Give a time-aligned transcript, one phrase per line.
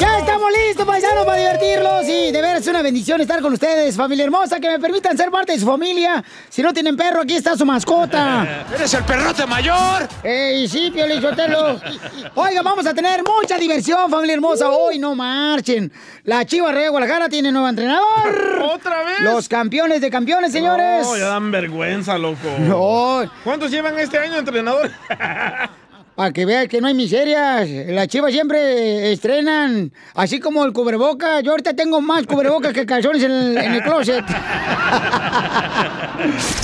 [0.00, 2.04] Ya estamos listos, paisanos, para divertirlos.
[2.08, 5.30] Y de veras es una bendición estar con ustedes, familia hermosa, que me permitan ser
[5.30, 6.24] parte de su familia.
[6.48, 8.66] Si no tienen perro, aquí está su mascota.
[8.74, 10.08] ¡Eres el perrote mayor!
[10.22, 11.80] ¡Ey, sí, Piolín Sotelo!
[12.34, 14.70] Oiga, vamos a tener mucha diversión, familia hermosa.
[14.70, 15.92] Hoy no marchen.
[16.24, 18.62] La Chiva Rey de Guadalajara tiene nuevo entrenador.
[18.62, 19.20] ¿Otra vez?
[19.20, 21.06] Los campeones de campeones, señores.
[21.06, 22.48] No, ya dan vergüenza, loco.
[22.58, 23.22] No.
[23.42, 24.90] ¿Cuántos llevan este año, entrenador?
[26.14, 27.68] Para que vean que no hay miserias.
[27.88, 31.40] Las chivas siempre estrenan, así como el cubreboca.
[31.40, 34.24] Yo ahorita tengo más cubrebocas que calzones en el, en el closet.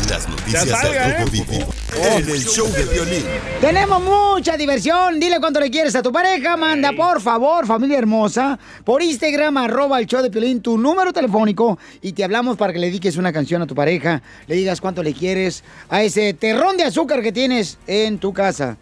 [0.08, 1.30] Las noticias salga, del ¿eh?
[1.30, 3.24] Vivo en el show de violín.
[3.60, 5.18] Tenemos mucha diversión.
[5.18, 6.56] Dile cuánto le quieres a tu pareja.
[6.56, 11.78] Manda, por favor, familia hermosa, por Instagram, arroba el show de Piolín, tu número telefónico
[12.00, 14.22] y te hablamos para que le dediques una canción a tu pareja.
[14.46, 18.76] Le digas cuánto le quieres a ese terrón de azúcar que tienes en tu casa.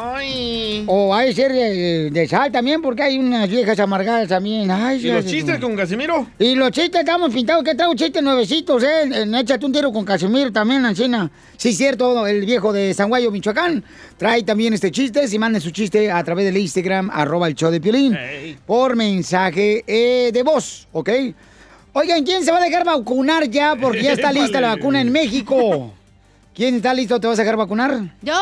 [0.00, 0.84] Ay.
[0.86, 4.70] O hay ser de, de sal también, porque hay unas viejas amargadas también.
[4.70, 6.28] Ay, ¿Y los chistes con Casimiro?
[6.38, 9.22] Y los chistes estamos pintados, que traigo chistes nuevecitos, ¿eh?
[9.22, 11.30] En Échate un tiro con Casimiro también, Ancina.
[11.56, 13.82] Sí, cierto, el viejo de San Guayo, Michoacán,
[14.16, 15.26] trae también este chiste.
[15.26, 18.16] Si manden su chiste a través del Instagram, arroba el show de Piolín,
[18.66, 21.10] por mensaje eh, de voz, ¿ok?
[21.94, 23.74] Oigan, ¿quién se va a dejar vacunar ya?
[23.74, 25.92] Porque ya está lista la vacuna en México.
[26.54, 27.18] ¿Quién está listo?
[27.18, 28.16] ¿Te vas a dejar vacunar?
[28.22, 28.34] ¿Yo?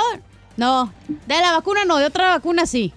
[0.57, 0.93] No.
[1.09, 2.93] De la vacuna no, de otra vacuna sí.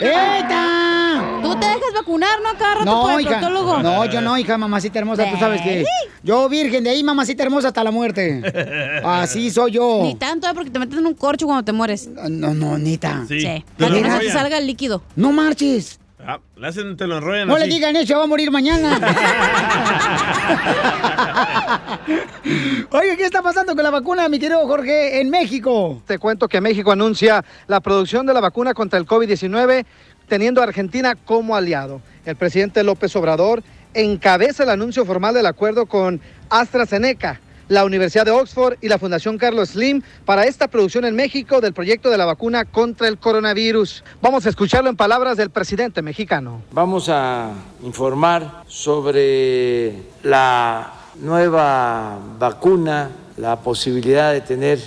[0.00, 1.40] ¡Eta!
[1.42, 2.58] ¿Tú te dejas vacunar, no?
[2.58, 3.30] Cada rato por No, el hija.
[3.38, 3.82] proctólogo.
[3.82, 5.30] No, yo no, hija, mamacita hermosa.
[5.30, 5.84] Tú sabes que
[6.22, 8.42] yo virgen de ahí, mamacita hermosa, hasta la muerte.
[9.04, 10.00] Así soy yo.
[10.02, 10.52] Ni tanto, ¿eh?
[10.54, 12.08] porque te metes en un corcho cuando te mueres.
[12.08, 13.24] No, no, nita.
[13.28, 13.64] Sí.
[13.78, 15.02] Para que no se salga el líquido.
[15.16, 15.98] No marches.
[16.26, 18.98] Ah, le hacen, te lo enrollan No le digan eso, va a morir mañana.
[22.90, 26.02] Oye, ¿qué está pasando con la vacuna, mi querido Jorge, en México?
[26.06, 29.84] Te cuento que México anuncia la producción de la vacuna contra el COVID-19
[30.26, 32.00] teniendo a Argentina como aliado.
[32.24, 33.62] El presidente López Obrador
[33.92, 39.38] encabeza el anuncio formal del acuerdo con AstraZeneca, la Universidad de Oxford y la Fundación
[39.38, 44.04] Carlos Slim para esta producción en México del proyecto de la vacuna contra el coronavirus.
[44.20, 46.62] Vamos a escucharlo en palabras del presidente mexicano.
[46.72, 47.52] Vamos a
[47.82, 54.78] informar sobre la nueva vacuna, la posibilidad de tener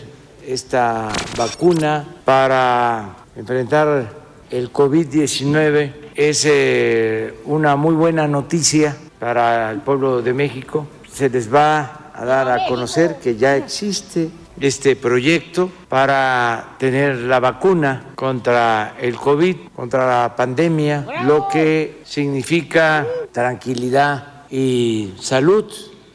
[0.45, 4.09] esta vacuna para enfrentar
[4.49, 5.91] el COVID-19.
[6.15, 10.87] Es eh, una muy buena noticia para el pueblo de México.
[11.11, 14.29] Se les va a dar a conocer que ya existe
[14.59, 23.05] este proyecto para tener la vacuna contra el COVID, contra la pandemia, lo que significa
[23.31, 25.71] tranquilidad y salud.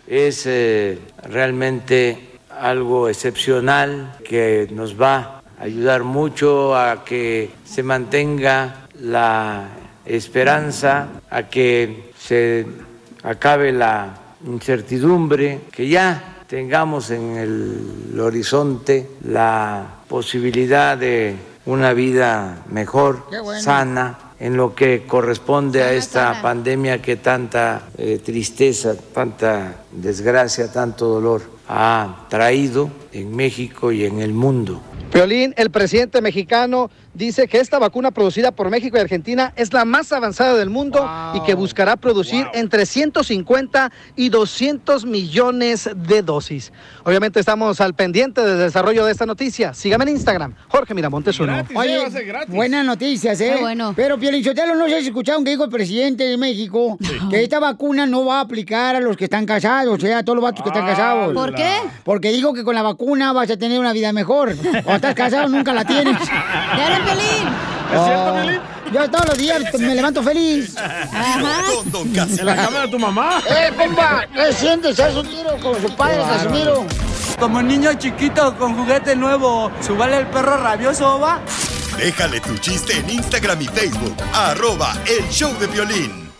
[0.08, 8.88] Es eh, realmente algo excepcional que nos va a ayudar mucho a que se mantenga
[9.00, 9.68] la
[10.04, 12.66] esperanza, a que se
[13.22, 21.36] acabe la incertidumbre, que ya tengamos en el horizonte la posibilidad de
[21.66, 23.60] una vida mejor, bueno.
[23.60, 31.06] sana, en lo que corresponde a esta pandemia que tanta eh, tristeza, tanta desgracia, tanto
[31.06, 34.80] dolor ha traído en México y en el mundo.
[35.12, 39.84] Violín, el presidente mexicano dice que esta vacuna producida por México y Argentina es la
[39.84, 46.72] más avanzada del mundo y que buscará producir entre 150 y 200 millones de dosis.
[47.04, 49.74] Obviamente estamos al pendiente del desarrollo de esta noticia.
[49.74, 51.62] Sígame en Instagram, Jorge Miramontes uno.
[51.74, 51.98] Oye,
[52.48, 53.52] buenas noticias, ¿eh?
[53.54, 53.92] Qué bueno.
[53.94, 56.96] Pero, Pielichotelo, no sé si escucharon que dijo el presidente de México
[57.28, 60.24] que esta vacuna no va a aplicar a los que están casados, o sea, a
[60.24, 61.34] todos los vatos que están casados.
[61.34, 61.74] ¿Por qué?
[62.02, 63.01] Porque dijo que con la vacuna
[63.32, 64.56] vas a tener una vida mejor.
[64.56, 66.16] Cuando estás casado nunca la tienes.
[66.76, 67.48] ¡Ya era Pelín!
[67.92, 68.60] ¿Es cierto, Piolín?
[68.92, 70.74] Yo todos los días me levanto feliz.
[70.76, 73.42] ¿En la cama de tu mamá?
[73.48, 74.26] ¡Eh, compa!
[74.32, 75.00] ¿Qué sientes?
[75.00, 76.86] ¿Haz un tiro con su padre, Casimiro?
[77.38, 81.40] Como niño chiquito con juguete nuevo, ¿subale el perro rabioso, va?
[81.96, 86.31] Déjale tu chiste en Instagram y Facebook, arroba el show de violín.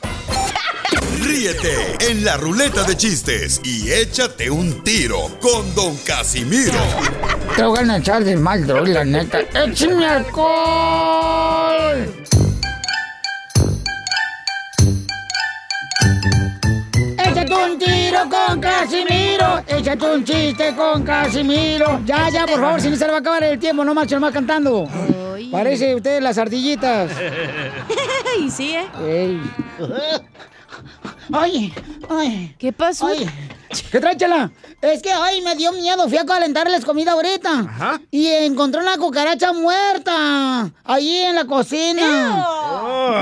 [1.20, 6.78] Ríete en la ruleta de chistes y échate un tiro con Don Casimiro.
[7.56, 9.40] Te voy a echar de mal, droga, la neta.
[9.40, 12.06] ¡Échame alcohol!
[17.18, 19.62] Échate un tiro con Casimiro.
[19.66, 22.00] Échate un chiste con Casimiro.
[22.04, 24.18] Ya, ya, por favor, si no se le va a acabar el tiempo, no macho,
[24.18, 24.88] más cantando.
[25.50, 27.10] Parece usted las ardillitas.
[28.40, 28.86] y sí, ¿eh?
[29.06, 29.40] Ey.
[31.32, 31.72] Ay,
[32.10, 32.54] ay.
[32.58, 33.06] ¿Qué pasó?
[33.06, 33.28] Ay,
[33.90, 34.50] ¿Qué trae, chela?
[34.82, 36.08] Es que, ay, me dio miedo.
[36.08, 38.00] Fui a calentarles comida ahorita.
[38.10, 40.70] Y encontré una cucaracha muerta.
[40.84, 42.44] Allí en la cocina.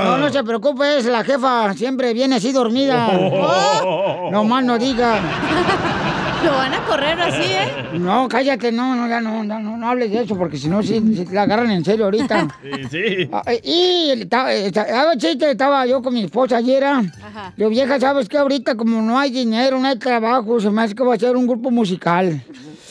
[0.03, 1.73] No, no se preocupe, es la jefa.
[1.73, 3.09] Siempre viene así dormida.
[3.83, 4.29] Oh.
[4.31, 5.19] No más no diga.
[6.45, 7.99] Lo van a correr así, ¿eh?
[7.99, 10.81] No, cállate, no, no, ya no, no, no, no hables de eso, porque si no,
[10.81, 12.47] sí, sí la agarran en serio ahorita.
[12.61, 13.29] Sí, sí.
[13.31, 16.83] Ah, eh, Y estaba, estaba, chiste, estaba yo con mi esposa ayer.
[16.83, 17.01] ah.
[17.23, 17.53] Ajá.
[17.55, 18.37] Le digo, vieja, ¿sabes qué?
[18.37, 21.35] Ahorita como no hay dinero, no hay trabajo, se me hace que va a ser
[21.35, 22.41] un grupo musical.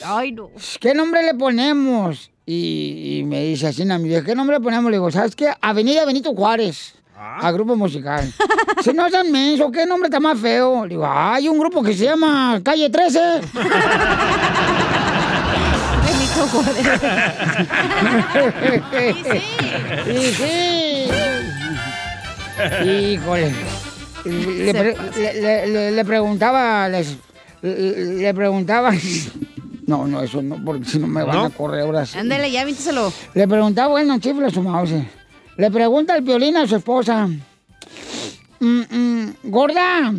[0.04, 0.50] Ay, no.
[0.80, 2.30] ¿Qué nombre le ponemos?
[2.46, 4.90] Y, y me dice así, mi vieja, ¿qué nombre le ponemos?
[4.90, 5.48] Le digo, ¿sabes qué?
[5.60, 6.94] Avenida Benito Juárez.
[7.22, 8.32] A grupo musical.
[8.82, 10.84] si no sean menso, ¿qué nombre está más feo?
[10.84, 13.18] Le digo, hay un grupo que se llama Calle 13.
[16.06, 16.86] Benito Juárez.
[20.06, 21.10] Sí, sí.
[22.88, 23.52] Híjole.
[24.24, 27.16] Le, pre- le- le- le- preguntaba, les-
[27.62, 28.92] le, preguntaba.
[29.86, 31.44] No, no, eso no, porque si no me van ¿No?
[31.46, 32.16] a correr ahora sí.
[32.16, 33.12] Ándale, ya víntaselo.
[33.34, 34.92] Le preguntaba, bueno, chifle su mouse.
[35.60, 37.26] Le pregunta el violín a su esposa.
[38.60, 40.10] "Mm, mm, gorda,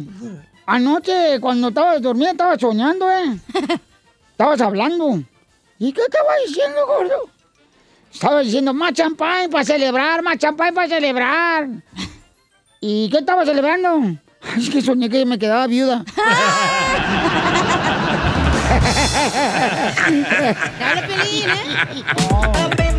[0.67, 3.39] anoche cuando estabas dormida estabas soñando, ¿eh?
[4.33, 5.19] Estabas hablando.
[5.79, 7.29] ¿Y qué estaba diciendo, gordo?
[8.13, 11.67] Estaba diciendo, más champán para celebrar, más champán para celebrar.
[12.79, 13.99] ¿Y qué estaba celebrando?
[14.57, 16.03] Es que soñé que me quedaba viuda.
[20.79, 21.77] Dale, Pelín, ¿eh?
[21.81, 22.90] Agüitó,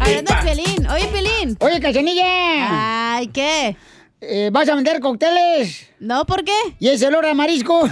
[0.00, 0.86] Hablando de Pelín.
[0.90, 1.56] Oye, Pelín.
[1.60, 3.14] Oye, Cachanilla.
[3.16, 3.76] Ay, ¿qué?
[4.20, 5.86] Eh, ¿Vas a vender cócteles?
[6.00, 6.56] No, ¿por qué?
[6.80, 7.80] ¿Y ese olor a marisco?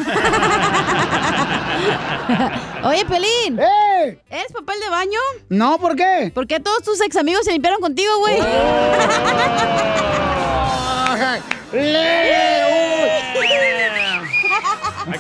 [2.85, 3.61] Oye, Pelín.
[3.61, 4.19] ¡Eh!
[4.29, 5.19] ¿Eres papel de baño?
[5.49, 6.33] No, ¿por qué?
[6.35, 8.39] ¿Por qué todos tus ex amigos se limpiaron contigo, güey?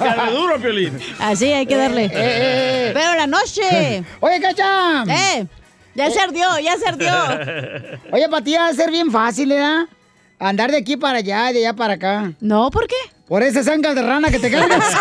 [0.00, 0.98] Hay que darle duro, Piolín.
[1.18, 2.10] Así hay que darle.
[2.12, 2.90] eh.
[2.94, 4.04] Pero la noche.
[4.20, 5.04] Oye, Cacha.
[5.08, 5.46] Eh,
[5.94, 7.12] ya se ardió, ya se ardió.
[8.12, 9.84] Oye, para ti va a ser bien fácil, ¿verdad?
[10.38, 12.32] Andar de aquí para allá, de allá para acá.
[12.40, 12.94] No, ¿por qué?
[13.26, 14.84] Por esas ancas de rana que te cargas.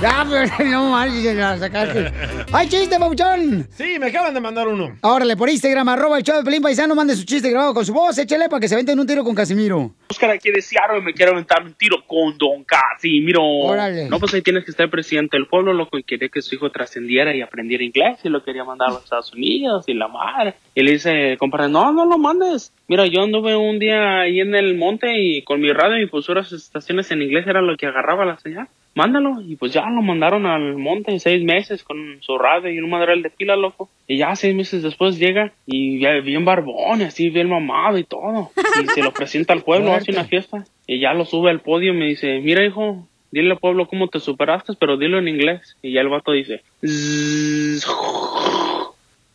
[0.00, 2.12] ya, pero no manches, la sacaste.
[2.52, 3.66] ¡Ay, chiste, papuchón!
[3.76, 4.96] Sí, me acaban de mandar uno.
[5.02, 7.92] Órale, por Instagram, arroba el show de Pelín Paisano, mande su chiste grabado con su
[7.94, 9.94] voz, échale para que se venten un tiro con Casimiro.
[10.08, 13.42] Oscar aquí de Seattle me quiero aventar un tiro con Don Casimiro.
[13.42, 14.08] Órale.
[14.08, 16.70] No, pues ahí tienes que estar presidente del pueblo, loco, y quería que su hijo
[16.70, 20.54] trascendiera y aprendiera inglés y lo quería mandar a los Estados Unidos y la madre.
[20.74, 22.72] Y le dice, compadre, no, no lo mandes.
[22.88, 26.26] Mira, yo anduve un día ahí en el monte y con mi radio y pues
[26.26, 28.68] puras estaciones en inglés era lo que agarraba la señal.
[28.94, 29.42] Mándalo.
[29.42, 33.22] Y pues ya lo mandaron al monte seis meses con su radio y un madral
[33.22, 33.90] de pila, loco.
[34.06, 38.04] Y ya seis meses después llega y ya bien barbón, y así bien mamado y
[38.04, 38.50] todo.
[38.82, 40.64] Y se lo presenta al pueblo, hace una fiesta.
[40.86, 44.08] Y ya lo sube al podio y me dice, mira hijo, dile al pueblo cómo
[44.08, 45.76] te superaste, pero dilo en inglés.
[45.82, 47.86] Y ya el vato dice, "Zzz".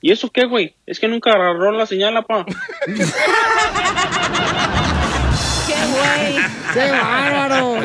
[0.01, 0.74] ¿y eso qué, güey?
[0.86, 2.46] Es que nunca agarró la señal, apa.
[5.68, 6.36] ¡Qué güey!
[6.74, 7.75] ¡Qué bárbaro!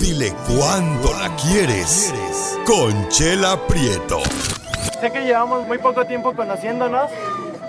[0.00, 2.12] Dile cuándo la quieres.
[2.66, 4.20] Conchela Prieto.
[5.00, 7.10] Sé que llevamos muy poco tiempo conociéndonos.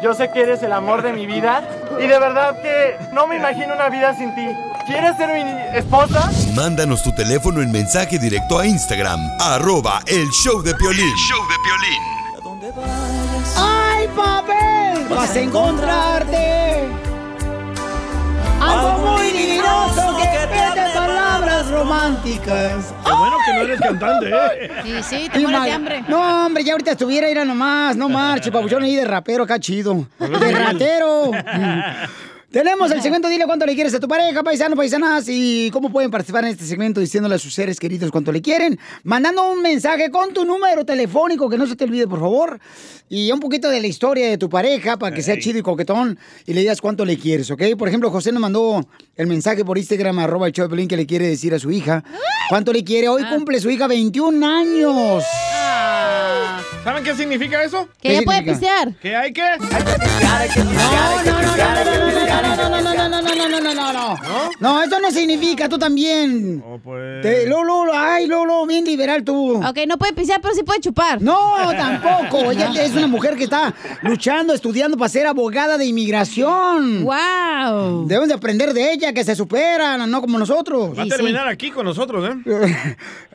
[0.02, 1.64] Yo sé que eres el amor de mi vida.
[2.00, 4.48] Y de verdad que no me imagino una vida sin ti.
[4.86, 6.32] ¿Quieres ser mi esposa?
[6.56, 11.16] Mándanos tu teléfono en mensaje directo a Instagram, arroba el show de Piolín.
[11.16, 11.60] show de
[13.56, 15.08] ¡Ay, papel!
[15.10, 16.88] Vas a encontrarte
[18.62, 22.94] algo muy divinoso que pierde palabras románticas.
[23.06, 24.72] Qué bueno que no eres cantante, ¿eh?
[24.84, 26.04] Sí, sí, te mueres de hambre.
[26.08, 29.60] No, hombre, ya ahorita estuviera ir a nomás, no marche, papuchón ahí de rapero acá
[29.60, 30.06] chido.
[30.20, 31.32] De ratero.
[32.52, 36.10] Tenemos el segmento Dile cuánto le quieres a tu pareja, paisano, paisanas, y cómo pueden
[36.10, 40.10] participar en este segmento diciéndole a sus seres queridos cuánto le quieren, mandando un mensaje
[40.10, 42.60] con tu número telefónico, que no se te olvide, por favor,
[43.08, 46.18] y un poquito de la historia de tu pareja para que sea chido y coquetón
[46.48, 47.62] y le digas cuánto le quieres, ¿ok?
[47.78, 48.84] Por ejemplo, José nos mandó
[49.16, 52.04] el mensaje por Instagram, arroba el Pelín, que le quiere decir a su hija
[52.50, 53.10] cuánto le quiere.
[53.10, 55.24] Hoy cumple su hija 21 años.
[56.84, 57.88] ¿Saben qué significa eso?
[58.02, 58.94] Que ya puede pistear.
[59.02, 59.42] ¿Que hay que?
[59.42, 59.58] No,
[61.26, 64.18] no, no, no, no, no, no, no, no, no, no.
[64.60, 66.64] No, eso no significa, tú también.
[66.84, 67.22] pues.
[67.22, 69.58] Te- Lolo, ay, Lolo, bien liberal tú.
[69.58, 71.22] Ok, no puede pistear, pero sí puede chupar.
[71.22, 71.38] No,
[71.78, 72.52] tampoco.
[72.52, 77.04] Ella es una mujer que está luchando, estudiando para ser abogada de inmigración.
[77.04, 78.08] ¡Wow!
[78.08, 80.98] Deben de aprender de ella, que se superan, no como nosotros.
[80.98, 82.86] Va a terminar aquí con nosotros, ¿eh?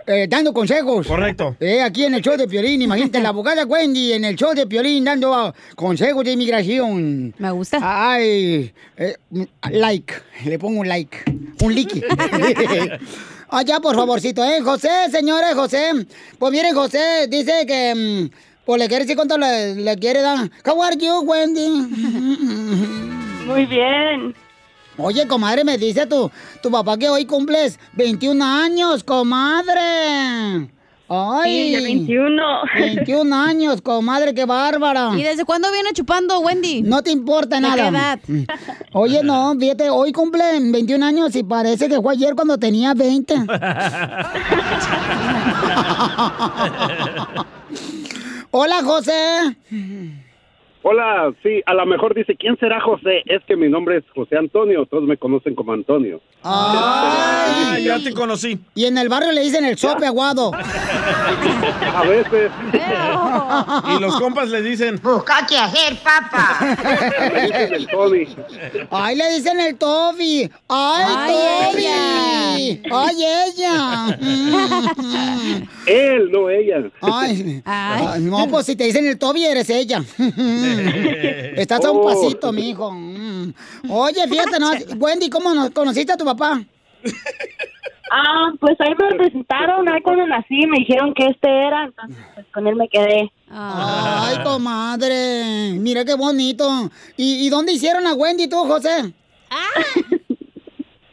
[0.07, 1.07] Eh, dando consejos.
[1.07, 1.57] Correcto.
[1.61, 4.65] Eh, aquí en el show de Piolín, imagínate, la abogada Wendy en el show de
[4.65, 7.35] Piolín dando ah, consejos de inmigración.
[7.37, 7.79] Me gusta.
[7.83, 9.17] Ay, eh,
[9.71, 10.15] like,
[10.45, 11.19] le pongo un like,
[11.61, 12.01] un like.
[13.51, 14.61] Allá, por favorcito, ¿eh?
[14.61, 16.07] José, señores, José.
[16.39, 18.31] Pues miren, José dice que, mm,
[18.65, 20.49] pues le quiere decir cuánto le, le quiere dar.
[20.65, 21.69] How are you, Wendy?
[23.47, 24.33] Muy bien.
[24.97, 26.31] Oye, comadre, me dice tu,
[26.63, 30.71] tu papá que hoy cumples 21 años, comadre.
[31.09, 31.67] Ay.
[31.67, 32.43] Sí, ya 21.
[32.75, 35.11] 21 años, comadre, qué bárbara.
[35.17, 36.83] ¿Y desde cuándo viene chupando, Wendy?
[36.83, 37.89] No te importa ¿De nada.
[37.89, 38.19] edad?
[38.93, 43.35] Oye, no, fíjate, hoy cumple 21 años y parece que fue ayer cuando tenía 20.
[48.51, 49.57] Hola, José.
[50.87, 53.23] Hola, sí, a lo mejor dice, ¿quién será José?
[53.25, 56.21] Es que mi nombre es José Antonio, todos me conocen como Antonio.
[56.43, 58.59] Ah, ya te conocí.
[58.75, 60.51] Y en el barrio le dicen el sope aguado.
[61.95, 62.53] A veces.
[63.97, 65.01] Y los compas le dicen...
[65.03, 66.77] Busca qué hacer, papá.
[67.71, 68.27] el Tony.
[68.91, 70.51] Ay, le dicen el Toby.
[70.69, 72.83] Ay, Ay, Toby.
[72.93, 74.19] Ay, ella.
[75.87, 76.91] Él, no ella.
[77.01, 77.63] Ay.
[77.65, 80.03] Ay, no, pues si te dicen el Toby, eres ella.
[81.57, 82.05] Estás a un Oh.
[82.05, 82.91] pasito, mijo.
[82.93, 83.53] Mm.
[83.91, 84.71] Oye, fíjate, ¿no?
[84.99, 86.63] Wendy, ¿cómo nos conociste a tu papá?
[88.11, 92.47] Ah, pues ahí me presentaron, ahí cuando nací me dijeron que este era, entonces pues
[92.53, 93.31] con él me quedé.
[93.51, 95.73] Ay, comadre.
[95.79, 96.91] Mira qué bonito.
[97.17, 99.13] ¿Y, y dónde hicieron a Wendy tú, José?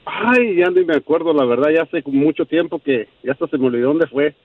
[0.06, 3.58] Ay, ya ni me acuerdo, la verdad, ya hace mucho tiempo que ya hasta se
[3.58, 4.36] me olvidó dónde fue.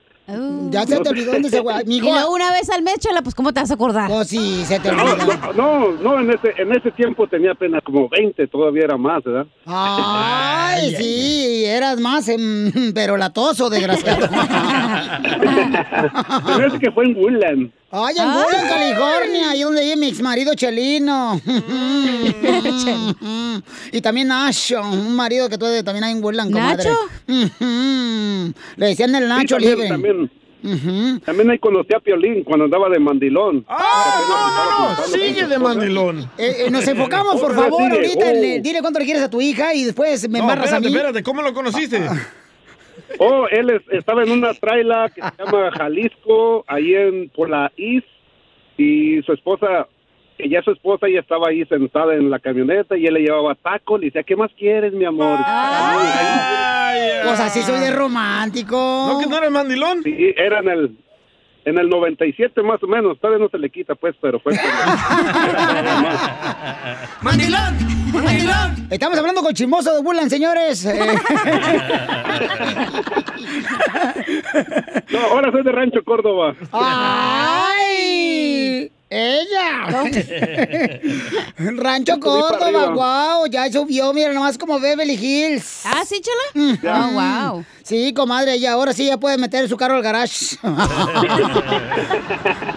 [0.69, 1.73] Ya se te olvidó dónde se fue.
[1.87, 4.11] Y luego una vez al mes, chela, pues ¿cómo te vas a acordar?
[4.11, 7.81] Oh, sí, se te No, no, no, no, en ese, en ese tiempo tenía apenas
[7.81, 9.47] como 20, todavía era más, ¿verdad?
[9.65, 14.27] Ay, sí, eras más, em, pero latoso, desgraciado.
[16.45, 17.71] Parece que fue en Woodland.
[17.89, 21.39] Ay, en Woodland, California, ahí donde vive mi ex marido Chelino.
[23.91, 26.83] y también Nacho, un marido que tú también hay en Woodland, comadre.
[27.27, 28.53] ¿Nacho?
[28.75, 29.87] Le decían el Nacho Sí, también, libre.
[29.87, 33.65] También, también ahí conocí a Piolín cuando andaba de mandilón.
[33.69, 35.07] ¡Ah, no, no, no!
[35.07, 36.29] Sigue de mandilón.
[36.37, 37.95] Eh, eh, nos enfocamos, por favor, sigue.
[37.95, 38.25] ahorita.
[38.31, 38.61] Oh.
[38.63, 40.95] dile cuánto le quieres a tu hija y después me No, embarras a espérate, mí.
[40.95, 42.01] espérate, ¿cómo lo conociste?
[43.19, 47.71] Oh, él es- estaba en una traila que se llama Jalisco, ahí en por la
[47.77, 48.07] East,
[48.77, 49.87] y su esposa,
[50.37, 53.99] ella su esposa, ella estaba ahí sentada en la camioneta y él le llevaba tacos,
[53.99, 55.39] le decía, ¿qué más quieres, mi amor?
[57.23, 58.75] Pues así soy de romántico.
[59.11, 60.03] ¿No que no eres mandilón?
[60.03, 60.97] Sí, era en el,
[61.67, 64.53] en el 97 más o menos, todavía no se le quita pues, pero fue...
[67.21, 67.77] ¡Mandilón!
[68.13, 68.87] ¡Mandilón!
[68.89, 70.85] Estamos hablando con Chimoso de Woodland, señores.
[70.85, 70.95] Eh,
[75.11, 76.55] no, ahora soy de Rancho Córdoba.
[76.71, 77.67] ¡Ay!
[79.09, 79.87] ¡Ella!
[81.57, 85.83] Rancho Córdoba, wow, ya subió, mira nomás como Beverly Hills.
[85.85, 86.75] ¿Ah, sí, chela?
[86.83, 87.13] Ah, Oh,
[87.53, 87.63] wow.
[87.83, 90.57] Sí, comadre, y ahora sí ya puede meter su carro al garage.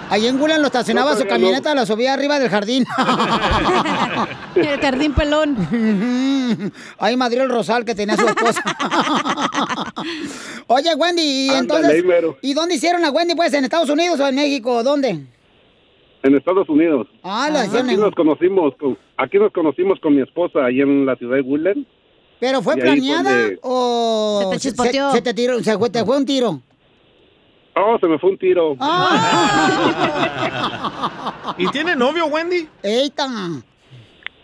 [0.08, 2.86] Ahí en Woodland lo estacionaba No, su camioneta, la subía arriba del jardín.
[4.54, 6.72] El jardín pelón.
[6.98, 8.62] Ahí madrió el rosal que tenía su esposa.
[10.66, 12.36] Oye, Wendy, ¿y Ándale, entonces?
[12.42, 13.34] ¿Y dónde hicieron a Wendy?
[13.34, 14.82] Pues, ¿en Estados Unidos o en México?
[14.82, 15.20] ¿Dónde?
[16.22, 17.06] En Estados Unidos.
[17.22, 20.80] Ah, la hicieron Aquí en- nos conocimos con, aquí nos conocimos con mi esposa ahí
[20.80, 21.86] en la ciudad de Woodland.
[22.38, 25.10] ¿Pero fue planeada o Se te chispoteó.
[25.12, 26.60] se, te tiró, se fue, te fue un tiro?
[27.76, 28.76] Oh, se me fue un tiro.
[31.58, 32.68] ¿Y tiene novio, Wendy?
[32.82, 33.26] ¡Eita!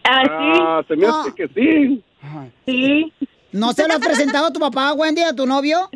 [0.04, 2.02] Ah, se me hace que sí.
[2.66, 3.12] Sí.
[3.52, 5.88] ¿No se lo has presentado a tu papá, Wendy, a tu novio?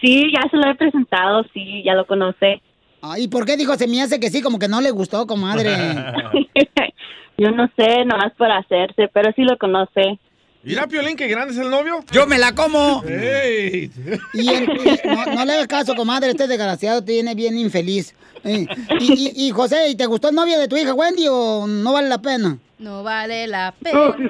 [0.00, 2.62] Sí, ya se lo he presentado, sí, ya lo conoce.
[3.06, 4.40] Ah, ¿Y por qué dijo se me hace que sí?
[4.40, 5.70] Como que no le gustó, comadre.
[7.36, 10.18] Yo no sé, nomás por hacerse, pero sí lo conoce.
[10.62, 12.02] Mira, Piolín, qué grande es el novio.
[12.12, 13.02] ¡Yo me la como!
[13.06, 13.90] ¡Ey!
[14.32, 18.14] Y, y- no, no le hagas caso, comadre, este desgraciado te viene bien infeliz.
[18.42, 18.66] Eh,
[18.98, 21.92] y, y- y, José, ¿y te gustó el novio de tu hija Wendy o no
[21.92, 22.56] vale la pena?
[22.78, 23.98] No vale la pena.
[23.98, 24.22] No, sí,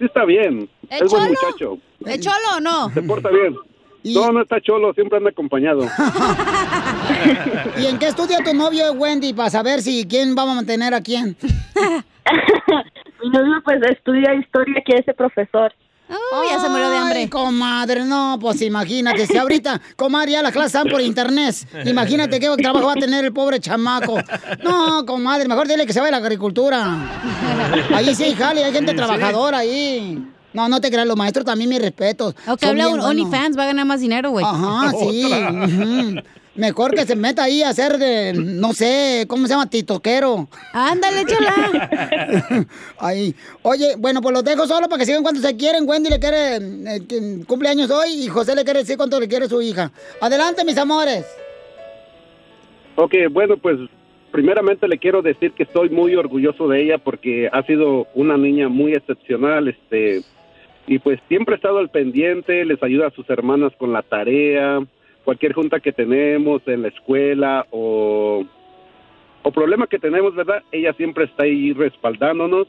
[0.00, 0.68] sí está bien.
[0.90, 1.78] ¿El Es buen cholo?
[7.78, 11.00] ¿Y en qué estudia tu novio, Wendy, para saber si quién va a mantener a
[11.00, 11.36] quién?
[13.22, 15.72] Mi novio pues estudia historia, quiere ser profesor.
[16.08, 17.28] Uy, ya se murió de hambre.
[17.28, 21.56] comadre, no, pues imagínate, si ahorita, comadre, ya las clases están por internet.
[21.84, 24.16] Imagínate qué trabajo va a tener el pobre chamaco.
[24.62, 26.96] No, comadre, mejor dile que se vaya a la agricultura.
[27.92, 28.96] Ahí sí, jale, hay gente Sí.
[28.96, 30.24] trabajadora ahí.
[30.56, 32.34] No, no te creas, los maestros también mis respetos.
[32.48, 33.00] O que Son hable bien un.
[33.00, 34.42] OnlyFans, va a ganar más dinero, güey.
[34.42, 35.30] Ajá, sí.
[36.54, 39.68] Mejor que se meta ahí a hacer de, no sé, ¿cómo se llama?
[39.68, 40.48] Titoquero.
[40.72, 42.66] Ándale, chola.
[42.98, 43.34] Ahí.
[43.60, 45.86] Oye, bueno, pues los dejo solo para que sigan cuando se quieren.
[45.86, 49.60] Wendy le quiere, eh, cumpleaños hoy y José le quiere decir cuánto le quiere su
[49.60, 49.92] hija.
[50.22, 51.26] Adelante, mis amores.
[52.94, 53.76] Ok, bueno, pues
[54.32, 58.70] primeramente le quiero decir que estoy muy orgulloso de ella porque ha sido una niña
[58.70, 60.22] muy excepcional, este,
[60.86, 64.80] y pues siempre ha estado al pendiente, les ayuda a sus hermanas con la tarea,
[65.24, 68.44] cualquier junta que tenemos en la escuela o,
[69.42, 70.62] o problema que tenemos, ¿verdad?
[70.70, 72.68] Ella siempre está ahí respaldándonos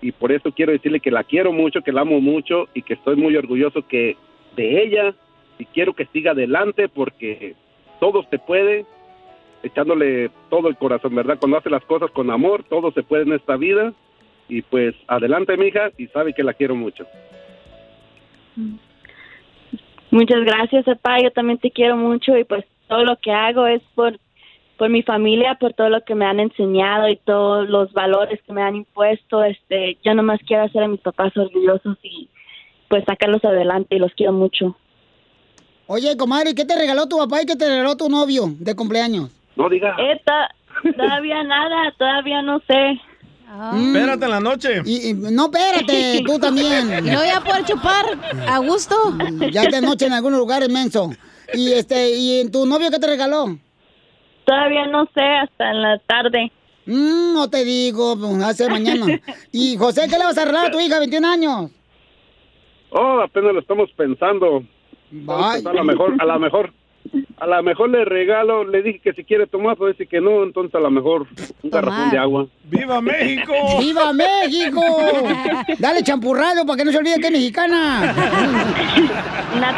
[0.00, 2.94] y por eso quiero decirle que la quiero mucho, que la amo mucho y que
[2.94, 4.16] estoy muy orgulloso que
[4.56, 5.14] de ella
[5.58, 7.54] y quiero que siga adelante porque
[8.00, 8.86] todo se puede
[9.62, 11.38] echándole todo el corazón, ¿verdad?
[11.38, 13.92] Cuando hace las cosas con amor, todo se puede en esta vida.
[14.48, 17.06] Y pues adelante, mija, y sabe que la quiero mucho.
[20.10, 21.20] Muchas gracias, papá.
[21.22, 24.18] Yo también te quiero mucho y pues todo lo que hago es por
[24.78, 28.52] por mi familia, por todo lo que me han enseñado y todos los valores que
[28.52, 29.42] me han impuesto.
[29.42, 32.28] Este, yo nomás quiero hacer a mis papás orgullosos y
[32.88, 34.76] pues sacarlos adelante y los quiero mucho.
[35.88, 39.30] Oye, comadre, ¿qué te regaló tu papá y qué te regaló tu novio de cumpleaños?
[39.56, 39.96] No diga.
[39.96, 43.00] To- todavía nada, todavía no sé.
[43.48, 44.82] Espérate en la noche.
[44.84, 46.88] Y, y- no, espérate, tú también.
[47.04, 48.04] No voy a poder chupar
[48.46, 48.94] a gusto.
[49.50, 51.10] Ya de noche en algunos lugares, menso.
[51.54, 53.56] Y este, ¿y en tu novio qué te regaló?
[54.44, 56.52] Todavía no sé, hasta en la tarde.
[56.86, 59.06] Mm, no te digo, pues, hace mañana.
[59.52, 61.70] Y José, ¿qué le vas a regalar a tu hija, 21 años?
[62.90, 64.62] Oh, apenas lo estamos pensando.
[65.10, 66.72] Vamos a pensar a lo mejor, a lo mejor,
[67.40, 70.42] a lo mejor le regalo, le dije que si quiere tomar, pues dice que no,
[70.42, 71.26] entonces a lo mejor
[71.62, 72.46] un garrafón de agua.
[72.64, 73.52] ¡Viva México!
[73.80, 74.82] ¡Viva México!
[75.78, 78.14] Dale champurrado para que no se olvide que es mexicana.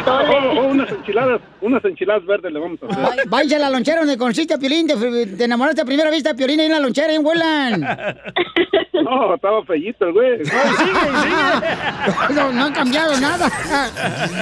[0.05, 3.27] Oh, oh, unas enchiladas, unas enchiladas verdes le vamos a hacer.
[3.27, 6.35] Váyanse a la lonchera donde conociste a Piolín, te, te enamoraste a primera vista de
[6.35, 7.81] Piolín ahí en la lonchera, en Huelan.
[9.03, 10.39] No, estaba fellito el güey.
[12.35, 13.49] No, no han cambiado nada.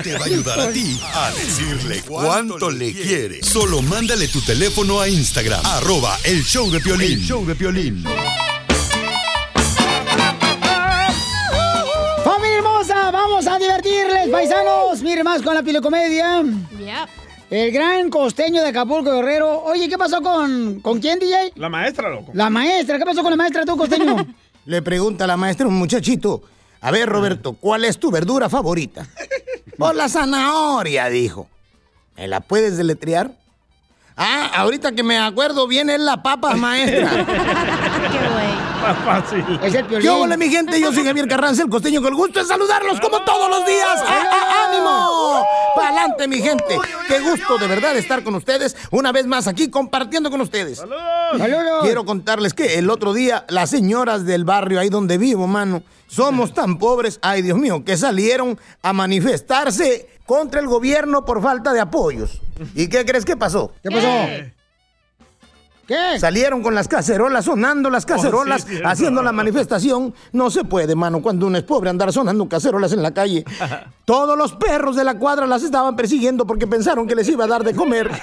[0.04, 3.42] Te va a ayudar a ti a decirle cuánto le quiere.
[3.42, 7.14] Solo mándale tu teléfono a Instagram, arroba el show de Piolín.
[7.14, 8.04] El show de Piolín.
[12.24, 13.10] ¡Familia hermosa!
[13.10, 15.02] ¡Vamos a divertirles, paisanos!
[15.02, 16.44] Miren más con la pilocomedia.
[17.50, 19.64] El gran costeño de Acapulco, Guerrero.
[19.64, 20.80] Oye, ¿qué pasó con...
[20.82, 21.54] ¿Con quién, DJ?
[21.56, 22.32] La maestra, loco.
[22.36, 23.00] La maestra.
[23.00, 24.18] ¿Qué pasó con la maestra, tú, costeño?
[24.66, 26.44] Le pregunta la maestra a un muchachito.
[26.82, 29.08] A ver, Roberto, ¿cuál es tu verdura favorita?
[29.78, 31.48] Pues la zanahoria, dijo.
[32.20, 33.32] ¿Me la puedes deletrear?
[34.18, 37.26] Ah, ahorita que me acuerdo bien es la papa, maestra.
[38.82, 39.60] Más fácil.
[39.62, 40.80] Es el ¿Qué hola, mi gente?
[40.80, 44.04] Yo soy Javier Carranza, el costeño, con el gusto de saludarlos como todos los días.
[44.06, 45.46] ¡Ah, ah, ánimo!
[45.76, 46.78] ¡Para adelante, mi gente!
[47.08, 50.80] ¡Qué gusto de verdad estar con ustedes una vez más aquí compartiendo con ustedes!
[50.80, 51.84] ¡Saludos!
[51.84, 56.54] Quiero contarles que el otro día las señoras del barrio ahí donde vivo, mano, somos
[56.54, 61.80] tan pobres, ay Dios mío, que salieron a manifestarse contra el gobierno por falta de
[61.80, 62.42] apoyos.
[62.76, 63.74] ¿Y qué crees que pasó?
[63.84, 64.08] ¿Qué pasó?
[64.08, 64.59] ¿Qué?
[66.20, 68.88] Salieron con las cacerolas, sonando las cacerolas, Oh, sí, cierto.
[68.90, 70.14] haciendo la manifestación.
[70.32, 73.44] No se puede, mano, cuando uno es pobre andar sonando cacerolas en la calle.
[74.06, 77.48] Todos los perros de la cuadra las estaban persiguiendo porque pensaron que les iba a
[77.48, 78.10] dar de comer.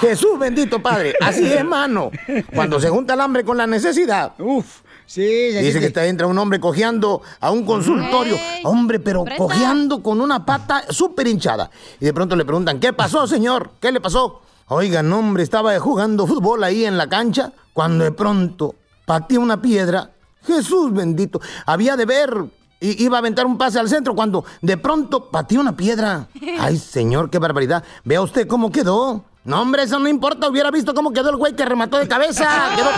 [0.00, 2.10] Jesús bendito Padre, así es, mano.
[2.54, 4.32] Cuando se junta el hambre con la necesidad.
[4.38, 5.22] Uf, sí.
[5.22, 8.36] Dice que está, entra un hombre cojeando a un consultorio.
[8.64, 9.42] Hombre, pero Presta.
[9.42, 11.70] cojeando con una pata súper hinchada.
[12.00, 13.70] Y de pronto le preguntan, ¿qué pasó, señor?
[13.80, 14.42] ¿Qué le pasó?
[14.74, 20.12] Oigan, hombre, estaba jugando fútbol ahí en la cancha cuando de pronto pateó una piedra.
[20.46, 21.42] Jesús bendito.
[21.66, 22.34] Había de ver.
[22.80, 26.26] Iba a aventar un pase al centro cuando de pronto pateó una piedra.
[26.58, 27.84] Ay, señor, qué barbaridad.
[28.02, 29.22] Vea usted cómo quedó.
[29.44, 30.48] No, hombre, eso no importa.
[30.48, 32.48] Hubiera visto cómo quedó el güey que remató de cabeza.
[32.74, 32.88] Quedó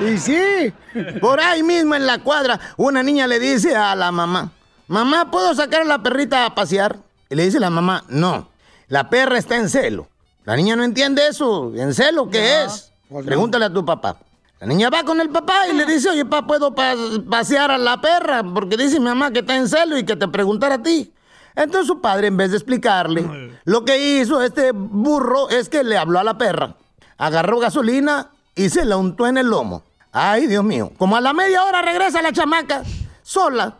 [0.00, 0.10] peor.
[0.10, 0.72] Y sí.
[1.20, 4.50] Por ahí mismo en la cuadra, una niña le dice a la mamá,
[4.88, 6.98] mamá, ¿puedo sacar a la perrita a pasear?
[7.30, 8.48] Y le dice la mamá, no,
[8.88, 10.08] la perra está en celo.
[10.44, 12.92] La niña no entiende eso, ¿en celo qué es?
[13.24, 14.16] Pregúntale a tu papá.
[14.60, 16.94] La niña va con el papá y le dice, oye, papá, ¿puedo pa-
[17.28, 18.42] pasear a la perra?
[18.42, 21.12] Porque dice mi mamá que está en celo y que te preguntara a ti.
[21.54, 25.96] Entonces su padre, en vez de explicarle, lo que hizo este burro es que le
[25.98, 26.74] habló a la perra.
[27.18, 29.82] Agarró gasolina y se la untó en el lomo.
[30.12, 30.92] Ay, Dios mío.
[30.96, 32.82] Como a la media hora regresa la chamaca,
[33.22, 33.74] sola.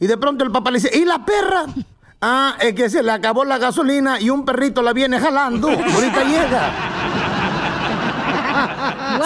[0.00, 1.66] Y de pronto el papá le dice, ¿y la perra?
[2.20, 5.68] Ah, es que se le acabó la gasolina y un perrito la viene jalando.
[5.68, 6.72] Ahorita llega.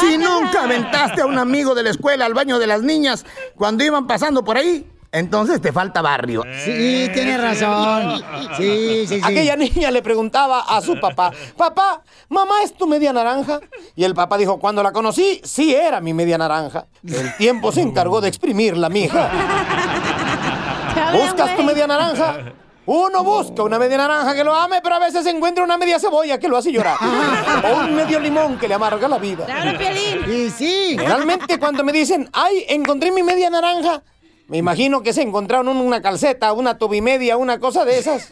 [0.01, 3.25] Si nunca aventaste a un amigo de la escuela al baño de las niñas
[3.55, 6.43] cuando iban pasando por ahí, entonces te falta barrio.
[6.65, 8.23] Sí, tiene razón.
[8.57, 9.21] Sí, sí, sí.
[9.23, 13.61] Aquella niña le preguntaba a su papá, papá, ¿mamá es tu media naranja?
[13.97, 16.87] Y el papá dijo, cuando la conocí, sí era mi media naranja.
[17.05, 19.31] El tiempo se encargó de exprimirla, mija.
[21.13, 22.53] ¿Buscas tu media naranja?
[22.93, 26.41] Uno busca una media naranja que lo ame, pero a veces encuentra una media cebolla
[26.41, 26.97] que lo hace llorar.
[27.73, 29.47] O un medio limón que le amarga la vida.
[30.27, 30.97] Y sí.
[30.99, 34.03] Realmente cuando me dicen, ay, encontré mi media naranja,
[34.49, 38.29] me imagino que se encontraron una calceta, una tubimedia, una cosa de esas.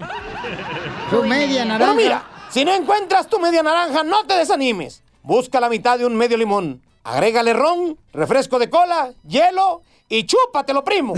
[1.08, 1.92] Tu media naranja.
[1.92, 5.04] Pero mira, si no encuentras tu media naranja, no te desanimes.
[5.22, 6.82] Busca la mitad de un medio limón.
[7.04, 11.14] Agrégale ron, refresco de cola, hielo y chúpatelo, primo.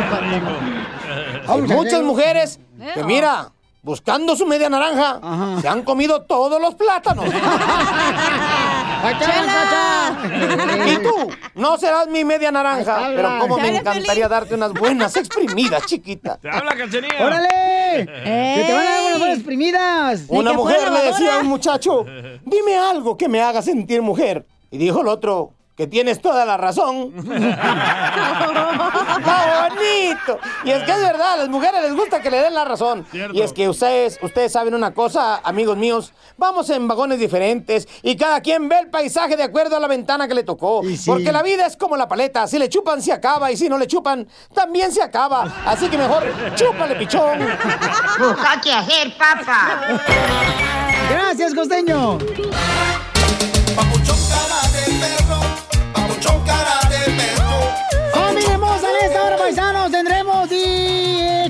[1.48, 2.58] Hay muchas mujeres
[2.94, 3.52] que, mira,
[3.82, 5.20] buscando su media naranja,
[5.60, 7.26] se han comido todos los plátanos.
[10.86, 15.84] y tú, no serás mi media naranja, pero como me encantaría darte unas buenas exprimidas,
[15.86, 16.38] chiquita.
[16.38, 17.24] ¡Te habla, cachanilla!
[17.24, 18.06] ¡Órale!
[18.06, 20.24] ¡Que te van a dar unas buenas exprimidas!
[20.28, 22.06] Una mujer le decía a un muchacho,
[22.44, 24.46] dime algo que me haga sentir mujer.
[24.70, 27.12] Y dijo el otro, que tienes toda la razón.
[27.18, 27.68] ¡Está
[29.68, 30.38] bonito!
[30.64, 33.04] Y es que es verdad, a las mujeres les gusta que le den la razón.
[33.10, 33.36] Cierto.
[33.36, 38.16] Y es que ustedes, ustedes saben una cosa, amigos míos, vamos en vagones diferentes y
[38.16, 40.82] cada quien ve el paisaje de acuerdo a la ventana que le tocó.
[41.06, 43.76] Porque la vida es como la paleta, si le chupan se acaba y si no
[43.76, 45.52] le chupan también se acaba.
[45.66, 46.22] Así que mejor
[46.54, 47.40] chúpale, pichón.
[48.18, 49.80] Busca qué hacer, papá.
[51.10, 52.18] Gracias, costeño.
[53.74, 54.73] ¡Familia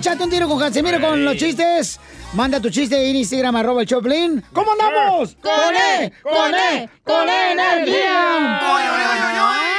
[0.04, 1.98] échate un tiro con Casimiro con los chistes.
[2.34, 4.44] Manda tu chiste en Instagram, arroba el Choplin.
[4.52, 5.34] ¿Cómo andamos?
[5.40, 6.12] ¡Con E!
[6.22, 6.90] ¡Con E!
[7.02, 8.60] ¡Con E energía!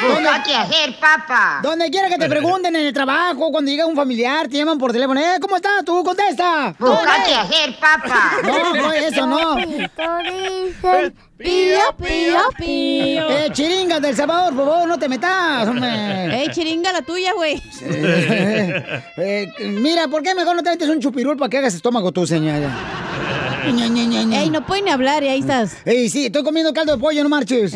[0.02, 1.60] Busca qué hacer, papá.
[1.62, 4.92] Donde quiera que te pregunten en el trabajo, cuando llega un familiar, te llaman por
[4.92, 5.20] teléfono.
[5.20, 5.86] Eh, ¿cómo estás?
[5.86, 6.74] Tú contesta.
[6.80, 7.24] Busca ¡Con E!
[7.28, 8.32] qué hacer, papá.
[8.44, 9.58] No, no, eso no.
[11.38, 13.26] Pío, pío, pío.
[13.36, 16.42] Eh, chiringas del Salvador, por favor, no te metas, hombre.
[16.42, 17.62] Ey, chiringa la tuya, güey.
[19.18, 22.26] Eh, mira, ¿por qué mejor no te metes un chupirul para que hagas estómago tú,
[22.26, 22.70] señora?
[23.66, 25.78] Ey, no pueden ni hablar y ahí estás.
[25.86, 27.74] Ey, sí, estoy comiendo caldo de pollo, no marches.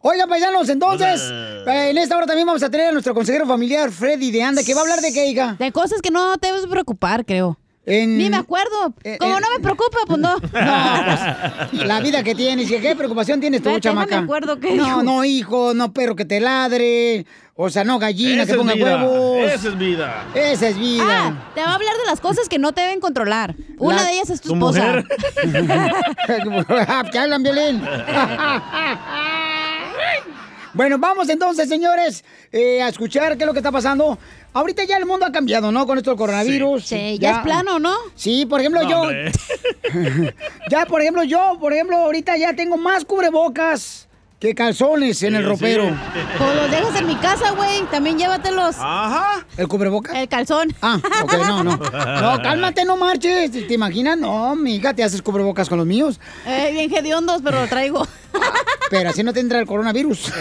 [0.00, 1.20] Oigan, paisanos, entonces,
[1.66, 4.64] eh, en esta hora también vamos a tener a nuestro consejero familiar, Freddy de Anda,
[4.64, 5.56] que va a hablar de qué, hija.
[5.58, 7.58] De cosas que no te debes preocupar, creo.
[7.88, 8.92] En- Ni me acuerdo.
[9.20, 10.34] Como en- no me preocupa, pues no.
[10.40, 14.06] No, pues, la vida que tienes, ¿y qué preocupación tienes tú, Espérate, chamaca?
[14.06, 15.02] déjame acuerdo qué no, dijo.
[15.04, 18.74] no, hijo, no perro que te ladre, o sea, no gallina Esa que es ponga
[18.74, 18.96] vida.
[19.04, 19.38] huevos.
[19.52, 20.24] Esa es vida.
[20.34, 21.04] Esa es vida.
[21.06, 23.54] Ah, te va a hablar de las cosas que no te deben controlar.
[23.78, 24.84] Una La- de ellas es tu, Tu esposa.
[24.84, 25.06] mujer.
[27.12, 27.82] ¿Qué hablan, violín?
[30.74, 32.22] Bueno, vamos entonces, señores,
[32.52, 34.18] eh, a escuchar qué es lo que está pasando.
[34.56, 35.86] Ahorita ya el mundo ha cambiado, ¿no?
[35.86, 36.82] Con esto del coronavirus.
[36.86, 37.94] Sí, ya es plano, ¿no?
[38.14, 39.30] Sí, por ejemplo, No, yo.
[40.70, 44.05] ya, por ejemplo, yo, por ejemplo, ahorita ya tengo más cubrebocas
[44.46, 45.86] que calzones en el ropero.
[45.88, 45.94] sí.
[46.38, 47.82] Pues los dejas en mi casa, güey.
[47.90, 48.76] También llévatelos.
[48.78, 49.44] Ajá.
[49.56, 50.14] ¿El cubrebocas?
[50.14, 50.74] El calzón.
[50.80, 51.76] Ah, ok, no, no.
[51.76, 53.50] No, cálmate, no marches.
[53.50, 54.16] ¿Te imaginas?
[54.18, 56.20] No, mija, te haces cubrebocas con los míos.
[56.46, 58.06] Eh, bien hediondos, pero lo traigo.
[58.90, 60.32] Pero así no te entra el coronavirus.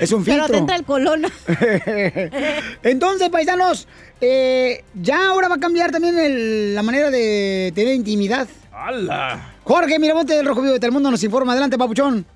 [0.00, 0.52] es un Pero filtro.
[0.52, 1.22] te entra el colon.
[2.82, 3.88] Entonces, paisanos,
[4.20, 8.46] eh, ya ahora va a cambiar también el- la manera de tener intimidad.
[8.72, 9.54] ¡Hala!
[9.64, 11.52] Jorge Miramonte del Rojo Vivo de Telemundo nos informa.
[11.52, 12.26] Adelante, papuchón.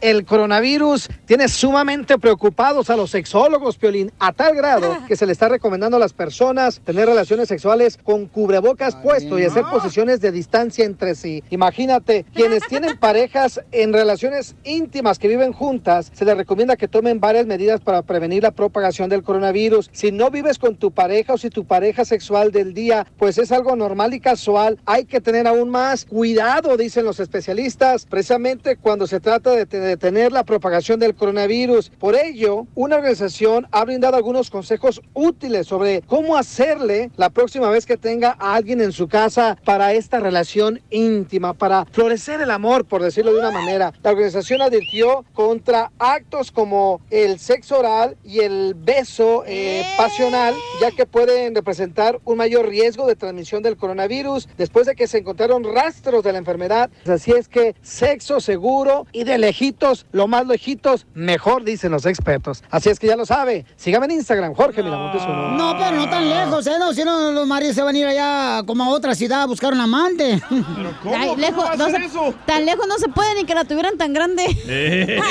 [0.00, 5.32] El coronavirus tiene sumamente preocupados a los sexólogos, Piolín, a tal grado que se le
[5.32, 10.30] está recomendando a las personas tener relaciones sexuales con cubrebocas puesto y hacer posiciones de
[10.30, 11.42] distancia entre sí.
[11.50, 17.18] Imagínate, quienes tienen parejas en relaciones íntimas que viven juntas, se les recomienda que tomen
[17.18, 19.90] varias medidas para prevenir la propagación del coronavirus.
[19.92, 23.50] Si no vives con tu pareja o si tu pareja sexual del día, pues es
[23.50, 29.08] algo normal y casual, hay que tener aún más cuidado, dicen los especialistas, precisamente cuando
[29.08, 31.90] se trata de tener detener la propagación del coronavirus.
[31.98, 37.86] Por ello, una organización ha brindado algunos consejos útiles sobre cómo hacerle la próxima vez
[37.86, 42.84] que tenga a alguien en su casa para esta relación íntima, para florecer el amor,
[42.84, 43.92] por decirlo de una manera.
[44.02, 50.90] La organización advirtió contra actos como el sexo oral y el beso eh, pasional, ya
[50.90, 55.64] que pueden representar un mayor riesgo de transmisión del coronavirus después de que se encontraron
[55.64, 56.90] rastros de la enfermedad.
[57.06, 59.38] Así es que sexo seguro y de
[59.78, 62.62] lejitos, lo más lejitos, mejor dicen los expertos.
[62.70, 63.64] Así es que ya lo sabe.
[63.76, 65.52] Sígame en Instagram, Jorge Miramontes uno.
[65.52, 66.72] No, pero no tan lejos, ¿eh?
[66.78, 69.46] No, si no, los maridos se van a ir allá como a otra ciudad a
[69.46, 70.40] buscar un amante.
[71.16, 74.44] Ay, lejos, no se- tan lejos no se puede ni que la tuvieran tan grande.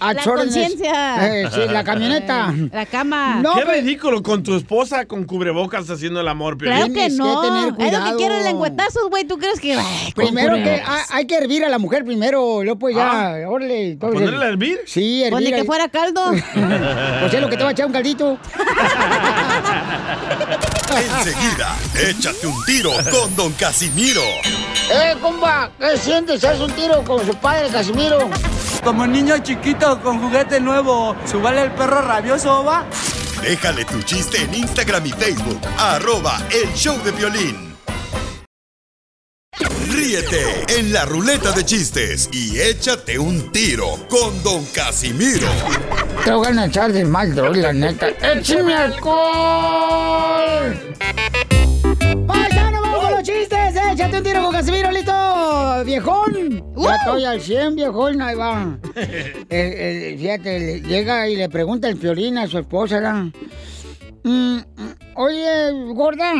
[0.00, 1.40] A la conciencia.
[1.40, 2.52] Eh, sí, la camioneta.
[2.72, 3.42] La cama.
[3.54, 6.92] Qué ridículo con tu esposa con cubrebocas haciendo el amor, Piolín.
[6.92, 7.40] Claro que no.
[7.40, 8.10] tener es lo cuidado.
[8.10, 9.24] que quieren lengüetazos, güey.
[9.24, 9.74] ¿Tú crees que.?
[9.74, 13.96] Ay, Primero que hay, hay que hervir a la mujer primero, luego pues ya, órale.
[13.96, 14.44] todo ¿Ponerla eso.
[14.44, 14.80] a hervir?
[14.86, 15.30] Sí, hervir.
[15.32, 16.32] Pues ni que fuera caldo.
[17.20, 18.38] Pues es lo que te va a echar un caldito.
[20.96, 21.76] Enseguida,
[22.08, 24.22] échate un tiro con Don Casimiro.
[24.90, 25.70] ¡Eh, compa!
[25.78, 26.44] ¿Qué sientes?
[26.44, 28.30] ¿Haz un tiro con su padre, Casimiro?
[28.84, 32.84] Como niño chiquito con juguete nuevo, ¿subale el perro rabioso, va?
[33.42, 35.60] Déjale tu chiste en Instagram y Facebook.
[35.78, 37.65] Arroba El Show de Violín.
[39.90, 45.48] Ríete en la ruleta de chistes y échate un tiro con Don Casimiro.
[46.24, 48.08] Te voy a echar de mal, droga, la neta.
[48.08, 49.16] ¡Échame alcohol!
[52.26, 53.74] ¡Paisano, vamos con los chistes!
[53.92, 55.12] ¡Échate un tiro con Casimiro, listo!
[55.86, 56.62] ¡Viejón!
[56.76, 58.78] Ya estoy al 100, viejón, ahí va.
[59.48, 63.24] El- el- fíjate, le- llega y le pregunta el violín a su esposa, ¿verdad?
[64.24, 64.64] Mm, mm,
[65.14, 66.34] Oye, gorda.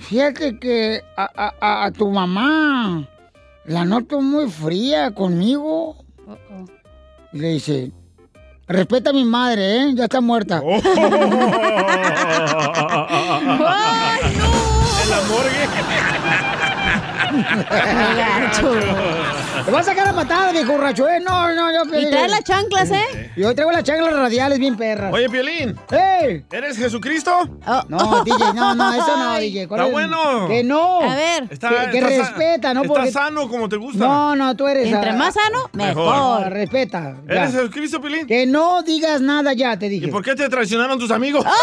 [0.00, 3.06] Fíjate que a, a- a- a tu mamá
[3.64, 5.96] la noto muy fría conmigo.
[7.32, 7.92] Y le dice,
[8.66, 9.92] respeta a mi madre, ¿eh?
[9.94, 10.60] Ya está muerta.
[15.02, 16.69] En la morgue.
[19.64, 21.20] Te vas a sacar a patada, viejo borracho, ¿eh?
[21.20, 21.98] No, no, yo...
[22.00, 23.30] Y trae las chanclas, ¿eh?
[23.36, 25.12] Yo traigo las chanclas radiales bien perras.
[25.12, 25.76] Oye, Piolín.
[25.90, 26.44] ¡Ey!
[26.50, 27.30] ¿Eres Jesucristo?
[27.88, 29.68] No, DJ, no, no, eso no, DJ.
[29.68, 29.92] ¿cuál Está es?
[29.92, 30.48] bueno.
[30.48, 31.00] Que no.
[31.02, 31.46] A ver.
[31.50, 32.82] Está, que, que está sa- respeta, ¿no?
[32.82, 33.12] Está Porque...
[33.12, 34.04] sano como te gusta.
[34.04, 34.90] No, no, tú eres...
[34.92, 36.50] Entre ah, más sano, Mejor.
[36.50, 37.16] respeta.
[37.28, 37.34] ya.
[37.34, 38.26] ¿Eres Jesucristo, Piolín?
[38.26, 40.08] Que no digas nada ya, te ¿Y dije.
[40.08, 41.44] por qué te traicionaron tus amigos?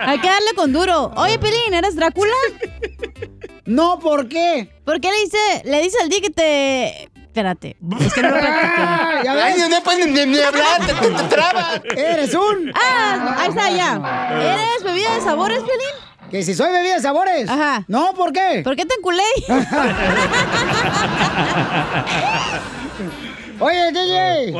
[0.00, 1.12] Hay que darle con duro.
[1.16, 2.32] Oye, Pelín, ¿eres Drácula?
[3.66, 4.70] No, ¿por qué?
[4.84, 7.10] ¿Por qué le dice, le dice al día que te.
[7.14, 7.76] Espérate.
[8.00, 8.36] Es que no lo.
[8.42, 9.68] Ah, ya ves.
[9.68, 11.80] no puedes ni, ni hablar, te, te, te trabas.
[11.96, 12.72] Eres un...
[12.74, 14.28] Ah, ahí está, ya.
[14.32, 16.30] ¿Eres bebida de sabores, Pelín?
[16.30, 17.48] Que si soy bebida de sabores.
[17.48, 17.84] Ajá.
[17.88, 18.62] No, ¿por qué?
[18.64, 19.22] ¿Por qué te enculé?
[23.60, 24.54] Oye, DJ.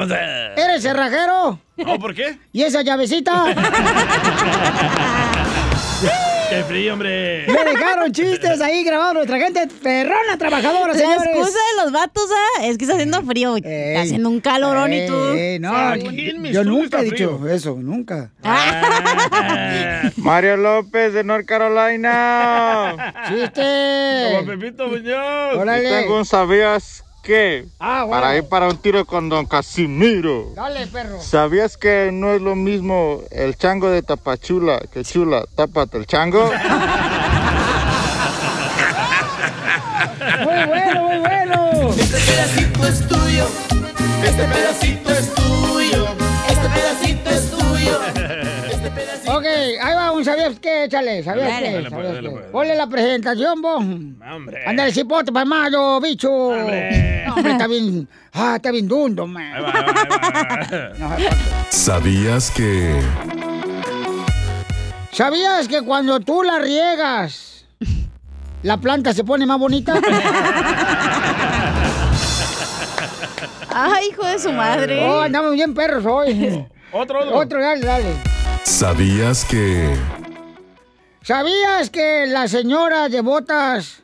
[0.57, 1.59] ¿Eres cerrajero?
[1.77, 1.99] ¿No?
[1.99, 2.39] ¿Por qué?
[2.53, 3.47] ¿Y esa llavecita?
[6.51, 7.47] ¡Qué frío, hombre!
[7.47, 11.23] Le dejaron chistes ahí grabados nuestra gente perrona trabajadora, La señores.
[11.27, 12.67] excusa de los vatos, ¿ah?
[12.67, 13.55] Es que está haciendo frío.
[13.57, 13.63] Ey.
[13.65, 15.15] Está haciendo un calorón y tú.
[15.61, 15.73] No,
[16.41, 17.55] mi yo nunca he dicho frío.
[17.55, 18.33] eso, nunca.
[20.17, 23.15] Mario López de North Carolina.
[23.29, 24.43] Como ¡Chiste!
[24.47, 25.57] Pepito Muñoz.
[25.57, 25.89] Órale.
[25.89, 27.67] Tengo un sabías qué.
[27.79, 28.23] Ah, bueno.
[28.23, 30.53] Para ir para un tiro con Don Casimiro.
[30.55, 31.21] Dale, perro.
[31.21, 36.51] ¿Sabías que no es lo mismo el chango de Tapachula que chula, tápate el chango?
[40.45, 41.91] Muy bueno, muy bueno.
[41.91, 43.47] Este pedacito es tuyo.
[44.25, 46.07] Este pedacito es tuyo.
[46.49, 48.01] Este pedacito es tuyo.
[48.71, 49.37] Este pedacito.
[49.37, 50.85] Ok, ahí va un ¿sabías qué?
[50.85, 51.67] Échale, ¿sabías Dale.
[51.67, 51.73] qué?
[51.73, 52.35] Dale, pues, ¿Sabías dale, qué?
[52.35, 52.47] pues.
[52.53, 53.77] Ponle la presentación, vos.
[53.77, 54.63] Hombre.
[54.67, 56.31] Ándale, cipote, para malo, bicho.
[56.31, 57.25] Hombre.
[57.27, 58.09] No, hombre, está bien.
[58.33, 59.53] Ah, está bien dundo, man.
[59.55, 61.19] Ahí va, ahí va, ahí va.
[61.19, 61.27] No,
[61.71, 63.01] ¿Sabías que...
[65.13, 67.65] ¿Sabías que cuando tú la riegas,
[68.63, 70.01] la planta se pone más bonita?
[73.75, 75.05] Ay, hijo de su madre.
[75.05, 76.65] Oh, andamos bien perros hoy.
[76.93, 77.37] Otro, otro.
[77.37, 78.40] Otro, dale, dale.
[78.65, 79.95] ¿Sabías que...
[81.23, 84.03] ¿Sabías que las señoras de botas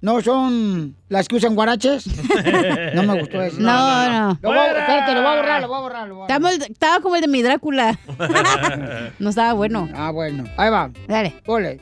[0.00, 2.06] no son las que usan guaraches?
[2.94, 3.60] No me gustó eso.
[3.60, 4.38] No, no.
[4.40, 6.08] Lo voy a, espérate, lo voy a borrar, lo voy a borrar.
[6.08, 6.70] Lo voy a borrar.
[6.70, 7.98] Estaba como el de mi Drácula.
[9.18, 9.88] No estaba bueno.
[9.94, 10.44] Ah, bueno.
[10.56, 10.90] Ahí va.
[11.06, 11.34] Dale.
[11.46, 11.80] Ole.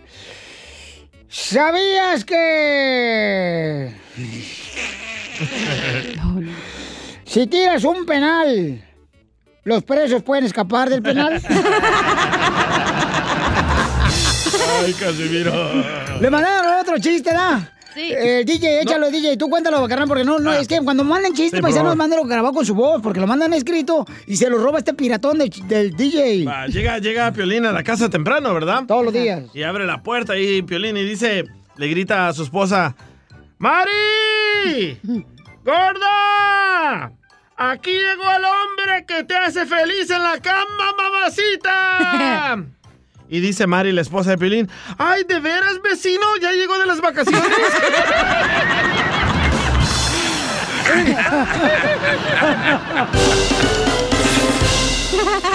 [1.28, 3.92] ¿Sabías que
[7.24, 8.82] si tiras un penal,
[9.66, 11.42] los presos pueden escapar del penal?
[14.85, 15.52] Ay, Casimiro.
[16.20, 17.72] Le mandaron otro chiste, ¿da?
[17.96, 19.37] Eh, DJ, échalo, DJ.
[19.38, 21.96] Tú cuéntalo, carnal, porque no, no, es que cuando mandan chistes, Sí, paisanos, favor.
[21.96, 25.38] mándenlo grabado con su voz, porque lo mandan escrito y se lo roba este piratón
[25.38, 26.44] de- del DJ.
[26.44, 28.85] Va, llega, llega Piolín a la casa temprano, ¿verdad?
[28.87, 29.44] Todos los días.
[29.55, 31.44] Y abre la puerta ahí Piolín y dice,
[31.76, 32.94] le grita a su esposa,
[33.59, 35.00] ¡Mari!
[35.64, 37.12] ¡Gorda!
[37.59, 42.64] Aquí llegó el hombre que te hace feliz en la cama, mamacita.
[43.29, 46.37] Y dice Mari, la esposa de Piolín, ¡ay, de veras, vecino!
[46.40, 47.42] ¿Ya llegó de las vacaciones?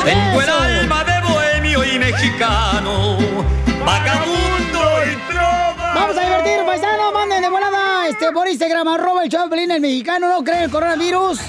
[0.04, 3.18] Tengo el alma de bohemio y mexicano,
[3.86, 5.94] vagabundo y trova.
[5.96, 7.14] Vamos a divertir, paisano.
[7.14, 7.81] Manden de volada
[8.12, 10.30] este, por Instagram, arroba el Choplin, el mexicano.
[10.30, 11.40] ¿No creen el coronavirus?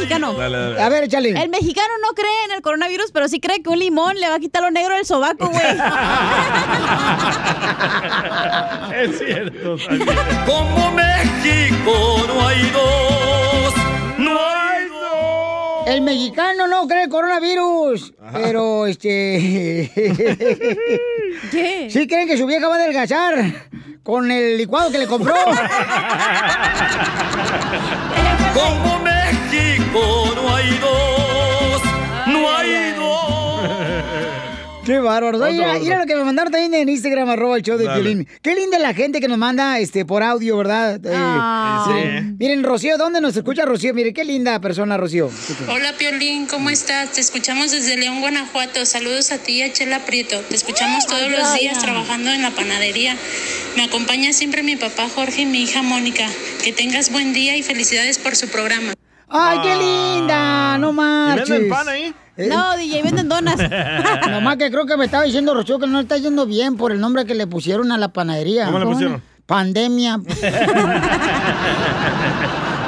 [0.00, 0.32] mexicano.
[0.34, 0.80] Dale, dale.
[0.80, 1.28] A ver, échale.
[1.30, 4.36] El mexicano no cree en el coronavirus, pero sí cree que un limón le va
[4.36, 5.60] a quitar lo negro del sobaco, güey.
[9.02, 9.76] es cierto.
[9.76, 10.06] también.
[10.46, 13.74] Como México no hay dos,
[14.18, 15.86] no hay dos.
[15.86, 18.12] El mexicano no cree el coronavirus.
[18.32, 19.90] Pero, este...
[21.50, 21.88] ¿Qué?
[21.90, 23.34] Sí creen que su vieja va a adelgazar
[24.02, 25.34] con el licuado que le compró.
[28.54, 28.98] Como
[29.92, 31.82] No hay dos,
[32.26, 33.10] no hay dos.
[34.86, 35.38] Qué bárbaro.
[35.38, 38.00] Mira, mira lo que me mandaron también en Instagram, arroba el show de Dale.
[38.02, 38.28] Piolín.
[38.42, 40.96] Qué linda la gente que nos manda este por audio, ¿verdad?
[41.04, 41.84] Eh, Ah.
[41.86, 42.34] Sí.
[42.38, 43.92] Miren, Rocío, ¿dónde nos escucha Rocío?
[43.94, 45.30] Mire, qué linda persona, Rocío.
[45.68, 47.12] Hola Piolín, ¿cómo estás?
[47.12, 48.84] Te escuchamos desde León, Guanajuato.
[48.86, 50.38] Saludos a ti y a Chela Prieto.
[50.48, 53.16] Te escuchamos todos los días trabajando en la panadería.
[53.76, 56.26] Me acompaña siempre mi papá Jorge y mi hija Mónica.
[56.64, 58.94] Que tengas buen día y felicidades por su programa.
[59.30, 60.76] ¡Ay, qué linda!
[60.78, 61.48] No ¿Y marches.
[61.48, 62.14] venden pan ahí?
[62.36, 63.56] Eh, No, DJ, venden donas.
[64.30, 66.90] Nomás que creo que me estaba diciendo Rocío que no le está yendo bien por
[66.92, 68.66] el nombre que le pusieron a la panadería.
[68.66, 69.22] ¿Cómo le pusieron?
[69.46, 70.20] Pandemia.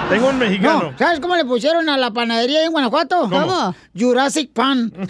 [0.09, 0.91] Tengo un mexicano.
[0.93, 3.29] No, ¿sabes cómo le pusieron a la panadería en Guanajuato?
[3.31, 3.75] ¿Cómo?
[3.99, 4.93] Jurassic Pan.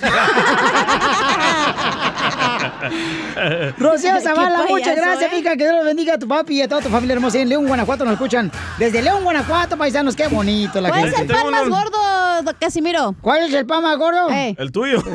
[3.78, 5.36] Rocío Zavala, muchas gracias, ¿eh?
[5.36, 5.50] mija.
[5.56, 7.66] Que Dios los bendiga a tu papi y a toda tu familia hermosa en León,
[7.66, 8.04] Guanajuato.
[8.04, 10.16] Nos escuchan desde León, Guanajuato, paisanos.
[10.16, 11.32] Qué bonito la ¿Cuál es gente.
[11.32, 13.14] el Tengo pan más gordo, Casimiro?
[13.20, 14.30] ¿Cuál es el pan más gordo?
[14.30, 14.54] Eh.
[14.58, 15.02] El tuyo.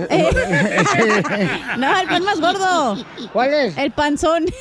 [1.77, 2.97] No, el pan más gordo.
[3.33, 3.77] ¿Cuál es?
[3.77, 4.45] El panzón.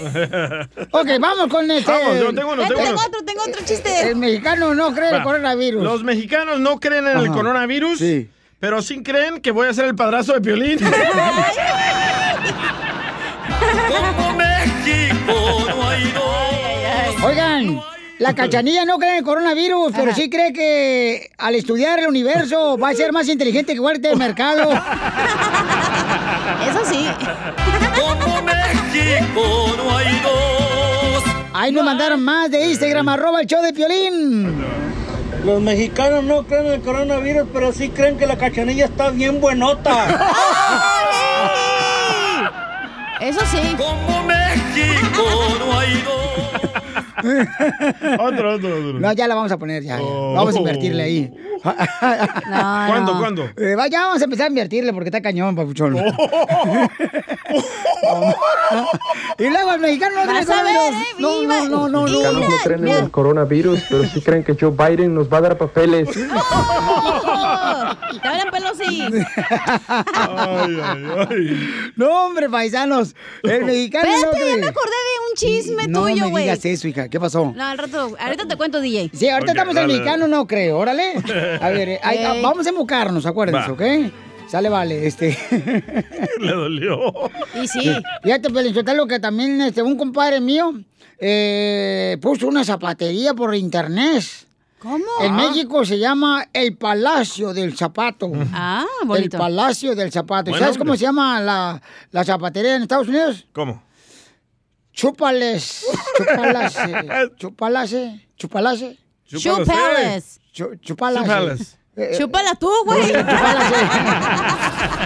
[0.90, 1.90] Ok, vamos con este.
[1.90, 3.06] Vamos, yo tengo uno, Eh, tengo tengo uno.
[3.06, 4.08] otro, tengo otro chiste.
[4.10, 5.22] El mexicano no cree el Va.
[5.22, 5.82] coronavirus.
[5.82, 8.30] Los mexicanos no creen en el coronavirus, Sí.
[8.60, 10.78] pero sí creen que voy a ser el padrazo de Piolín.
[13.88, 17.24] Como México no hay dos.
[17.24, 17.80] Oigan,
[18.18, 22.78] la cachanilla no cree en el coronavirus, pero sí cree que al estudiar el universo
[22.78, 24.70] va a ser más inteligente que Walter del mercado.
[26.68, 27.06] Eso sí.
[27.94, 31.24] Como México no hay dos.
[31.52, 34.64] Ahí nos mandaron más de Instagram, arroba el show de Piolín.
[35.44, 39.40] Los mexicanos no creen en el coronavirus, pero sí creen que la cachanilla está bien
[39.40, 41.02] buenota.
[43.20, 43.74] Eso sí.
[43.76, 46.65] Como México no hay dos.
[48.18, 49.00] otro, otro, otro.
[49.00, 49.98] No, ya la vamos a poner, ya.
[49.98, 50.04] ya.
[50.04, 51.30] Vamos a invertirle ahí.
[51.62, 53.48] ¿Cuándo, cuándo?
[53.56, 55.96] Eh, va, ya vamos a empezar a invertirle porque está cañón, papuchón.
[59.38, 60.44] y luego el mexicano no tiene eh,
[61.18, 62.08] No, no, no, no, no.
[62.08, 65.40] mexicanos no creen en el coronavirus, pero sí creen que Joe Biden nos va a
[65.42, 66.08] dar papeles.
[68.22, 69.04] ¡Te hablan Pelosi!
[71.96, 73.14] No, hombre, paisanos.
[73.42, 74.56] El mexicano no Espérate, ya cree.
[74.60, 76.44] me acordé de un chisme no tuyo, me güey.
[76.44, 77.05] digas eso, hija.
[77.10, 77.52] ¿Qué pasó?
[77.54, 79.10] No, al rato, ahorita te cuento, DJ.
[79.14, 79.92] Sí, ahorita estamos en dale.
[79.94, 80.78] mexicano, no creo.
[80.78, 81.14] Órale.
[81.60, 82.42] A ver, eh, Ey.
[82.42, 83.74] vamos a embocarnos, acuérdense, Va.
[83.74, 84.12] ¿ok?
[84.48, 85.36] Sale, vale, este.
[86.40, 87.12] Le dolió.
[87.60, 87.92] Y sí.
[88.22, 88.48] Fíjate,
[88.94, 90.72] lo que también este, un compadre mío
[91.18, 94.22] eh, puso una zapatería por internet.
[94.78, 95.04] ¿Cómo?
[95.20, 95.36] En Ah.
[95.48, 98.30] México se llama el Palacio del Zapato.
[98.52, 99.38] Ah, El bonito.
[99.38, 100.50] Palacio del Zapato.
[100.50, 101.80] ¿Y Buen ¿Sabes cómo se llama la,
[102.12, 103.46] la zapatería en Estados Unidos?
[103.52, 103.82] ¿Cómo?
[104.96, 105.84] Chúpales.
[106.16, 106.80] Chupalase.
[107.36, 108.20] Chupalase.
[108.38, 108.98] Chupalase.
[109.28, 110.40] Chupales.
[110.52, 111.26] Chu- Chupalase.
[111.26, 111.78] Chupales.
[111.96, 113.12] Eh, eh, Chúpala tú, güey.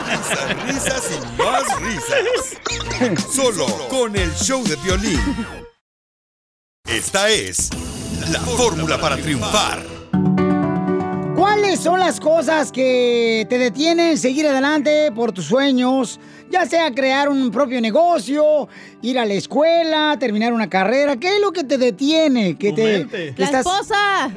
[0.06, 2.22] Risas, risas y más risas.
[3.34, 5.20] Solo con el show de violín.
[6.86, 7.70] Esta es
[8.30, 9.82] la fórmula para triunfar.
[11.40, 16.20] ¿Cuáles son las cosas que te detienen seguir adelante por tus sueños?
[16.50, 18.68] Ya sea crear un propio negocio,
[19.00, 21.16] ir a la escuela, terminar una carrera.
[21.16, 22.58] ¿Qué es lo que te detiene?
[22.58, 24.30] Que te, que La estás- esposa.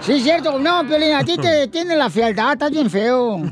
[0.00, 0.58] Sí, cierto.
[0.58, 2.52] No, Piolín, a ti te detiene la fealdad.
[2.54, 3.36] Estás bien feo.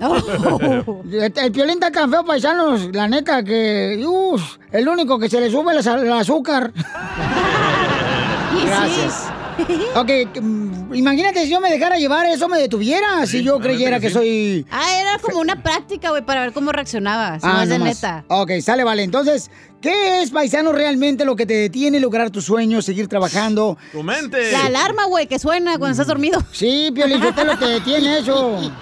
[1.13, 2.89] El, el Piolín está tan feo, paisanos.
[2.95, 4.03] La neta que...
[4.07, 6.73] Uf, el único que se le sube es el azúcar.
[8.65, 9.32] Gracias.
[9.95, 13.27] Ok, mm, imagínate si yo me dejara llevar, eso me detuviera.
[13.27, 14.67] si yo creyera que soy...
[14.71, 17.43] Ah, era como una práctica, güey, para ver cómo reaccionabas.
[17.43, 18.25] no es de Ah, neta.
[18.29, 19.03] Ok, sale, vale.
[19.03, 19.51] Entonces,
[19.81, 23.77] ¿qué es, paisano, realmente lo que te detiene lograr tus sueños, seguir trabajando?
[23.93, 24.53] Tu mente.
[24.53, 26.43] La alarma, güey, que suena cuando estás dormido.
[26.53, 28.73] Sí, Piolín, ¿qué lo que detiene eso?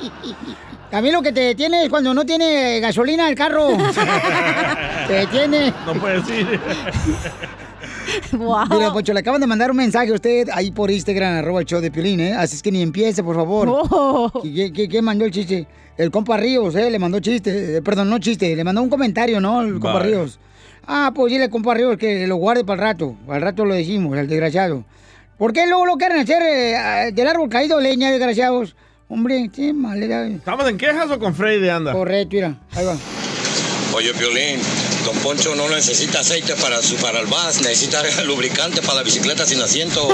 [0.92, 3.68] A mí lo que te detiene es cuando no tiene gasolina el carro.
[5.06, 5.72] te detiene.
[5.86, 6.60] No puedes ir.
[8.32, 8.66] Wow.
[8.70, 11.66] Mira, Pocho, le acaban de mandar un mensaje a usted ahí por Instagram, arroba el
[11.66, 12.34] show de Piolín, ¿eh?
[12.34, 13.68] Así es que ni empiece, por favor.
[13.70, 14.30] Oh.
[14.42, 15.66] ¿Qué, qué- qué mandó el chiste?
[15.96, 16.90] El compa Ríos, ¿eh?
[16.90, 17.76] Le mandó chiste.
[17.78, 19.60] eh, perdón, no chiste, le mandó un comentario, ¿no?
[19.62, 20.06] El compa Vaya.
[20.06, 20.38] Ríos.
[20.86, 23.16] Ah, pues dile, compa Ríos, que lo guarde para el rato.
[23.28, 24.84] Al rato lo decimos, el desgraciado.
[25.38, 28.74] ¿Por qué luego lo quieren hacer eh, del árbol caído leña, desgraciados?
[29.08, 30.26] Hombre, qué malera.
[30.26, 31.92] ¿Estamos en quejas o con Freddy de anda?
[31.92, 32.96] Correcto, mira, ahí va.
[33.94, 34.60] Oye, Violín,
[35.04, 39.46] Don Poncho no necesita aceite para, su, para el bus, necesita lubricante para la bicicleta
[39.46, 40.08] sin asiento.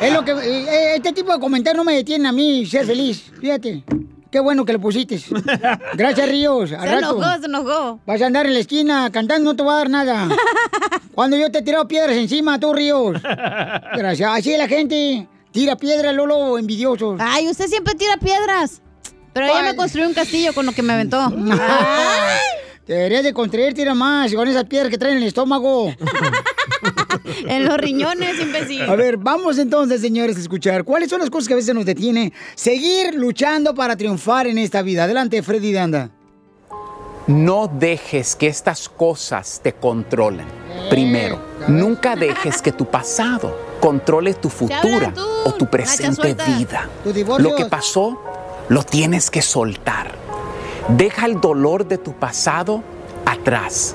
[0.00, 0.32] Es lo que.
[0.32, 3.30] eh, este tipo de comentarios no me detienen a mí ser feliz.
[3.40, 3.84] Fíjate.
[4.30, 5.20] Qué bueno que lo pusiste.
[5.94, 6.72] Gracias, Ríos.
[6.72, 7.16] Al Se rato.
[7.16, 8.00] enojó, se enojó.
[8.04, 10.28] Vas a andar en la esquina cantando, no te va a dar nada.
[11.14, 13.16] Cuando yo te he tirado piedras encima, tú, Ríos.
[13.22, 14.30] Gracias.
[14.32, 15.28] Así es la gente.
[15.52, 17.16] Tira piedras, Lolo, envidiosos.
[17.20, 18.82] Ay, usted siempre tira piedras.
[19.32, 21.30] Pero ella me construyó un castillo con lo que me aventó.
[22.86, 25.94] Deberías de construir, tira más con esas piedras que traen en el estómago.
[27.46, 28.82] en los riñones, imbécil.
[28.82, 30.84] A ver, vamos entonces, señores, a escuchar.
[30.84, 34.82] ¿Cuáles son las cosas que a veces nos detiene seguir luchando para triunfar en esta
[34.82, 35.04] vida?
[35.04, 36.10] Adelante, Freddy Danda.
[37.26, 40.46] No dejes que estas cosas te controlen.
[40.90, 45.14] Primero, nunca dejes que tu pasado controle tu futura
[45.46, 46.88] o tu presente vida.
[47.38, 48.20] Lo que pasó,
[48.68, 50.23] lo tienes que soltar.
[50.88, 52.82] Deja el dolor de tu pasado
[53.24, 53.94] atrás.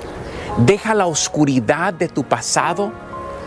[0.57, 2.91] Deja la oscuridad de tu pasado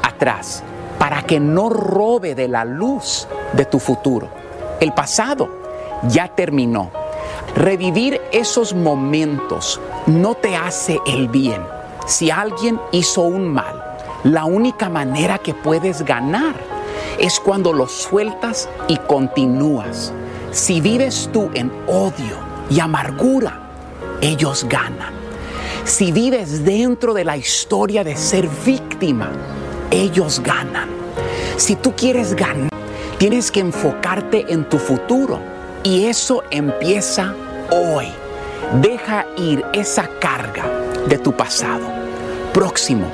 [0.01, 0.63] atrás
[0.97, 4.29] para que no robe de la luz de tu futuro.
[4.79, 5.49] El pasado
[6.05, 6.93] ya terminó.
[7.57, 11.63] Revivir esos momentos no te hace el bien.
[12.07, 16.55] Si alguien hizo un mal, la única manera que puedes ganar
[17.19, 20.13] es cuando lo sueltas y continúas.
[20.53, 23.61] Si vives tú en odio y amargura,
[24.23, 25.13] ellos ganan.
[25.85, 29.31] Si vives dentro de la historia de ser víctima,
[29.91, 30.89] ellos ganan.
[31.57, 32.71] Si tú quieres ganar,
[33.19, 35.39] tienes que enfocarte en tu futuro
[35.83, 37.35] y eso empieza
[37.71, 38.07] hoy.
[38.81, 40.65] Deja ir esa carga
[41.09, 41.85] de tu pasado.
[42.55, 43.07] Próximo,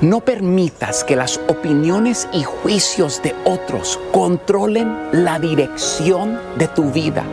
[0.00, 7.24] no permitas que las opiniones y juicios de otros controlen la dirección de tu vida.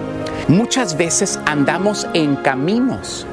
[0.48, 3.26] Muchas veces andamos en caminos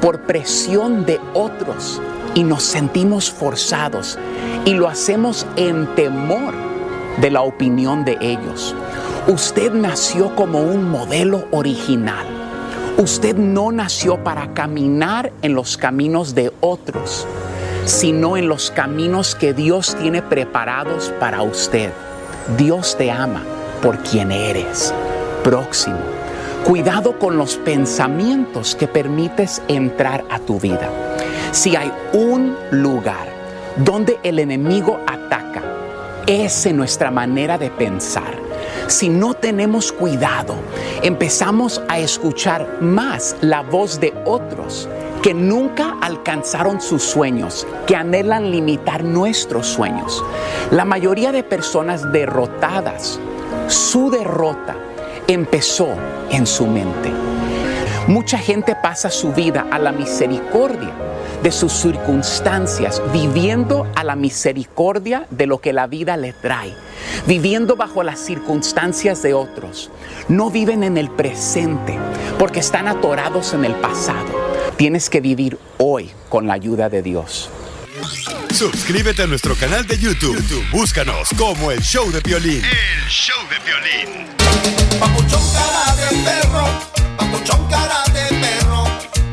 [0.00, 2.00] por presión de otros
[2.34, 4.18] y nos sentimos forzados
[4.64, 6.52] y lo hacemos en temor
[7.20, 8.74] de la opinión de ellos.
[9.26, 12.26] Usted nació como un modelo original.
[12.98, 17.26] Usted no nació para caminar en los caminos de otros.
[17.86, 21.92] sino en los caminos que Dios tiene preparados para usted.
[22.58, 23.42] Dios te ama
[23.80, 24.92] por quien eres.
[25.44, 26.25] Próximo.
[26.66, 30.90] Cuidado con los pensamientos que permites entrar a tu vida.
[31.52, 33.28] Si hay un lugar
[33.76, 35.62] donde el enemigo ataca,
[36.26, 38.34] es en nuestra manera de pensar.
[38.88, 40.56] Si no tenemos cuidado,
[41.04, 44.88] empezamos a escuchar más la voz de otros
[45.22, 50.24] que nunca alcanzaron sus sueños, que anhelan limitar nuestros sueños.
[50.72, 53.20] La mayoría de personas derrotadas,
[53.68, 54.74] su derrota
[55.26, 55.88] empezó
[56.30, 57.10] en su mente.
[58.06, 60.92] Mucha gente pasa su vida a la misericordia
[61.42, 66.72] de sus circunstancias, viviendo a la misericordia de lo que la vida le trae,
[67.26, 69.90] viviendo bajo las circunstancias de otros.
[70.28, 71.98] No viven en el presente
[72.38, 74.26] porque están atorados en el pasado.
[74.76, 77.50] Tienes que vivir hoy con la ayuda de Dios.
[78.52, 80.36] Suscríbete a nuestro canal de YouTube.
[80.36, 82.62] YouTube, Búscanos como el show de violín.
[82.64, 84.45] El show de violín.
[84.98, 86.64] Papuchón cara de perro,
[87.16, 88.84] papuchón cara de perro,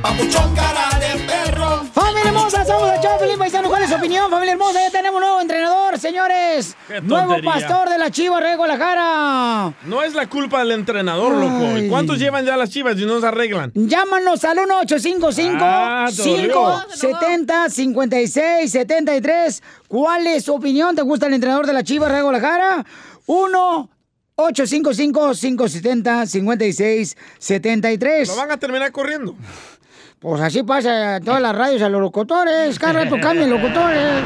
[0.01, 1.83] papuchón cara de perro.
[1.93, 2.65] ¡Familia hermosa!
[2.65, 3.69] Somos el Pelín Paisano.
[3.69, 4.79] ¿Cuál es su opinión, familia hermosa?
[4.83, 6.75] Ya tenemos nuevo entrenador, señores.
[6.87, 9.73] Qué Nuevo pastor de la Chiva Rey Guadalajara.
[9.85, 11.77] No es la culpa del entrenador, loco.
[11.77, 13.71] ¿Y cuántos llevan ya las chivas y no se arreglan?
[13.75, 16.83] Llámanos al 1855 Ah, te dolió.
[16.99, 20.95] 570 5673 ¿Cuál es su opinión?
[20.95, 22.85] ¿Te gusta el entrenador de la Chiva Rey Guadalajara?
[23.25, 23.89] 1
[24.35, 29.35] 855 570 5673 Lo van a terminar corriendo.
[30.19, 32.79] Pues así pasa en todas las radios a los locutores.
[32.79, 34.23] Cada rato cambian locutores.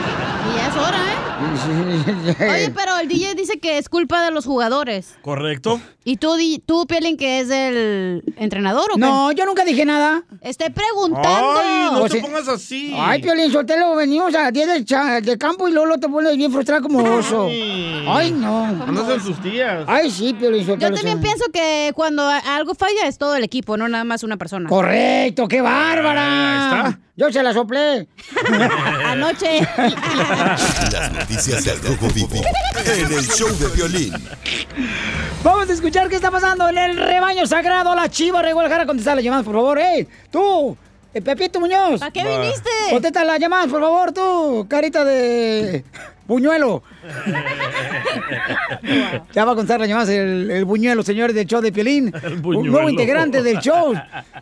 [0.51, 1.17] Y ya es hora, ¿eh?
[2.49, 5.15] Oye, pero el DJ dice que es culpa de los jugadores.
[5.21, 5.79] ¿Correcto?
[6.03, 8.99] ¿Y tú, di- tú Pielín, que es el entrenador o qué?
[9.01, 10.23] No, yo nunca dije nada.
[10.41, 11.59] Estoy preguntando.
[11.59, 12.93] Ay, no O te sea- pongas así.
[12.97, 16.51] Ay, Piolín Sotelo, venimos a 10 de, cha- de campo y luego te pones bien
[16.51, 17.47] frustrado como oso.
[17.47, 18.65] Ay, no.
[18.65, 19.83] Andas en tus tías.
[19.87, 23.77] Ay, sí, Piolín Yo también pienso que cuando a- algo falla es todo el equipo,
[23.77, 24.69] no nada más una persona.
[24.69, 26.81] Correcto, qué bárbara.
[26.83, 26.99] Ahí está.
[27.17, 28.07] Yo se la soplé.
[29.05, 29.59] Anoche.
[30.91, 32.35] Las noticias del Rojo Vivo
[32.85, 34.13] en el show de violín.
[35.43, 37.95] Vamos a escuchar qué está pasando en el rebaño sagrado.
[37.95, 38.85] La chiva de Guadalajara.
[38.85, 39.79] Contesta las llamadas, por favor.
[39.79, 40.07] ¡Ey!
[40.31, 40.77] ¡Tú!
[41.13, 41.99] eh, Pepito Muñoz.
[41.99, 42.69] ¿Para qué viniste?
[42.91, 44.67] Contesta las llamadas, por favor, tú.
[44.69, 45.83] Carita de
[46.28, 46.84] buñuelo.
[49.34, 52.11] Ya va a contar las llamadas el, el buñuelo, señores del show de Piolín.
[52.32, 52.71] Un buñuelo.
[52.71, 53.93] nuevo integrante del show.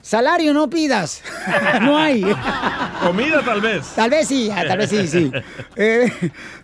[0.02, 1.22] Salario no pidas.
[1.82, 2.26] No hay.
[3.04, 3.88] Comida tal vez.
[3.96, 5.32] Tal vez sí, ah, tal vez sí, sí.
[5.76, 6.12] Eh,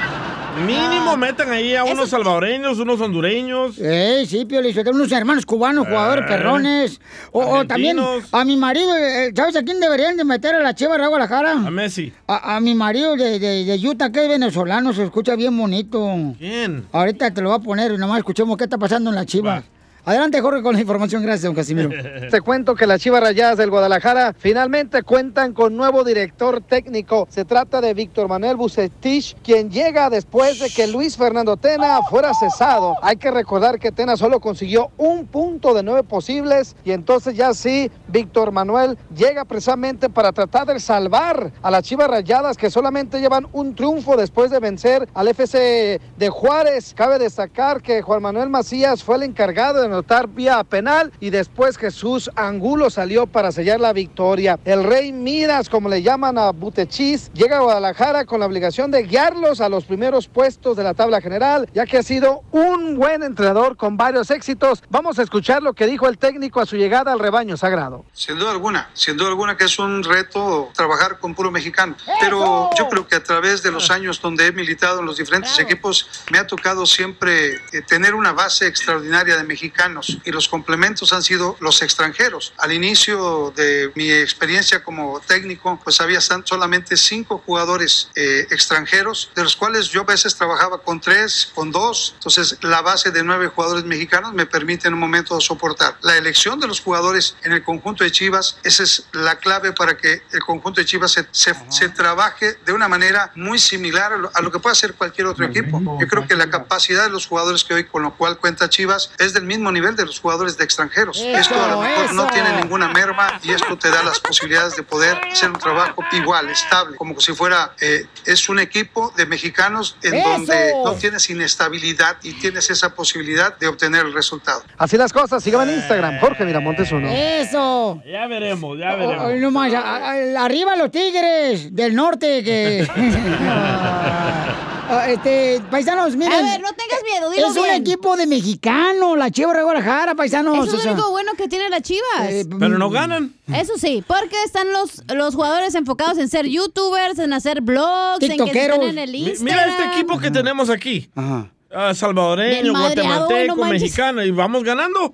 [0.66, 3.76] Mínimo metan ahí a unos salvadoreños, unos hondureños.
[3.80, 4.60] Eh, sí, Pio
[4.92, 7.00] unos hermanos cubanos, jugadores Eh, perrones.
[7.32, 8.00] O, o también
[8.32, 11.52] a mi marido, eh, ¿sabes a quién deberían de meter a la Chiva de Guadalajara?
[11.52, 12.12] A Messi.
[12.28, 16.00] A, a mi marido de, de, de Utah, que es venezolano, se escucha bien bonito.
[16.38, 16.86] ¿Quién?
[16.92, 19.64] Ahorita te lo voy a poner y nomás escuchemos qué está pasando en la Chiva.
[20.08, 21.22] Adelante, Jorge, con la información.
[21.22, 21.90] Gracias, don Casimiro.
[22.32, 27.28] Te cuento que las Chivas Rayadas del Guadalajara finalmente cuentan con nuevo director técnico.
[27.30, 32.34] Se trata de Víctor Manuel Bucetich, quien llega después de que Luis Fernando Tena fuera
[32.34, 32.96] cesado.
[33.02, 37.54] Hay que recordar que Tena solo consiguió un punto de nueve posibles y entonces ya
[37.54, 43.20] sí, Víctor Manuel llega precisamente para tratar de salvar a las Chivas Rayadas que solamente
[43.20, 46.94] llevan un triunfo después de vencer al FC de Juárez.
[46.96, 51.76] Cabe destacar que Juan Manuel Macías fue el encargado de anotar vía penal y después
[51.76, 54.60] Jesús Angulo salió para sellar la victoria.
[54.64, 59.04] El Rey Midas, como le llaman a Butechis, llega a Guadalajara con la obligación de
[59.04, 63.24] guiarlos a los primeros puestos de la tabla general, ya que ha sido un buen
[63.24, 64.84] entrenador con varios éxitos.
[64.90, 68.06] Vamos a escuchar lo que dijo el técnico a su llegada al rebaño sagrado.
[68.14, 71.96] Sin duda alguna, sin duda alguna que es un reto trabajar con puro mexicano.
[72.22, 75.58] Pero yo creo que a través de los años donde he militado en los diferentes
[75.58, 80.48] equipos, me ha tocado siempre eh, tener una base extraordinaria de mexicanos mexicanos y los
[80.48, 82.54] complementos han sido los extranjeros.
[82.58, 89.44] Al inicio de mi experiencia como técnico, pues había solamente cinco jugadores eh, extranjeros, de
[89.44, 92.14] los cuales yo a veces trabajaba con tres, con dos.
[92.16, 95.98] Entonces, la base de nueve jugadores mexicanos me permite en un momento soportar.
[96.02, 99.98] La elección de los jugadores en el conjunto de Chivas, esa es la clave para
[99.98, 104.18] que el conjunto de Chivas se, se, se trabaje de una manera muy similar a
[104.18, 105.80] lo, a lo que puede hacer cualquier otro equipo.
[106.00, 109.12] Yo creo que la capacidad de los jugadores que hoy con lo cual cuenta Chivas
[109.18, 111.18] es del mismo nivel de los jugadores de extranjeros.
[111.20, 114.76] Eso, esto a lo mejor no tiene ninguna merma y esto te da las posibilidades
[114.76, 119.26] de poder hacer un trabajo igual, estable, como si fuera, eh, es un equipo de
[119.26, 120.30] mexicanos en Eso.
[120.30, 124.64] donde no tienes inestabilidad y tienes esa posibilidad de obtener el resultado.
[124.78, 127.08] Así las cosas, síganme en Instagram, Jorge Miramontes uno.
[127.10, 128.02] Eso.
[128.06, 129.26] Ya veremos, ya Oh, veremos.
[129.26, 129.80] oh, no más, a-
[130.12, 132.88] a- arriba los tigres del norte que...
[134.90, 136.32] Ah, este, paisanos, miren.
[136.34, 140.16] A ver, no tengas miedo, dilo Es un equipo de mexicano, la Chivas de Guadalajara,
[140.16, 140.56] paisanos.
[140.56, 140.92] Eso es lo sea.
[140.94, 142.30] único bueno que tiene las chivas.
[142.30, 143.34] Eh, Pero no ganan.
[143.54, 148.38] Eso sí, porque están los, los jugadores enfocados en ser youtubers, en hacer blogs, en
[148.46, 149.44] que están en el Instagram.
[149.44, 151.10] Mira este equipo que tenemos aquí.
[151.16, 153.82] Ah, salvadoreño, guatemalteco, no manches.
[153.82, 154.24] mexicano.
[154.24, 155.14] Y vamos ganando.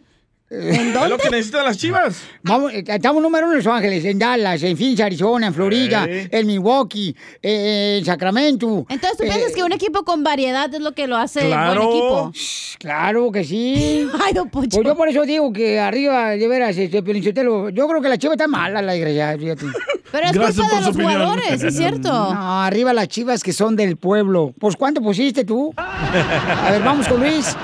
[0.56, 2.22] ¿En Es lo que necesitan las chivas.
[2.44, 6.06] Vamos, eh, estamos número uno en Los Ángeles, en Dallas, en Phoenix, Arizona, en Florida,
[6.08, 6.28] Eh.
[6.32, 8.86] en Milwaukee, eh, en Sacramento.
[8.88, 11.78] Entonces, ¿tú Eh, piensas que un equipo con variedad es lo que lo hace buen
[11.82, 12.32] equipo?
[12.78, 14.08] Claro que sí.
[14.24, 14.78] Ay, don Poncho.
[14.78, 18.34] Pues yo por eso digo que arriba, de veras, este, yo creo que la chiva
[18.34, 19.66] está mala, la desgraciada, fíjate.
[20.12, 21.12] Pero es Gracias culpa de los opinión.
[21.14, 22.04] jugadores, es cierto.
[22.34, 24.54] No, arriba las chivas que son del pueblo.
[24.60, 25.74] Pues, ¿cuánto pusiste tú?
[25.78, 27.56] A ver, vamos con Luis.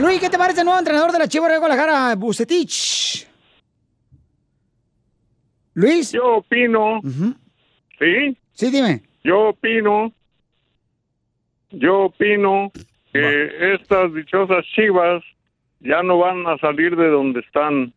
[0.00, 3.28] Luis, ¿qué te parece el nuevo entrenador de la Chivas de Guadalajara, Bucetich?
[5.74, 6.12] Luis.
[6.12, 7.00] Yo opino.
[7.98, 8.36] ¿Sí?
[8.52, 9.02] Sí, dime.
[9.22, 10.12] Yo opino.
[11.70, 12.70] Yo opino
[13.12, 15.22] que estas dichosas chivas
[15.80, 17.92] ya no van a salir de donde están.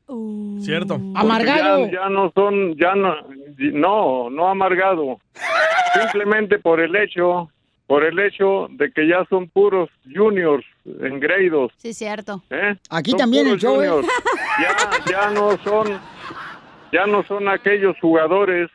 [0.60, 0.98] Cierto.
[0.98, 1.86] Porque Amargado.
[1.86, 3.16] Ya, ya no son, ya no,
[3.58, 5.20] no, no amargado.
[5.94, 7.50] Simplemente por el hecho,
[7.88, 10.66] por el hecho de que ya son puros juniors
[11.02, 11.72] engreídos.
[11.78, 12.44] Sí, cierto.
[12.50, 12.76] ¿eh?
[12.90, 13.88] Aquí Son también el show, ¿eh?
[13.90, 14.08] juniors.
[14.62, 16.00] Ya, ya no son,
[16.92, 18.70] ya no son aquellos jugadores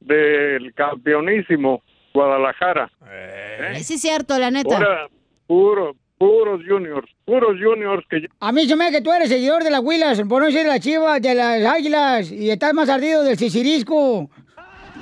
[0.00, 1.82] del campeonísimo
[2.12, 2.90] Guadalajara.
[3.10, 3.72] ¿eh?
[3.82, 4.76] Sí, es cierto, la neta.
[4.76, 5.08] Ahora,
[5.48, 9.28] puro, puros juniors, puros juniors que ya- A mí se me hace que tú eres
[9.28, 12.72] seguidor de las Huilas, por no decir de las Chivas, de las Águilas, y estás
[12.72, 14.30] más ardido del Sicirisco.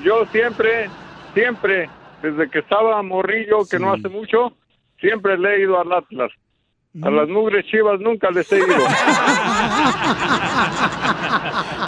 [0.02, 0.88] yo siempre,
[1.34, 1.90] siempre,
[2.22, 4.52] desde que estaba morrillo, que no hace mucho,
[5.00, 6.30] siempre le he ido al Atlas.
[7.02, 8.76] A las mugres chivas nunca les he ido.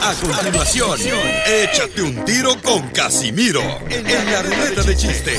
[0.00, 0.98] A continuación,
[1.46, 3.60] échate un tiro con Casimiro
[3.90, 5.38] en la ruleta de chiste.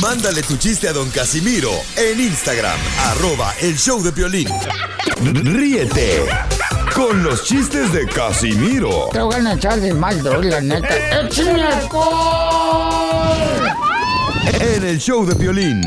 [0.00, 4.48] Mándale tu chiste a don Casimiro en Instagram, arroba el show de violín.
[5.22, 6.24] Ríete
[6.94, 10.88] con los chistes de Casimiro Te voy a echar de mal, droga, la neta.
[11.20, 13.36] ¡Échame alcohol!
[14.60, 15.82] en el show de violín.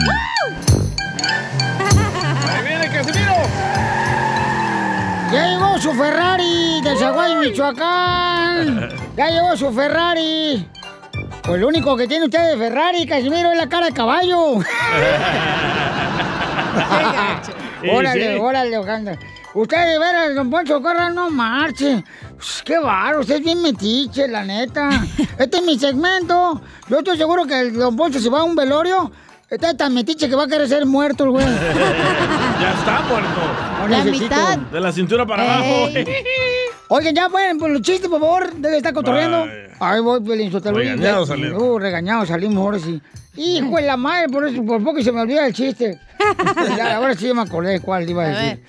[2.50, 3.36] ¡Ahí viene Casimiro!
[5.32, 8.90] Ya llegó su Ferrari de Zaguay, Michoacán.
[9.16, 10.68] Ya llegó su Ferrari.
[11.44, 14.56] Pues lo único que tiene usted de Ferrari, Casimiro, es la cara de caballo.
[17.92, 18.40] Órale, sí.
[18.40, 19.18] órale, Ojanda.
[19.56, 22.04] Usted de veras, don Poncho Corra, no marche.
[22.36, 24.90] Pues, Qué baro, usted es bien metiche, la neta.
[25.40, 26.62] Este es mi segmento.
[26.90, 29.10] Yo estoy seguro que el don Poncho se va a un velorio.
[29.50, 31.46] Está tan metiche que va a querer ser muerto el güey.
[32.60, 33.42] Ya está muerto.
[33.82, 34.58] No La mitad.
[34.58, 35.90] De la cintura para abajo.
[36.90, 38.54] Oigan, ya pueden, por los chistes, por favor.
[38.56, 39.48] Debe estar cotorreando.
[39.80, 40.52] Ahí voy, Pelín.
[40.52, 41.62] Regañado salimos.
[41.62, 43.02] Uh, regañado salimos ahora sí.
[43.38, 46.00] Hijo de la madre, por eso, por poco se me olvida el chiste.
[46.78, 48.64] Ya, ahora sí me acordé de cuál iba a A decir.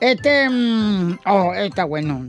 [0.00, 2.28] Este, mm, oh, está bueno.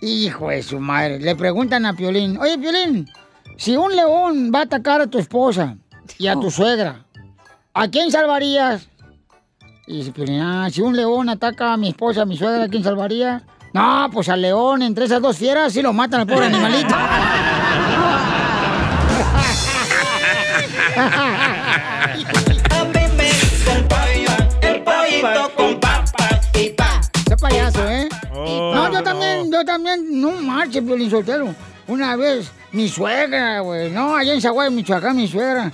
[0.00, 1.18] Hijo de su madre.
[1.20, 3.08] Le preguntan a Piolín, oye, Piolín,
[3.56, 5.76] si un león va a atacar a tu esposa
[6.18, 7.04] y a tu suegra,
[7.74, 8.88] ¿a quién salvarías?
[9.86, 12.68] Y dice Piolín, ah, si un león ataca a mi esposa, a mi suegra, ¿a
[12.68, 13.42] quién salvaría?
[13.74, 16.94] No, pues al león, entre esas dos fieras, sí lo matan al pobre animalito.
[24.62, 27.00] El pollito con papas y pa.
[27.40, 28.08] Payaso, ¿eh?
[28.32, 31.54] Oh, no, yo también, yo también, no marche, Piolín Sotelo.
[31.88, 35.72] Una vez, mi suegra, güey, no, allá en Zaguay, Michoacán, mi suegra.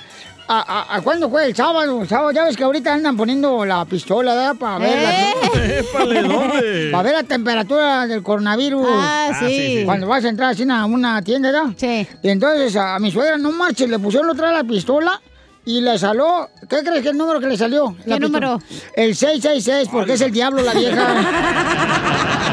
[0.52, 1.46] ¿A, a, a cuándo fue?
[1.46, 2.32] El sábado, el sábado.
[2.32, 4.56] Ya ves que ahorita andan poniendo la pistola, ¿verdad?
[4.56, 6.22] Para ver la...
[6.22, 6.88] ¿dónde?
[6.90, 8.84] Para ver la temperatura del coronavirus.
[8.90, 9.44] Ah, sí.
[9.44, 9.84] Ah, sí, sí.
[9.84, 11.72] Cuando vas a entrar así a una tienda, ¿verdad?
[11.76, 12.04] Sí.
[12.20, 15.22] Y entonces a, mi suegra, no marches, le pusieron otra vez la pistola
[15.64, 17.94] y le salió, ¿qué crees que el número que le salió?
[18.04, 18.58] ¿Qué número?
[18.96, 21.06] El 666, porque es el diablo la vieja.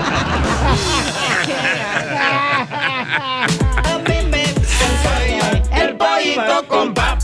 [5.72, 7.17] El pollito con pan.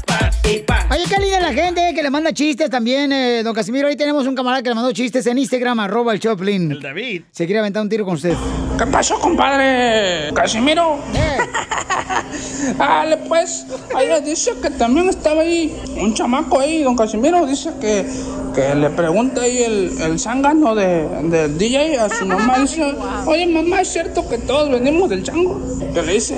[0.46, 3.88] Oye, qué linda la gente que le manda chistes también, eh, don Casimiro.
[3.88, 6.72] Hoy tenemos un camarada que le mandó chistes en Instagram, arroba el Choplin.
[6.72, 7.24] El David.
[7.32, 8.36] Se quiere aventar un tiro con usted.
[8.78, 10.34] ¿Qué pasó, compadre?
[10.34, 11.00] Casimiro.
[12.78, 13.66] Dale, pues.
[13.96, 17.46] Ahí le dice que también estaba ahí un chamaco ahí, don Casimiro.
[17.46, 18.06] Dice que,
[18.54, 22.60] que le pregunta ahí el, el zángano de, del DJ a su mamá.
[22.60, 22.84] Dice,
[23.26, 25.60] oye, mamá, ¿es cierto que todos venimos del chango?
[25.94, 26.36] Que le dice,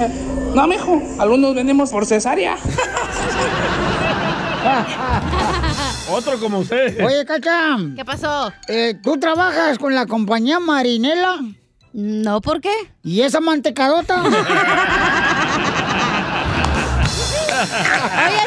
[0.54, 2.56] no, mijo, algunos venimos por cesárea.
[6.10, 7.04] Otro como usted.
[7.04, 7.78] Oye, Cacha.
[7.96, 8.52] ¿Qué pasó?
[8.68, 11.40] Eh, ¿Tú trabajas con la compañía Marinela?
[11.94, 12.74] No, ¿por qué?
[13.04, 14.22] ¿Y esa mantecadota?
[14.24, 14.36] Oye,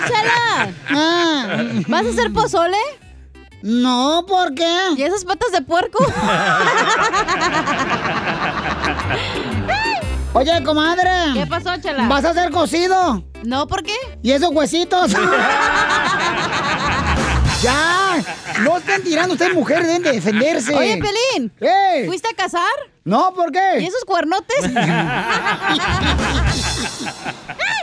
[0.09, 0.73] Chala.
[0.91, 1.63] Ah.
[1.89, 2.77] ¿Vas a hacer pozole?
[3.63, 4.79] No, ¿por qué?
[4.97, 5.99] ¿Y esas patas de puerco?
[10.35, 11.11] Oye, comadre.
[11.35, 12.07] ¿Qué pasó, Chala?
[12.09, 13.25] ¿Vas a hacer cocido?
[13.45, 13.95] No, ¿por qué?
[14.23, 15.13] ¿Y esos huesitos?
[17.63, 18.23] ¡Ya!
[18.63, 20.75] No están tirando ustedes mujeres, deben de defenderse.
[20.75, 21.53] Oye, Pelín.
[21.59, 22.05] ¿Qué?
[22.07, 22.71] ¿Fuiste a casar?
[23.05, 23.81] No, ¿por qué?
[23.81, 24.59] ¿Y esos cuernotes?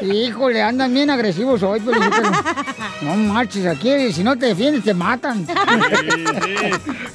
[0.01, 1.99] Híjole, andan bien agresivos hoy, pero
[3.01, 5.47] no marches aquí, si no te defiendes te matan.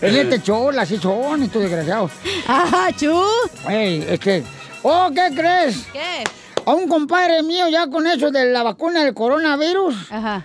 [0.03, 2.11] En este chola, así son estos desgraciados.
[2.49, 3.23] ¡Ajá, chu!
[3.69, 4.43] Ey, es que,
[4.83, 5.87] oh, ¿qué crees?
[5.93, 6.25] ¿Qué?
[6.67, 9.95] A un compadre mío ya con eso de la vacuna del coronavirus,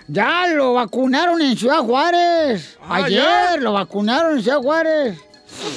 [0.08, 2.78] ya lo vacunaron en Ciudad Juárez.
[2.82, 3.56] Ah, Ayer ¿ya?
[3.58, 5.18] lo vacunaron en Ciudad Juárez.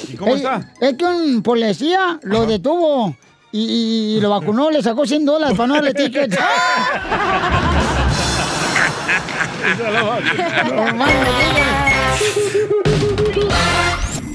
[0.08, 0.72] ¿Y cómo Es- está?
[0.80, 3.14] Es que un policía lo detuvo
[3.52, 6.34] y, y lo vacunó, le sacó 100 dólares para no darle ticket.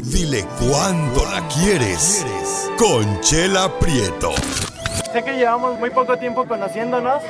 [0.04, 2.26] Dile cuándo la quieres.
[2.78, 4.34] Conchela Prieto.
[5.14, 7.22] Sé que llevamos muy poco tiempo conociéndonos.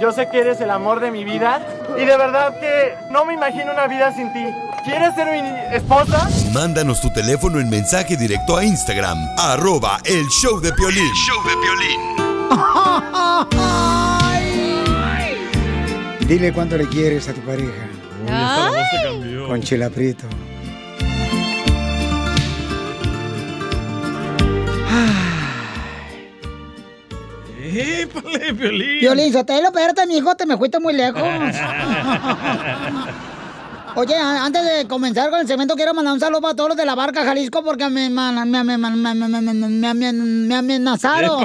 [0.00, 1.66] Yo sé que eres el amor de mi vida.
[1.96, 4.44] Y de verdad que no me imagino una vida sin ti.
[4.84, 6.28] ¿Quieres ser mi esposa?
[6.52, 11.12] Mándanos tu teléfono en mensaje directo a Instagram, arroba el show de Piolín.
[16.26, 17.88] Dile cuánto le quieres a tu pareja.
[18.24, 19.48] esta voz te cambió.
[19.48, 20.26] Con Chela Prieto.
[27.64, 29.00] ¡Épale, Piolín!
[29.00, 31.22] Violín, Sotelo, espérate, mi hijo, te me fuiste muy lejos.
[33.94, 36.86] Oye, antes de comenzar con el segmento, quiero mandar un saludo para todos los de
[36.86, 38.22] la barca Jalisco porque me, me,
[40.54, 41.44] amenazaron.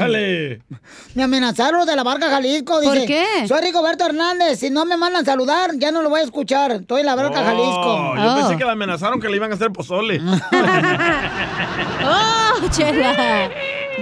[1.13, 2.79] Me amenazaron los de la barca Jalisco.
[2.79, 3.25] Dice, ¿Por qué?
[3.47, 4.59] Soy Rigoberto Hernández.
[4.59, 6.71] Si no me mandan saludar, ya no lo voy a escuchar.
[6.71, 8.15] Estoy en la barca oh, Jalisco.
[8.15, 8.57] Yo pensé oh.
[8.57, 10.21] que le amenazaron que le iban a hacer pozole.
[12.05, 13.49] ¡Oh, chela!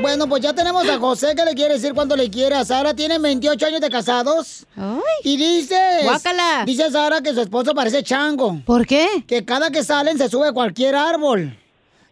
[0.01, 2.93] Bueno, pues ya tenemos a José que le quiere decir cuánto le quiere a Sara.
[2.93, 4.65] Tienen 28 años de casados.
[5.23, 5.77] Y dice.
[6.03, 6.63] Guácala.
[6.65, 8.61] Dice Sara que su esposo parece chango.
[8.65, 9.23] ¿Por qué?
[9.27, 11.57] Que cada que salen se sube a cualquier árbol.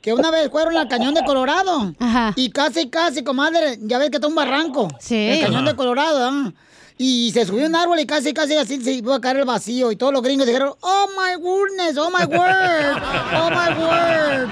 [0.02, 1.94] Que una vez fueron al cañón de Colorado.
[2.36, 4.90] Y casi, casi, comadre, ya ves que está un barranco.
[5.00, 5.16] Sí.
[5.16, 5.78] El cañón de Ajá.
[5.78, 6.54] Colorado, ¿ah?
[6.98, 9.46] Y se subió a un árbol y casi, casi así se iba a caer el
[9.46, 9.92] vacío.
[9.92, 13.02] Y todos los gringos dijeron, oh my goodness, oh my word,
[13.34, 14.50] oh my word.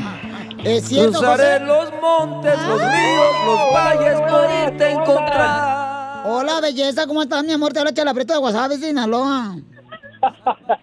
[0.64, 1.64] ¿Es cierto, Cruzaré José?
[1.66, 6.26] los montes, los ríos, los valles por irte a encontrar.
[6.26, 7.72] Hola, belleza, ¿cómo estás, mi amor?
[7.72, 9.56] Te habla Chela Prieto de Guasave, Sinaloa.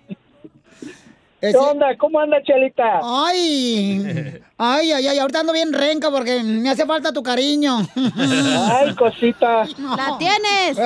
[1.42, 1.98] ¿Qué onda?
[1.98, 3.00] ¿Cómo anda, Chelita?
[3.02, 7.80] Ay, ay, ay, ay, ahorita ando bien renca porque me hace falta tu cariño.
[8.16, 9.64] Ay, cosita.
[9.80, 10.78] ¡La tienes!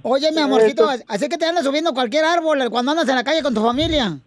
[0.00, 3.42] Oye, mi amorcito, así que te andas subiendo cualquier árbol cuando andas en la calle
[3.42, 4.18] con tu familia.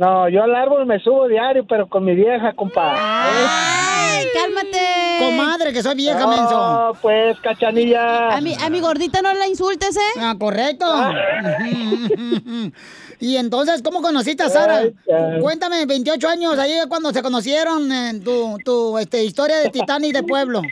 [0.00, 2.94] No, yo al árbol me subo diario, pero con mi vieja, compa.
[2.96, 4.78] ¡Ay, cálmate!
[5.18, 6.96] Comadre, que soy vieja, No, menso.
[7.02, 8.30] pues, cachanilla.
[8.34, 10.18] A mi, a mi gordita no la insultes, ¿eh?
[10.18, 10.86] Ah, correcto.
[13.20, 14.78] y entonces, ¿cómo conociste a Sara?
[14.78, 15.40] Ay, ay.
[15.42, 20.14] Cuéntame, 28 años, ahí es cuando se conocieron, en tu, tu este, historia de Titanic
[20.14, 20.62] de pueblo.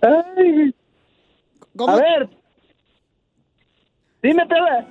[0.00, 0.74] Ay.
[1.78, 2.28] A ver.
[4.20, 4.84] Dime, Tela.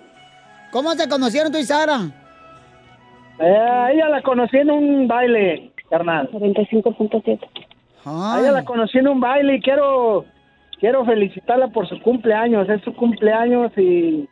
[0.71, 2.20] ¿Cómo se conocieron tú y Sara?
[3.41, 6.29] Eh, ella la conocí en un baile, carnal.
[6.31, 7.39] 45.7.
[8.05, 10.25] A ella la conocí en un baile y quiero
[10.79, 12.67] quiero felicitarla por su cumpleaños.
[12.69, 14.27] Es su cumpleaños y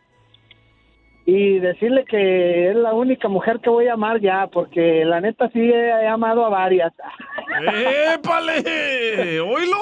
[1.29, 5.47] y decirle que es la única mujer que voy a amar ya, porque la neta
[5.49, 6.91] sí he, he amado a varias.
[8.15, 9.39] ¡Épale!
[9.39, 9.77] ¡Oílo!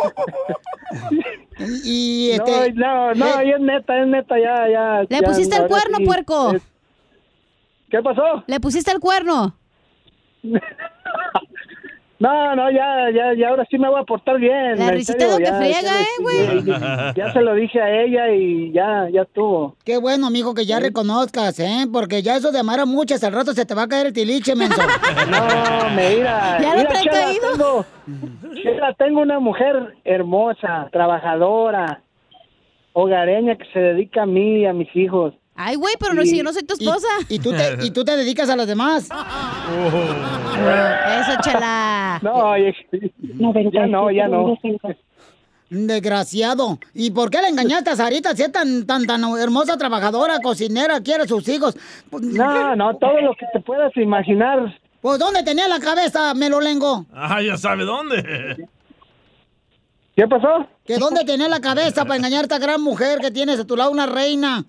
[1.86, 2.74] Y este.
[2.74, 5.02] No, no, no, y es neta, es neta, ya, ya.
[5.02, 6.06] Le ya, pusiste el cuerno, sí.
[6.06, 6.54] puerco.
[7.90, 8.44] ¿Qué pasó?
[8.48, 9.56] Le pusiste el cuerno.
[12.20, 14.80] No, no, ya, ya, ya, ahora sí me voy a portar bien.
[14.80, 16.64] La risita serio, es lo que ya, friega, ya, ¿eh, güey?
[16.66, 19.76] Ya, ya se lo dije a ella y ya, ya estuvo.
[19.86, 21.86] Qué bueno, amigo, que ya reconozcas, ¿eh?
[21.94, 24.14] Porque ya eso de amar a muchas, al rato se te va a caer el
[24.14, 24.82] tiliche, menso.
[25.30, 27.52] No, mira, ¿Ya mira, ha Chela, caído?
[27.52, 27.86] Tengo,
[28.64, 32.02] Chela, tengo una mujer hermosa, trabajadora,
[32.94, 35.36] hogareña que se dedica a mí y a mis hijos.
[35.60, 37.08] Ay, güey, pero no, si yo no soy tu esposa.
[37.30, 39.10] Y, tú te, y tú te dedicas a los demás.
[41.20, 42.20] Eso, chala.
[42.22, 44.56] No, ya no, ya no.
[45.70, 46.78] Desgraciado.
[46.94, 51.02] ¿Y por qué le engañaste a Sarita si es tan, tan, tan hermosa trabajadora, cocinera,
[51.02, 51.76] quiere a sus hijos?
[52.12, 54.80] No, no, todo lo que te puedas imaginar.
[55.02, 57.08] Pues, ¿dónde tenía la cabeza, Melolengo?
[57.12, 58.68] Ah, ya sabe dónde.
[60.16, 60.68] ¿Qué pasó?
[60.86, 63.76] ¿Que dónde tenía la cabeza para engañar a esta gran mujer que tienes a tu
[63.76, 64.64] lado, una reina?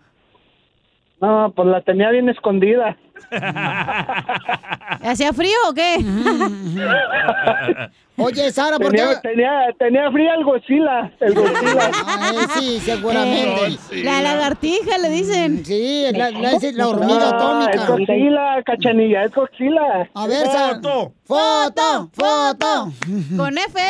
[1.21, 2.97] No, pues la tenía bien escondida.
[5.03, 5.97] ¿Hacía frío o qué?
[8.21, 8.99] Oye, Sara, ¿por qué?
[8.99, 11.91] Tenía, tenía, tenía frío el Godzilla, el Godzilla.
[12.07, 13.79] Ay, sí, seguramente.
[14.05, 15.65] La lagartija, le dicen.
[15.65, 17.73] Sí, la, la- es la hormiga Ah, atómica.
[17.75, 20.09] Es Godzilla, cachanilla, es Godzilla.
[20.15, 20.75] A ver, Sara.
[20.77, 21.13] Foto.
[21.25, 22.93] Foto, foto.
[23.37, 23.81] Con F,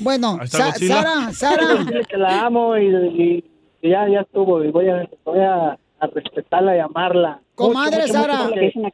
[0.00, 1.02] Bueno, Ahí está Sa- Godzilla.
[1.02, 1.84] Sara, Sara.
[2.08, 3.44] Que la amo y
[3.82, 4.64] ya, ya estuvo.
[4.64, 7.40] Y voy a, voy a, a respetarla y amarla.
[7.54, 8.50] Comadre Mucho, mucho, Sara,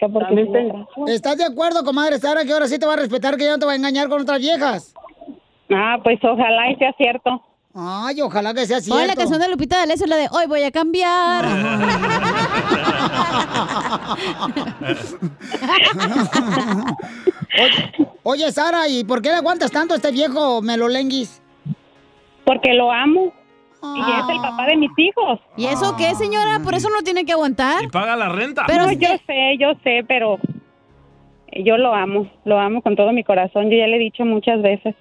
[0.09, 3.53] mucho, ¿estás de acuerdo, comadre Sara, que ahora sí te va a respetar, que ya
[3.53, 4.95] no te va a engañar con otras viejas?
[5.70, 7.43] Ah, pues ojalá y sea cierto.
[7.74, 8.99] Ay, ojalá que sea cierto.
[8.99, 11.45] Oye, la canción de Lupita D'Alessio es la de Hoy voy a cambiar.
[17.57, 21.41] Oye, oye, Sara, ¿y por qué le aguantas tanto a este viejo melolenguis?
[22.45, 23.32] Porque lo amo.
[23.97, 25.41] Y es el papá de mis hijos.
[25.57, 26.61] ¿Y eso qué, señora?
[26.62, 27.85] Por eso no tiene que aguantar.
[27.85, 28.64] Y paga la renta.
[28.66, 30.39] Pero yo sé, yo sé, pero
[31.53, 33.70] yo lo amo, lo amo con todo mi corazón.
[33.70, 34.95] Yo ya le he dicho muchas veces.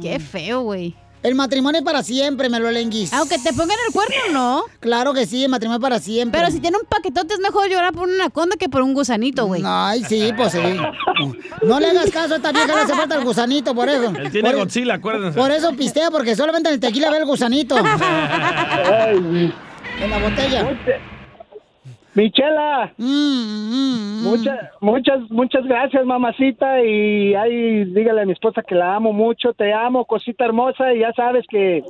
[0.00, 0.94] Qué feo, güey.
[1.22, 3.12] El matrimonio es para siempre, melolenguis.
[3.12, 4.64] Aunque te pongan el cuerno, ¿no?
[4.80, 6.40] Claro que sí, el matrimonio es para siempre.
[6.40, 9.46] Pero si tiene un paquetote es mejor llorar por una anaconda que por un gusanito,
[9.46, 9.62] güey.
[9.64, 10.58] Ay, sí, pues sí.
[11.62, 14.12] No le hagas caso a esta vieja, le hace falta el gusanito, por eso.
[14.16, 15.38] Él tiene por, Godzilla, acuérdense.
[15.38, 17.76] por eso pistea, porque solamente en el tequila ve el gusanito.
[20.00, 20.76] en la botella.
[22.14, 26.82] Michela, Mm, muchas, muchas, muchas gracias, mamacita.
[26.82, 30.92] Y ahí dígale a mi esposa que la amo mucho, te amo, cosita hermosa.
[30.92, 31.82] Y ya sabes que.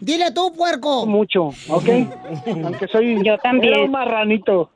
[0.00, 1.06] Dile tú, puerco.
[1.06, 1.88] Mucho, ¿ok?
[2.64, 3.22] Aunque soy.
[3.24, 3.74] Yo también.
[3.74, 4.70] era un marranito.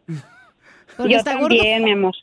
[0.98, 2.14] Yo también, mi amor.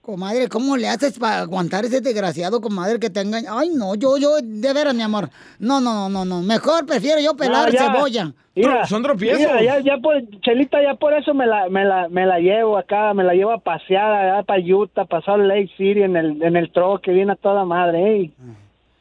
[0.00, 3.50] Comadre, ¿cómo le haces para aguantar ese desgraciado, comadre, que te engaña?
[3.56, 5.28] Ay, no, yo, yo, de veras, mi amor.
[5.58, 6.42] No, no, no, no, no.
[6.42, 8.32] Mejor prefiero yo pelar No, cebolla.
[8.60, 8.86] Mira,
[9.38, 12.76] mira, ya, ya por, Chelita, ya por eso me la, me la, me la llevo
[12.78, 16.56] acá, me la llevo a pasear allá para Utah, pasar Lake City en el, en
[16.56, 18.30] el troque, viene a toda madre, ¿eh?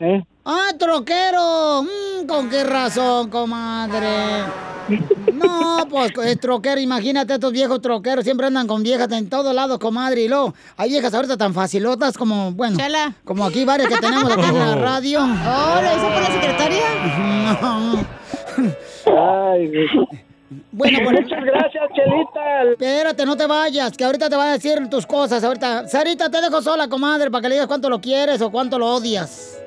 [0.02, 0.24] ¿Eh?
[0.46, 1.84] ¡Ah, troquero!
[1.84, 4.08] Mm, ¿Con qué razón, comadre?
[5.34, 9.78] No, pues es troquero, imagínate estos viejos troqueros, siempre andan con viejas en todos lados,
[9.78, 12.78] comadre, y luego hay viejas ahorita tan facilotas como, bueno,
[13.24, 15.20] como aquí varias que tenemos aquí en la radio.
[15.22, 16.86] Oh, ¿lo hizo por la secretaria?
[19.06, 19.68] Ay,
[20.72, 22.64] Bueno, pues, Muchas gracias, Chelita.
[22.72, 25.44] Espérate, no te vayas, que ahorita te va a decir tus cosas.
[25.44, 28.78] Ahorita, Sarita, te dejo sola, comadre, para que le digas cuánto lo quieres o cuánto
[28.80, 29.60] lo odias.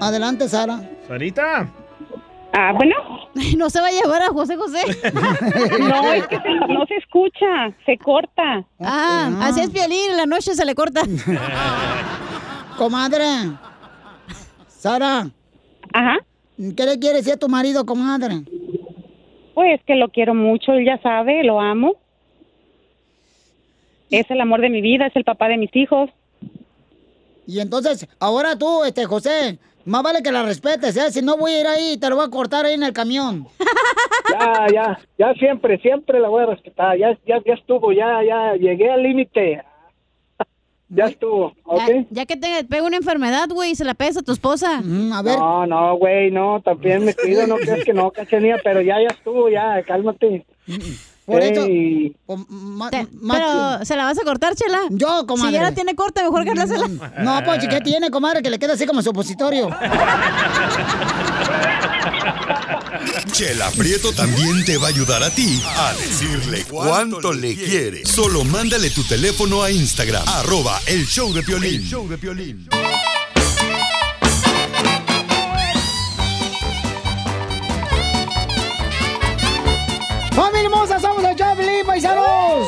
[0.00, 0.80] Adelante, Sara.
[1.08, 1.68] Sarita.
[2.52, 2.94] Ah, bueno.
[3.58, 4.80] No se va a llevar a José José.
[5.78, 7.46] No, es que se- no se escucha,
[7.84, 8.64] se corta.
[8.80, 11.02] Ah, así es Piolín, en la noche se le corta.
[12.78, 13.24] Comadre.
[14.68, 15.28] Sara.
[15.96, 16.18] Ajá.
[16.58, 18.42] ¿Qué le quieres decir a tu marido, comadre?
[19.54, 21.94] Pues que lo quiero mucho, él ya sabe, lo amo.
[24.10, 26.10] Es el amor de mi vida, es el papá de mis hijos.
[27.46, 31.10] Y entonces, ahora tú, este, José, más vale que la respetes, ¿eh?
[31.10, 33.46] Si no voy a ir ahí, te lo voy a cortar ahí en el camión.
[34.28, 36.98] Ya, ya, ya siempre, siempre la voy a respetar.
[36.98, 39.62] Ya, ya, ya estuvo, ya, ya llegué al límite.
[40.88, 41.80] Ya estuvo, ¿ok?
[41.88, 44.78] Ya, ya que te pega una enfermedad, güey, y se la pegas a tu esposa.
[44.78, 44.82] a
[45.36, 49.08] No, no, güey, no, también me cuido, no crees que no, cachanilla, pero ya, ya
[49.08, 50.46] estuvo, ya, cálmate.
[51.26, 51.66] Por eso-
[52.90, 54.78] Te- pero, ¿se la vas a cortar, Chela?
[54.90, 55.50] Yo, comadre.
[55.50, 58.42] Si ya la tiene corta, mejor que la No, pues, ¿qué tiene, comadre?
[58.42, 59.68] Que le queda así como supositorio.
[63.32, 68.04] Chela Prieto también te va a ayudar a ti a decirle cuánto le quiere.
[68.04, 71.82] Solo mándale tu teléfono a Instagram, arroba el show de Piolín.
[71.82, 72.68] El show de Piolín.
[80.32, 81.00] ¡Familia hermosa!
[81.00, 82.66] ¡Somos el Choplin, paisanos!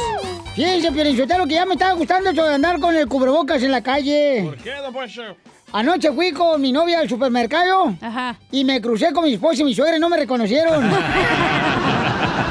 [0.55, 3.83] Fíjense, Piolinsotelo, que ya me estaba gustando eso de andar con el cubrebocas en la
[3.83, 4.43] calle.
[4.45, 5.37] ¿Por qué, don Poncho?
[5.73, 7.95] Anoche fui con mi novia al supermercado
[8.51, 10.85] y me crucé con mi esposa y mi suegra y no me reconocieron.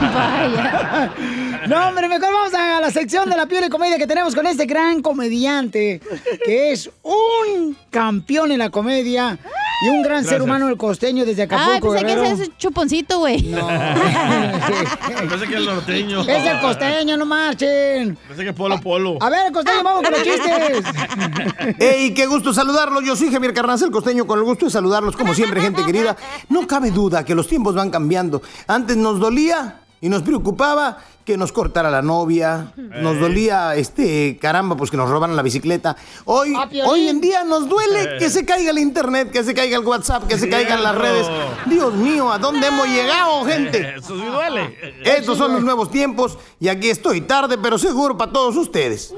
[0.01, 1.11] Vaya.
[1.67, 4.47] No, hombre, mejor vamos a la sección de la piel y comedia que tenemos con
[4.47, 5.99] este gran comediante,
[6.45, 9.37] que es un campeón en la comedia
[9.81, 12.33] y un gran ser humano, el costeño desde Acapulco, pensé que Guerrero.
[12.33, 13.41] ese es chuponcito, güey.
[13.43, 13.67] No.
[15.29, 16.21] Pensé que el norteño.
[16.21, 18.17] Es el costeño, no marchen.
[18.27, 19.17] Pensé que Polo Polo.
[19.21, 21.75] A ver, costeño, vamos con los chistes.
[21.79, 23.03] ¡Ey, qué gusto saludarlos!
[23.03, 26.15] Yo soy Javier Carranza, el costeño, con el gusto de saludarlos como siempre, gente querida.
[26.49, 28.41] No cabe duda que los tiempos van cambiando.
[28.67, 34.77] Antes nos dolía y nos preocupaba que nos cortara la novia, nos dolía, este, caramba,
[34.77, 35.97] pues que nos robaran la bicicleta.
[36.23, 36.53] Hoy,
[36.85, 40.27] hoy en día nos duele que se caiga el internet, que se caiga el WhatsApp,
[40.27, 41.27] que se caigan las redes.
[41.65, 43.95] Dios mío, ¿a dónde hemos llegado, gente?
[43.97, 44.77] Eso sí duele.
[45.03, 49.13] Estos son los nuevos tiempos y aquí estoy tarde, pero seguro para todos ustedes.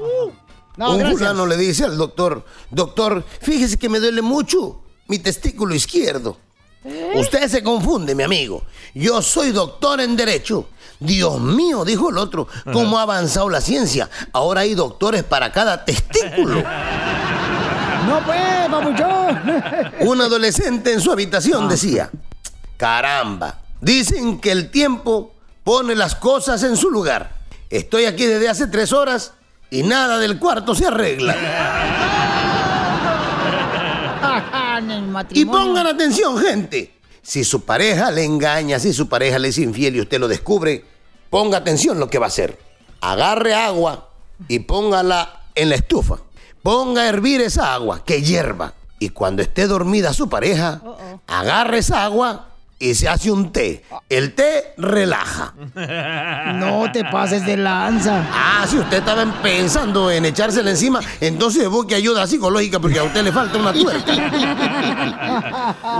[0.76, 5.74] No, Un fulano le dice al doctor, doctor, fíjese que me duele mucho mi testículo
[5.74, 6.38] izquierdo.
[7.14, 8.62] Usted se confunde, mi amigo.
[8.94, 10.68] Yo soy doctor en derecho.
[10.98, 14.08] Dios mío, dijo el otro, cómo ha avanzado la ciencia.
[14.32, 16.62] Ahora hay doctores para cada testículo.
[18.06, 19.62] No, pues, papuchón.
[20.08, 22.10] Un adolescente en su habitación decía,
[22.76, 27.36] caramba, dicen que el tiempo pone las cosas en su lugar.
[27.68, 29.34] Estoy aquí desde hace tres horas
[29.70, 31.36] y nada del cuarto se arregla.
[34.80, 36.94] En el Y pongan atención, gente.
[37.22, 40.84] Si su pareja le engaña, si su pareja le es infiel y usted lo descubre,
[41.28, 42.58] ponga atención lo que va a hacer.
[43.00, 44.08] Agarre agua
[44.48, 46.18] y póngala en la estufa.
[46.62, 48.74] Ponga a hervir esa agua, que hierva.
[48.98, 50.82] Y cuando esté dormida su pareja,
[51.26, 52.49] agarre esa agua
[52.80, 53.84] y se hace un té.
[54.08, 55.54] El té relaja.
[56.54, 58.26] No te pases de lanza.
[58.32, 63.22] Ah, si usted estaba pensando en echársela encima, entonces busque ayuda psicológica porque a usted
[63.22, 64.12] le falta una tuerca.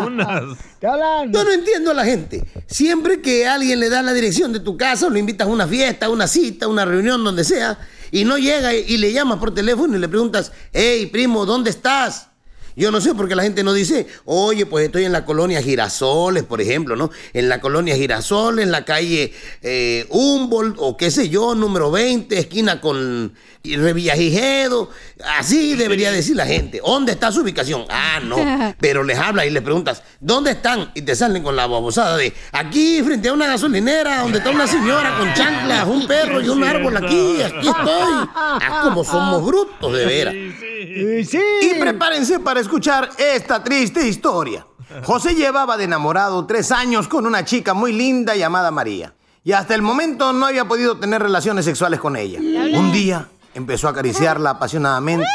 [0.05, 0.43] Unas.
[0.81, 2.43] Yo no entiendo a la gente.
[2.67, 5.69] Siempre que alguien le da la dirección de tu casa, o lo invitas a una
[5.69, 7.79] fiesta, a una cita, a una reunión, donde sea,
[8.11, 11.69] y no llega y, y le llamas por teléfono y le preguntas, hey, primo, ¿dónde
[11.69, 12.30] estás?
[12.77, 15.63] Yo no sé por qué la gente no dice, oye, pues estoy en la colonia
[15.63, 17.11] Girasoles, por ejemplo, ¿no?
[17.33, 22.39] En la colonia Girasoles, en la calle eh, Humboldt, o qué sé yo, número 20,
[22.39, 24.91] esquina con Revillagigedo.
[25.39, 26.81] Así debería decir la gente.
[26.85, 27.85] ¿Dónde está su ubicación?
[27.91, 28.75] Ah, no.
[28.81, 30.91] Pero les hablas y les preguntas, ¿dónde están?
[30.95, 34.67] Y te salen con la babosada de, aquí frente a una gasolinera, donde está una
[34.67, 38.29] señora con chanclas, un perro y un árbol aquí, aquí estoy.
[38.35, 40.35] Ah, como somos brutos, de veras.
[40.35, 44.67] Y prepárense para escuchar esta triste historia.
[45.05, 49.15] José llevaba de enamorado tres años con una chica muy linda llamada María.
[49.43, 52.41] Y hasta el momento no había podido tener relaciones sexuales con ella.
[52.41, 55.27] Un día empezó a acariciarla apasionadamente,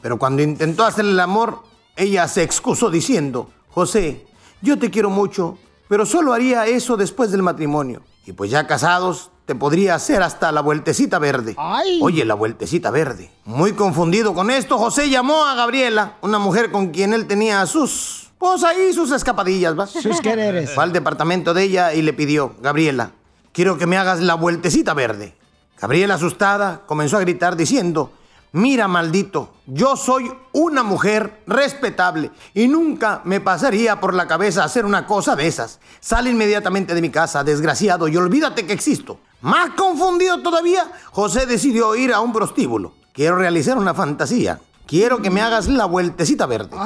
[0.00, 1.62] pero cuando intentó hacerle el amor,
[1.96, 4.26] ella se excusó diciendo, José,
[4.62, 5.58] yo te quiero mucho,
[5.88, 8.02] pero solo haría eso después del matrimonio.
[8.26, 11.56] Y pues ya casados, te podría hacer hasta la vueltecita verde.
[12.02, 13.30] Oye, la vueltecita verde.
[13.46, 18.28] Muy confundido con esto, José llamó a Gabriela, una mujer con quien él tenía sus...
[18.36, 19.86] Pues ahí sus escapadillas, ¿va?
[19.86, 20.74] Sus quereres.
[20.74, 23.12] Fue al departamento de ella y le pidió, Gabriela,
[23.52, 25.34] quiero que me hagas la vueltecita verde.
[25.80, 28.12] Gabriela, asustada, comenzó a gritar diciendo,
[28.52, 34.84] mira, maldito, yo soy una mujer respetable y nunca me pasaría por la cabeza hacer
[34.84, 35.80] una cosa de esas.
[36.00, 39.18] Sale inmediatamente de mi casa, desgraciado, y olvídate que existo.
[39.40, 42.94] Más confundido todavía, José decidió ir a un prostíbulo.
[43.12, 44.60] Quiero realizar una fantasía.
[44.86, 46.76] Quiero que me hagas la vueltecita verde.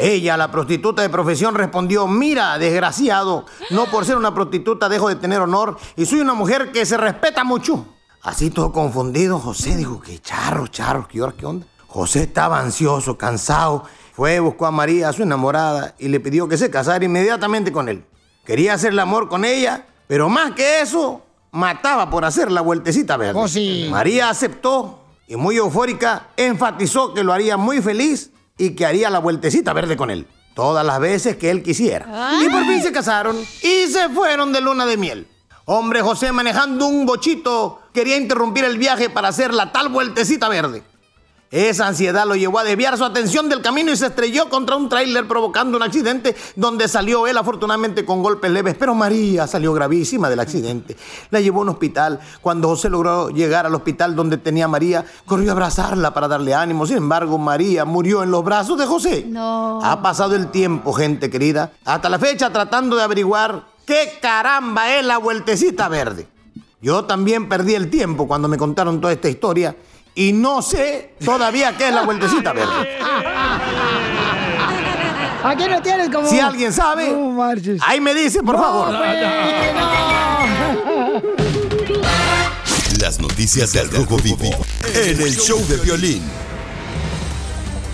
[0.00, 5.16] Ella, la prostituta de profesión, respondió, mira, desgraciado, no por ser una prostituta dejo de
[5.16, 7.86] tener honor y soy una mujer que se respeta mucho.
[8.22, 11.66] Así todo confundido, José dijo, qué charro, charro, qué hora, qué onda.
[11.86, 13.84] José estaba ansioso, cansado.
[14.12, 18.04] Fue, buscó a María, su enamorada, y le pidió que se casara inmediatamente con él.
[18.44, 23.16] Quería hacer el amor con ella, pero más que eso, mataba por hacer la vueltecita
[23.16, 23.40] verde.
[23.40, 23.88] Oh, sí.
[23.90, 29.18] María aceptó y muy eufórica enfatizó que lo haría muy feliz y que haría la
[29.18, 30.26] vueltecita verde con él.
[30.54, 32.32] Todas las veces que él quisiera.
[32.42, 35.26] Y por fin se casaron y se fueron de luna de miel.
[35.64, 40.82] Hombre José manejando un bochito quería interrumpir el viaje para hacer la tal vueltecita verde.
[41.50, 44.88] Esa ansiedad lo llevó a desviar su atención del camino y se estrelló contra un
[44.88, 50.30] tráiler provocando un accidente donde salió él afortunadamente con golpes leves, pero María salió gravísima
[50.30, 50.96] del accidente.
[51.30, 52.20] La llevó a un hospital.
[52.40, 56.54] Cuando José logró llegar al hospital donde tenía a María, corrió a abrazarla para darle
[56.54, 56.86] ánimo.
[56.86, 59.24] Sin embargo, María murió en los brazos de José.
[59.26, 59.80] No.
[59.82, 65.04] Ha pasado el tiempo, gente querida, hasta la fecha tratando de averiguar qué caramba es
[65.04, 66.28] la vueltecita verde.
[66.80, 69.74] Yo también perdí el tiempo cuando me contaron toda esta historia
[70.14, 72.98] y no sé todavía qué es la vueltecita verde.
[75.42, 76.28] Aquí no tienes como.
[76.28, 77.80] Si alguien sabe, No marches.
[77.86, 78.96] ahí me dice, por No, favor.
[82.64, 84.50] pues, Las noticias del Rojo Vivo
[84.94, 86.22] en el show de violín.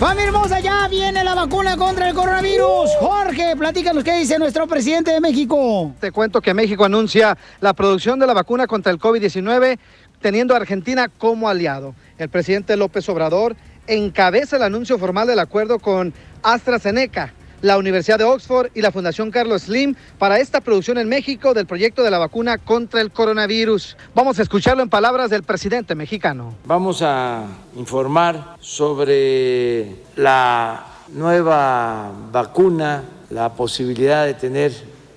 [0.01, 2.91] Familia hermosa, ya viene la vacuna contra el coronavirus.
[3.01, 5.93] Jorge, platícanos qué dice nuestro presidente de México.
[6.01, 9.79] Te cuento que México anuncia la producción de la vacuna contra el COVID-19
[10.21, 11.95] teniendo a Argentina como aliado.
[12.19, 13.57] El presidente López Obrador
[13.87, 16.13] encabeza el anuncio formal del acuerdo con
[16.43, 21.55] AstraZeneca, la Universidad de Oxford y la Fundación Carlos Slim para esta producción en México
[21.55, 23.97] del proyecto de la vacuna contra el coronavirus.
[24.15, 26.55] Vamos a escucharlo en palabras del presidente mexicano.
[26.65, 27.45] Vamos a
[27.77, 34.73] informar sobre la nueva vacuna, la posibilidad de tener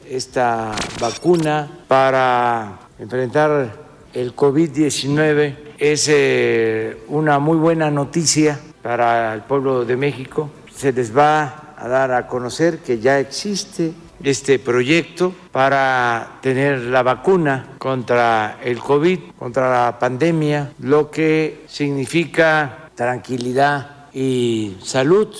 [0.08, 5.56] esta vacuna para enfrentar el COVID-19.
[5.78, 10.50] Es eh, una muy buena noticia para el pueblo de México.
[10.74, 13.94] Se les va a dar a conocer que ya existe
[14.24, 22.90] este proyecto para tener la vacuna contra el COVID, contra la pandemia, lo que significa
[22.96, 25.34] tranquilidad y salud.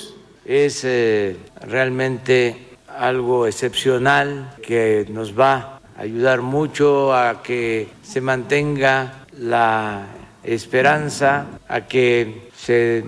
[0.46, 10.08] Es eh, realmente algo excepcional que nos va ayudar mucho a que se mantenga la
[10.44, 13.04] esperanza, a que se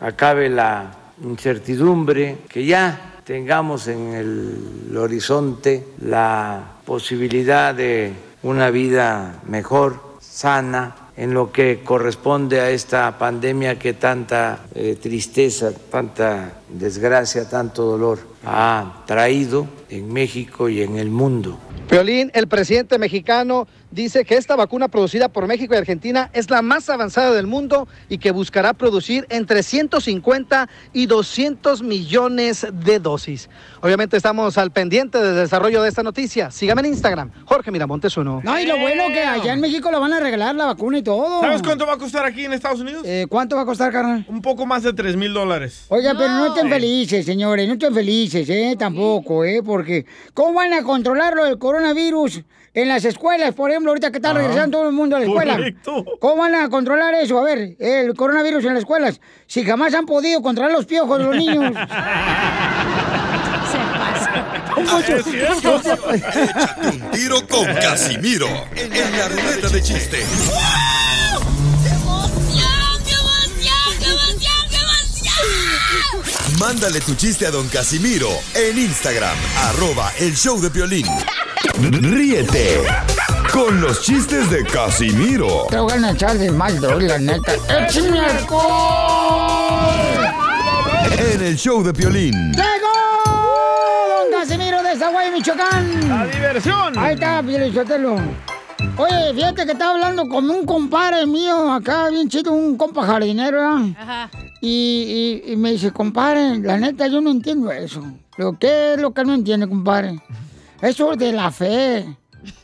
[0.00, 8.12] acabe la incertidumbre, que ya tengamos en el horizonte la posibilidad de
[8.44, 15.72] una vida mejor, sana, en lo que corresponde a esta pandemia que tanta eh, tristeza,
[15.90, 21.58] tanta desgracia, tanto dolor ha traído en México y en el mundo.
[21.88, 26.60] Piolín, el presidente mexicano, dice que esta vacuna producida por México y Argentina es la
[26.60, 33.48] más avanzada del mundo y que buscará producir entre 150 y 200 millones de dosis.
[33.80, 36.50] Obviamente estamos al pendiente del desarrollo de esta noticia.
[36.50, 38.42] Sígame en Instagram, Jorge Miramontes uno.
[38.44, 41.02] No, y lo bueno que allá en México le van a regalar la vacuna y
[41.02, 41.40] todo.
[41.40, 43.02] ¿Sabes cuánto va a costar aquí en Estados Unidos?
[43.06, 44.26] Eh, ¿Cuánto va a costar, carnal?
[44.28, 45.86] Un poco más de 3 mil dólares.
[45.88, 48.76] Oiga, pero no estén felices, señores, no estén felices, ¿eh?
[48.78, 49.62] Tampoco, ¿eh?
[49.78, 52.42] Porque, ¿cómo van a controlarlo el coronavirus
[52.74, 55.54] en las escuelas, por ejemplo, ahorita que está regresando todo el mundo a la escuela?
[55.54, 56.04] Correcto.
[56.18, 57.38] ¿Cómo van a controlar eso?
[57.38, 59.20] A ver, el coronavirus en las escuelas.
[59.46, 61.76] Si jamás han podido controlar los piojos de los niños.
[64.78, 66.12] Es cierto.
[66.12, 70.18] Échate un tiro con Casimiro en la ruleta de chiste.
[76.58, 79.36] Mándale tu chiste a don Casimiro en Instagram,
[79.68, 81.06] arroba el show de violín.
[81.80, 82.84] Ríete
[83.52, 87.52] con los chistes de Casimiro Te voy a echar de mal, la neta.
[87.68, 88.18] ¡Échame
[91.18, 92.52] en el show de violín.
[92.52, 92.88] ¡Llegó!
[94.08, 96.08] Don Casimiro de Zaguay, Michoacán.
[96.08, 96.98] ¡La diversión!
[96.98, 98.16] Ahí está, Pielichotelo.
[98.98, 103.58] Oye, fíjate que estaba hablando con un compadre mío acá, bien chido, un compa jardinero,
[103.58, 103.94] ¿verdad?
[103.96, 104.30] Ajá.
[104.60, 108.02] Y, y- y me dice, compadre, la neta yo no entiendo eso.
[108.36, 110.18] Digo, ¿qué es lo que no entiende, compadre?
[110.82, 112.16] Eso de la fe.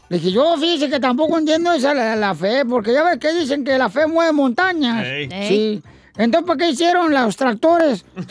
[0.08, 3.32] Le dije, yo fíjese que tampoco entiendo esa la, la fe, porque ya ves que
[3.32, 5.06] dicen que la fe mueve montañas.
[5.06, 5.28] Ey.
[5.48, 5.82] Sí.
[6.16, 8.04] Entonces, ¿para qué hicieron los tractores?
[8.14, 8.22] Lo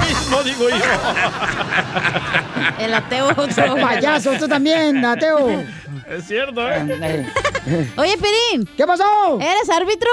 [0.00, 0.76] mismo digo yo.
[2.78, 3.76] El ateo otro.
[3.76, 5.62] Payaso, tú también, ateo.
[6.08, 7.26] Es cierto, ¿eh?
[7.96, 8.66] Oye, Pirín.
[8.76, 9.38] ¿Qué pasó?
[9.40, 10.10] ¿Eres árbitro?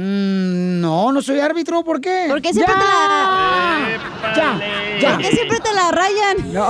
[0.00, 2.26] Mm, no, no soy árbitro, ¿por qué?
[2.28, 2.80] Porque siempre ¡Ya!
[2.80, 4.32] te la...
[4.36, 4.60] Ya,
[5.00, 5.12] ya.
[5.14, 6.52] ¿Por qué siempre te la rayan?
[6.52, 6.68] No.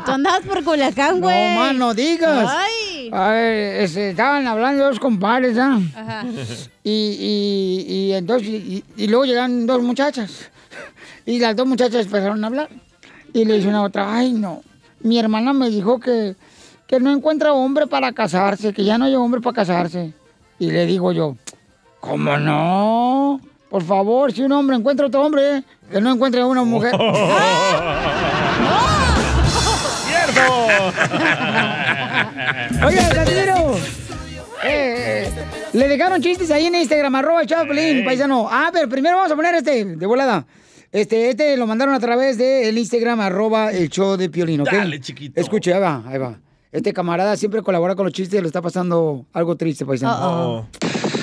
[0.04, 1.54] Tú andabas por Culiacán, güey.
[1.54, 2.50] No, más no digas.
[2.50, 3.10] Ay.
[3.12, 5.78] Ay, este, estaban hablando dos compadres, ¿ah?
[5.94, 6.24] Ajá.
[6.82, 10.50] Y, y, y entonces, y, y luego llegan dos muchachas.
[11.24, 12.68] Y las dos muchachas empezaron a hablar.
[13.32, 14.60] Y le dice una a otra, ay, no.
[15.02, 16.34] Mi hermana me dijo que,
[16.88, 20.12] que no encuentra hombre para casarse, que ya no hay hombre para casarse.
[20.58, 21.36] Y le digo yo,
[22.00, 23.40] ¿cómo no?
[23.68, 26.92] Por favor, si un hombre encuentra otro hombre, que no encuentre a una mujer.
[30.06, 30.42] ¡Cierto!
[32.86, 33.74] Oye, Casimiro.
[34.64, 35.30] Eh,
[35.72, 38.48] Le dejaron chistes ahí en Instagram, arroba el Chaplin, paisano.
[38.50, 40.46] Ah, pero primero vamos a poner este, de volada.
[40.92, 44.72] Este, este lo mandaron a través del Instagram, arroba el show de Piolín, ¿ok?
[44.72, 45.38] Dale, chiquito.
[45.40, 46.38] Escuche, ahí va, ahí va.
[46.72, 50.68] Este camarada siempre colabora con los chistes y le está pasando algo triste, paisano.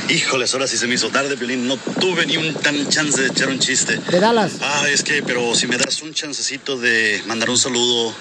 [0.09, 1.67] Híjoles, ahora sí se me hizo tarde, Piolín.
[1.67, 3.97] No tuve ni un tan chance de echar un chiste.
[4.09, 4.53] De Dallas.
[4.61, 8.13] Ah, es que, pero si me das un chancecito de mandar un saludo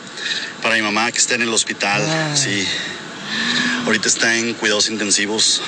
[0.63, 2.03] para mi mamá que está en el hospital.
[2.07, 2.35] Ah.
[2.37, 2.65] Sí.
[3.85, 5.61] Ahorita está en cuidados intensivos.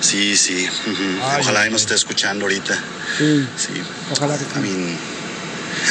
[0.00, 0.68] Sí, sí.
[0.86, 1.40] ujú.
[1.40, 2.74] Ojalá y nos esté escuchando ahorita.
[3.18, 3.46] Sí.
[3.56, 3.82] Sí.
[4.12, 4.96] Ojalá que A mí,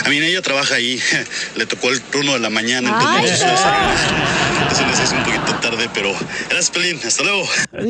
[0.05, 0.99] a mí ella trabaja ahí.
[1.55, 2.91] Le tocó el turno de la mañana.
[2.93, 3.39] Ay, Entonces,
[4.73, 6.11] se les hizo un poquito tarde, pero
[6.49, 6.99] gracias, Pelín.
[7.05, 7.43] Hasta luego.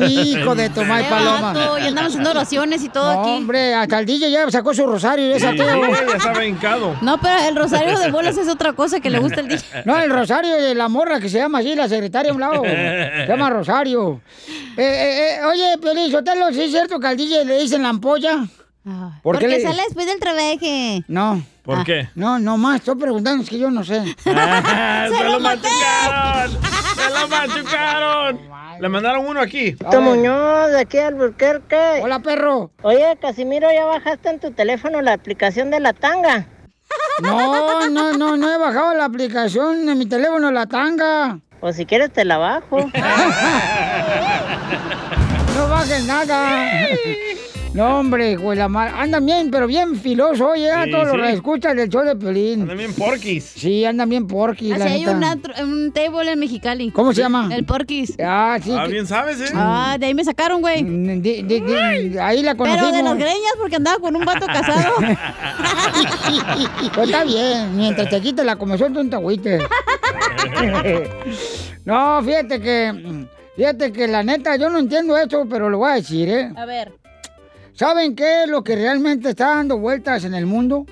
[0.06, 1.54] Hijo de Tomás Paloma.
[1.80, 3.30] y andamos haciendo oraciones y todo No, aquí.
[3.30, 5.80] hombre, hasta el DJ ya sacó su rosario y es ateo.
[5.90, 6.96] ya estaba hincado.
[7.00, 9.64] No, pero el rosario de bolas es otra cosa que le gusta al DJ.
[9.84, 12.62] No, el Rosario de la morra que se llama así, la secretaria a un lado.
[12.64, 14.20] Se llama Rosario.
[14.76, 18.44] Eh, eh, eh, oye, Sotelo, ¿sí es cierto que al DJ le dicen la ampolla?
[18.84, 21.02] ¿Por qué Porque le- sale después del trabaje.
[21.08, 21.42] No.
[21.62, 22.08] ¿Por qué?
[22.14, 24.14] No, no más, estoy preguntando, es que yo no sé.
[24.26, 26.50] Ah, ¡Se lo machucaron!
[26.94, 28.40] ¡Se lo machucaron!
[28.80, 29.72] Le mandaron uno aquí.
[29.72, 32.00] Tito Muñoz, de aquí al Burquerque.
[32.02, 32.72] Hola, perro.
[32.82, 36.46] Oye, Casimiro, ¿ya bajaste en tu teléfono la aplicación de la tanga?
[37.22, 41.38] No, no, no, no he bajado la aplicación en mi teléfono, la tanga.
[41.60, 42.78] Pues si quieres te la bajo.
[45.56, 46.60] No bajes nada.
[47.74, 48.92] No, hombre, güey, la mar...
[48.96, 51.16] Andan bien, pero bien filoso, oye, a Sí, todos sí.
[51.16, 52.62] los escuchas del show de Pelín.
[52.62, 53.44] Andan bien porquis.
[53.44, 55.62] Sí, andan bien porquis, Así la hay neta.
[55.64, 56.92] un, un table en Mexicali.
[56.92, 57.48] ¿Cómo se llama?
[57.52, 58.14] El Porquis.
[58.24, 58.70] Ah, sí.
[58.78, 59.52] Ah, que- bien sabes, ¿eh?
[59.54, 60.84] Ah, de ahí me sacaron, güey.
[60.84, 61.60] de- de-
[62.10, 62.90] de- ahí la conocimos.
[62.92, 64.94] Pero de las greñas porque andaba con un vato casado.
[66.94, 69.62] Pues está bien, mientras te quites la comezón, tú no te agüites.
[71.84, 73.26] No, fíjate que,
[73.56, 76.50] fíjate que la neta, yo no entiendo esto, pero lo voy a decir, ¿eh?
[76.56, 76.92] A ver.
[77.74, 80.86] ¿Saben qué es lo que realmente está dando vueltas en el mundo?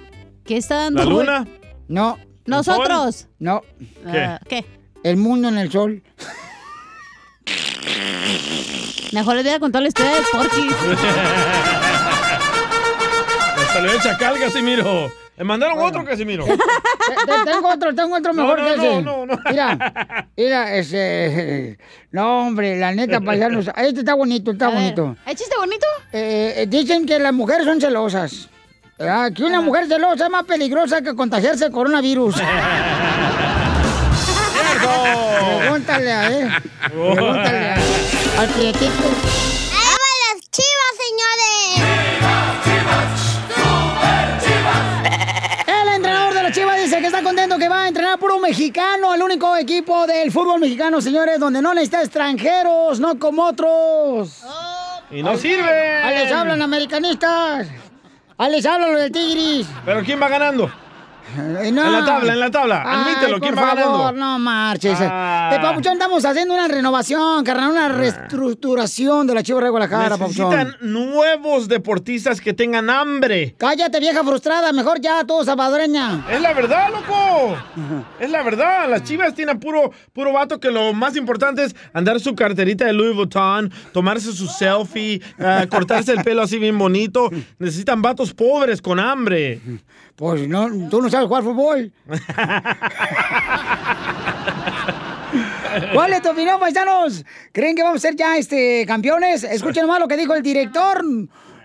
[0.45, 1.47] ¿Qué está dando ¿La luna?
[1.87, 2.19] No.
[2.45, 3.29] ¿Nosotros?
[3.39, 3.63] No.
[4.05, 4.65] Ah, ¿Qué?
[5.05, 6.03] El mundo en el sol.
[9.13, 10.65] Mejor les voy a contar la historia del Porquis.
[13.59, 15.13] Le salió el chacal, Casimiro.
[15.43, 16.44] Le mandaron otro, Casimiro.
[16.47, 19.02] Te- te- tengo otro, tengo otro No, mejor no, que no, ese.
[19.02, 19.39] no, no.
[19.51, 21.78] Mira, mira, ese.
[22.12, 23.66] No, hombre, la neta, paisanos.
[23.77, 25.16] Este está bonito, está A ver, bonito.
[25.27, 25.85] ¿Hay chiste bonito?
[26.12, 28.48] Eh, eh, dicen que las mujeres son celosas.
[28.97, 29.32] ¿verdad?
[29.32, 32.36] Que una mujer celosa es más peligrosa que contagiarse de coronavirus.
[35.59, 36.51] Pregúntale a él.
[36.89, 37.74] Pregúntale a,
[38.43, 39.52] al prietito.
[46.93, 50.60] Dice que está contento que va a entrenar puro mexicano, el único equipo del fútbol
[50.60, 54.43] mexicano, señores, donde no necesita extranjeros, no como otros.
[55.10, 55.97] Y no sirve.
[56.02, 57.66] Ahí les hablan americanistas.
[58.36, 59.66] Ahí les hablan los del Tigris.
[59.86, 60.70] ¿Pero quién va ganando?
[61.36, 61.86] Eh, no.
[61.86, 62.82] En la tabla, en la tabla.
[62.85, 64.12] Ay, Admítelo, ¿quién por va favor, ganando?
[64.12, 64.99] no marches.
[65.01, 65.51] Ah.
[65.55, 70.51] Eh, Papuchón, estamos haciendo una renovación, carnal, una reestructuración de la Chivas de Guadalajara, Papuchón.
[70.51, 73.55] Necesitan nuevos deportistas que tengan hambre.
[73.59, 76.27] Cállate, vieja frustrada, mejor ya, todo salvadoreña.
[76.31, 77.57] Es la verdad, loco.
[78.19, 78.89] Es la verdad.
[78.89, 82.93] Las chivas tienen puro, puro vato que lo más importante es andar su carterita de
[82.93, 87.31] Louis Vuitton, tomarse su selfie, eh, cortarse el pelo así bien bonito.
[87.59, 89.61] Necesitan vatos pobres con hambre.
[90.17, 91.93] Pues no, tú no sabes jugar fútbol.
[95.95, 97.25] ¿Cuál es tu opinión, paisanos?
[97.53, 99.45] ¿Creen que vamos a ser ya este, campeones?
[99.45, 101.03] Escuchen nomás lo que dijo el director.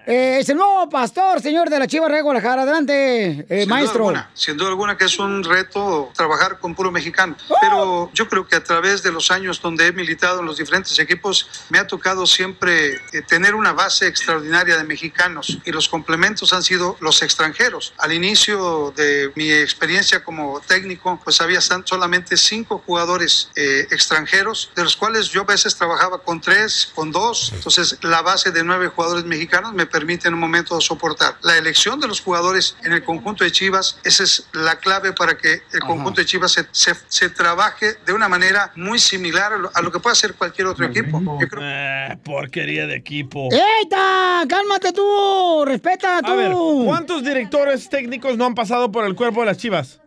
[0.08, 2.62] Eh, es el nuevo pastor, señor de la Chivas de Guadalajara.
[2.62, 4.06] Adelante, eh, Sin maestro.
[4.06, 7.36] Duda alguna, sin duda alguna que es un reto trabajar con puro mexicano.
[7.60, 10.98] Pero yo creo que a través de los años donde he militado en los diferentes
[11.00, 16.54] equipos, me ha tocado siempre eh, tener una base extraordinaria de mexicanos y los complementos
[16.54, 17.94] han sido los extranjeros.
[17.98, 24.84] Al inicio de mi experiencia como técnico, pues había solamente cinco jugadores eh, extranjeros, de
[24.84, 27.52] los cuales yo a veces trabajaba con tres, con dos.
[27.54, 31.38] Entonces la base de nueve jugadores mexicanos me permite en un momento soportar.
[31.42, 35.36] La elección de los jugadores en el conjunto de Chivas, esa es la clave para
[35.38, 39.58] que el conjunto de Chivas se, se- se trabaje de una manera muy similar a
[39.58, 41.20] lo, a lo que puede hacer cualquier otro equipo.
[41.42, 43.50] Yo creo Eh, porquería de equipo.
[43.52, 44.44] ¡Eita!
[44.48, 45.64] ¡Cálmate tú!
[45.66, 46.32] ¡Respeta tú!
[46.32, 46.52] A ver,
[46.86, 50.00] ¿cuántos directores técnicos no han pasado por el cuerpo de las chivas?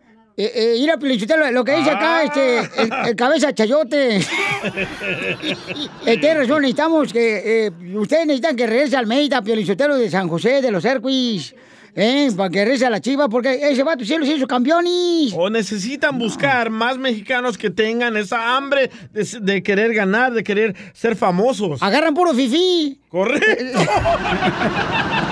[0.43, 2.23] Eh, eh, mira, Pelichotelo, lo que dice acá, Ah.
[2.23, 4.17] este, el, el cabeza chayote.
[4.17, 10.63] Eh, tiene razón, necesitamos que, eh, ustedes necesitan que regrese Almeida, Piolichotelo de San José,
[10.63, 11.53] de los Erquis.
[11.93, 15.33] Eh, para que reza la chiva, porque ese vato sí los hizo campeones.
[15.35, 20.73] O necesitan buscar más mexicanos que tengan esa hambre de, de querer ganar, de querer
[20.93, 21.83] ser famosos.
[21.83, 22.97] Agarran puro fifí.
[23.09, 23.79] Correcto.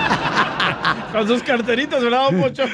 [1.12, 2.64] Con sus carteritas, ¿verdad, Pocho?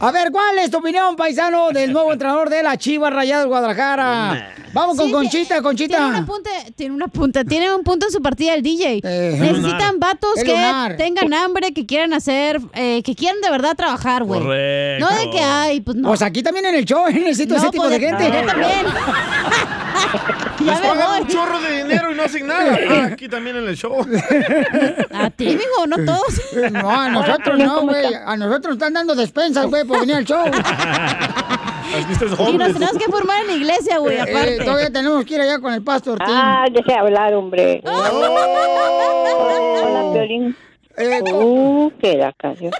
[0.00, 3.48] A ver, ¿cuál es tu opinión, paisano, del nuevo entrenador de la Chivas Rayadas de
[3.48, 4.52] Guadalajara?
[4.72, 5.96] Vamos con Sí, Conchita, Conchita.
[5.96, 9.00] Tiene una punta, tiene una punta, tiene un punto en su partida el DJ.
[9.02, 10.96] Necesitan vatos Es que lunar.
[10.98, 14.40] tengan hambre, que quieran hacer, eh, que quieran de verdad trabajar, güey.
[14.40, 15.06] Correcto.
[15.08, 16.08] No de que hay, pues no.
[16.08, 18.24] Pues aquí también en el show necesito No, ese tipo pues, de gente.
[18.26, 18.86] yo también.
[20.64, 22.78] Les pagan un chorro de dinero y no hacen nada.
[22.90, 24.00] Ah, aquí también en el show.
[25.12, 26.40] A ti, mijo, no todos.
[26.72, 28.14] No, a nosotros no, güey.
[28.14, 30.44] A nosotros nos están dando despensas, güey, por venir al show.
[32.48, 34.58] Y nos tenemos que formar en la iglesia, güey, Eh, aparte.
[34.64, 36.26] todavía tenemos que ir allá con el pastor Tim.
[36.30, 37.80] Ah, deje hablar, hombre.
[37.84, 40.56] Hola, Piolín.
[40.98, 42.72] Eh, Uh, qué la canción.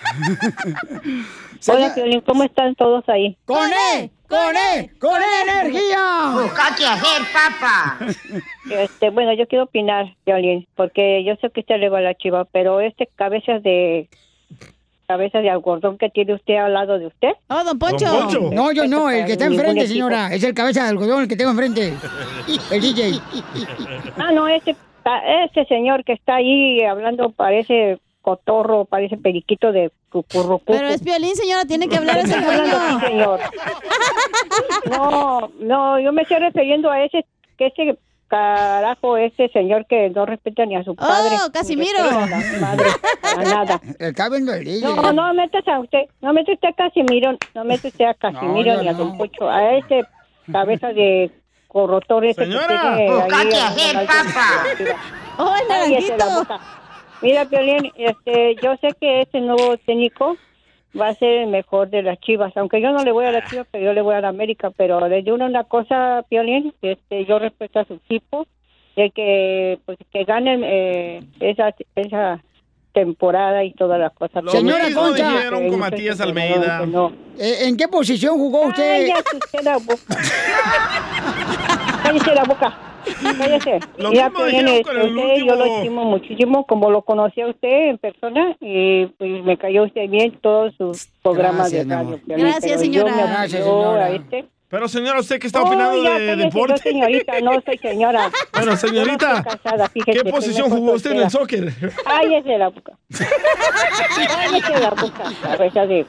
[1.69, 3.37] Hola, Piolín, ¿cómo están todos ahí?
[3.45, 4.11] ¡Con E!
[4.29, 4.91] ¡Con E!
[4.99, 6.33] ¡Con E energía!
[6.33, 7.99] Busca qué hacer, papá.
[8.71, 12.15] Este, bueno, yo quiero opinar, Piolín, porque yo sé que usted le va a la
[12.15, 14.09] chiva, pero este cabezas de
[15.07, 17.31] cabezas de algodón que tiene usted al lado de usted.
[17.49, 17.79] Oh, don
[18.55, 20.35] No, yo no, el que está Ningún enfrente, señora.
[20.35, 21.95] Es el cabeza de algodón, el que tengo enfrente.
[22.71, 23.21] El DJ.
[24.17, 24.75] Ah, no, ese,
[25.45, 30.73] ese señor que está ahí hablando parece cotorro, parece periquito de cucurrucucu.
[30.73, 33.01] Pero es violín, señora, tiene que hablar ese dueño.
[33.01, 33.41] señor.
[34.91, 37.25] No, no, yo me estoy refiriendo a ese,
[37.57, 37.97] que ese
[38.27, 41.37] carajo, ese señor que no respeta ni a su padre.
[41.47, 41.99] Oh, Casimiro.
[42.03, 42.85] A la madre,
[43.23, 43.81] para nada.
[44.01, 44.81] El.
[44.83, 48.75] No, no metas a usted, no mete usted a Casimiro, no mete usted a Casimiro
[48.75, 48.99] yo ni a no.
[48.99, 50.03] Don Pocho, a ese
[50.51, 51.31] cabeza de
[51.69, 52.67] corrotor ese Señora.
[52.67, 54.65] que tiene Busca ahí qué a- hacer, a- papá.
[55.39, 56.25] Oh, el naranjito.
[57.23, 60.37] Mira, Piolín, este, yo sé que este nuevo técnico
[60.99, 63.49] va a ser el mejor de las Chivas, aunque yo no le voy a las
[63.51, 67.25] Chivas, pero yo le voy a la América, pero le digo una cosa, Piolín, este,
[67.25, 68.47] yo respeto a su equipo,
[68.97, 72.43] de que, pues, que ganen eh, esa, esa
[72.93, 74.43] temporada y todas las cosas.
[74.51, 75.31] Señora Concha.
[75.31, 76.83] dijeron con Matías Almeida.
[77.39, 79.09] Eh, ¿En qué posición jugó usted?
[79.09, 80.17] Cállate usted la boca.
[82.03, 82.96] Cállese la boca.
[83.39, 83.81] Cállese.
[83.99, 85.77] Lo Mira, mismo con el usted, yo lo último.
[85.79, 90.39] estimo muchísimo, como lo conocí a usted en persona, y pues me cayó usted bien
[90.41, 92.21] todos sus programas Gracias, de radio.
[92.27, 93.11] Gracias, señora.
[93.11, 94.05] Yo me Gracias, señora.
[94.07, 94.45] a este.
[94.69, 96.73] Pero señora, usted que está Oh, opinando ya, de cállese, deporte.
[96.73, 98.31] No, señorita, no soy señora.
[98.53, 101.73] Bueno, señorita, no casada, fíjese, ¿qué posición jugó usted en el soccer?
[102.05, 102.93] Cállese la boca.
[104.27, 106.07] Cállese la boca, cabeza de...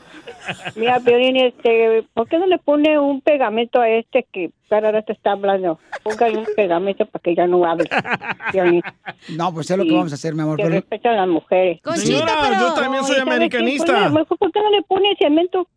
[0.75, 5.11] Mira, Piolín, este, ¿por qué no le pone un pegamento a este que cada rato
[5.13, 5.79] está hablando?
[6.03, 7.89] Póngale un pegamento para que ya no hable.
[8.51, 8.81] Piolín.
[9.35, 10.57] No, pues es lo que vamos a hacer, mi amor.
[10.57, 11.79] Que pero- respetan a las mujeres.
[11.95, 13.93] Señora, yo también soy americanista.
[13.93, 15.67] Pues, mejor, ¿por qué no le pone cemento?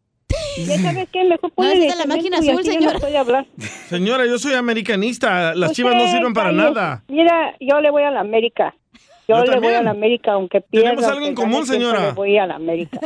[0.67, 2.99] Ya sabes qué, mejor pone esa es la máquina azul, señora.
[3.01, 3.47] puede hablar.
[3.89, 5.55] Señora, yo soy americanista.
[5.55, 7.03] Las Pues, chivas no eh, sirven para nada.
[7.09, 8.75] Mira, yo le voy a la América.
[9.29, 10.91] Yo, Yo le voy a la América, aunque pierda.
[10.91, 12.07] Tenemos algo en aunque común, señora.
[12.07, 12.99] le voy a la América.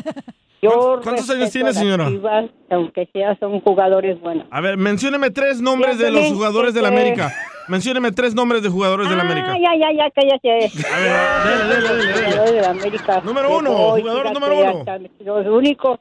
[0.65, 2.09] Yo ¿Cuántos años tiene, señora?
[2.09, 4.47] Chivas, aunque sea, son jugadores buenos.
[4.51, 7.32] A ver, mencióneme tres nombres de los jugadores de la este- América.
[7.69, 9.53] Mencióneme tres nombres de jugadores de la América.
[9.53, 10.70] Ah, ya, ya, ya, cállate.
[10.93, 11.11] A ver,
[11.45, 12.24] dele, dele, dele, dele.
[12.24, 13.20] Jugadores de la América.
[13.24, 14.85] Número uno, jugador número uno.
[15.20, 16.01] Los únicos,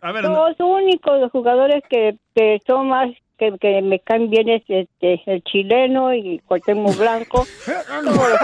[0.00, 3.10] A ver, los únicos jugadores que, que son más
[3.40, 7.46] que, que me caen bien es este, el chileno y Cuauhtémoc Blanco.
[7.64, 8.40] Todos los jugadores,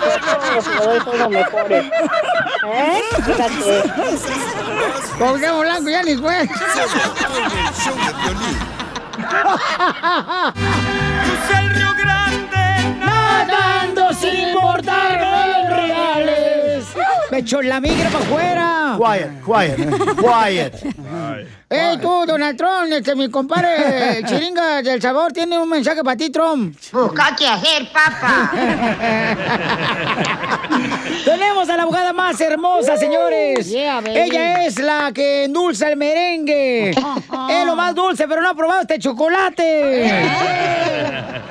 [0.00, 1.84] todos los jugadores son los mejores.
[2.64, 3.00] ¿Eh?
[3.24, 3.82] Fíjate.
[5.18, 6.48] Cuauhtémoc Blanco ya ni fue.
[11.24, 16.86] Crucé el Río Grande Nadando sin importarme reales.
[17.30, 18.96] Me echó la migra para afuera.
[18.98, 19.76] Quiet, quiet,
[20.16, 20.74] quiet.
[21.68, 26.16] Ey, tú, Donald Trump, este, mi compadre el Chiringa del Sabor, tiene un mensaje para
[26.16, 26.76] ti, Trump.
[26.92, 28.52] Busca qué hacer, papá.
[31.24, 33.68] Tenemos a la abogada más hermosa, señores.
[33.70, 34.18] Yeah, baby.
[34.18, 36.90] Ella es la que endulza el merengue.
[36.90, 40.10] es lo más dulce, pero no ha probado este chocolate.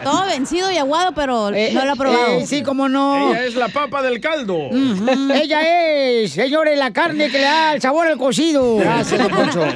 [0.03, 2.39] Todo vencido y aguado, pero no lo ha probado.
[2.39, 3.31] eh, sí, cómo no.
[3.31, 4.69] Ella es la papa del caldo.
[5.33, 8.77] Ella es, señores, la carne que le da el sabor al cocido.
[8.77, 9.65] Gracias, don Poncho.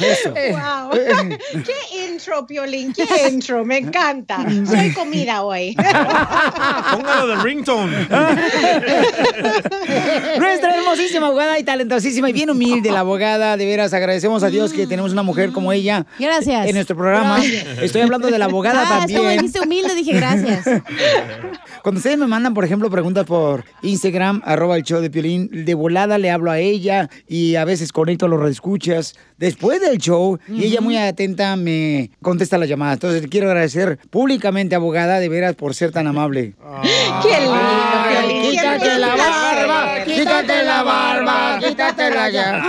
[0.00, 0.30] Eso.
[0.30, 0.90] Wow.
[1.64, 1.74] Qué
[2.08, 4.44] intro, Piolín, qué intro, me encanta.
[4.66, 5.74] Soy comida hoy.
[6.92, 7.96] Póngalo de ringtone.
[10.38, 13.56] Nuestra hermosísima abogada y talentosísima y bien humilde la abogada.
[13.56, 16.06] De veras, agradecemos a Dios que tenemos una mujer como ella.
[16.18, 16.66] Gracias.
[16.66, 17.38] En nuestro programa.
[17.38, 17.78] Gracias.
[17.82, 19.38] Estoy hablando de la abogada ah, es como también.
[19.38, 20.64] dijiste humilde, dije gracias.
[21.82, 25.74] Cuando ustedes me mandan, por ejemplo, preguntas por Instagram, arroba el show de Piolín, de
[25.74, 30.38] volada le hablo a ella y a veces conecto a los reescuchas después del show
[30.48, 32.94] y ella muy atenta me contesta la llamada.
[32.94, 36.54] Entonces, le quiero agradecer públicamente, abogada, de veras por ser tan amable.
[37.22, 38.50] ¡Qué lindo, Ay, Piolín!
[38.50, 39.16] quítate ¡Qué la
[39.66, 42.62] barba, quítate la barba, quítate la ya.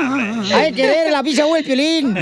[0.56, 2.14] Hay que ver la pizza o el Piolín.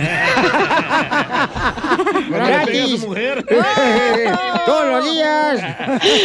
[2.29, 3.01] Gratis.
[4.65, 5.61] Todos los días.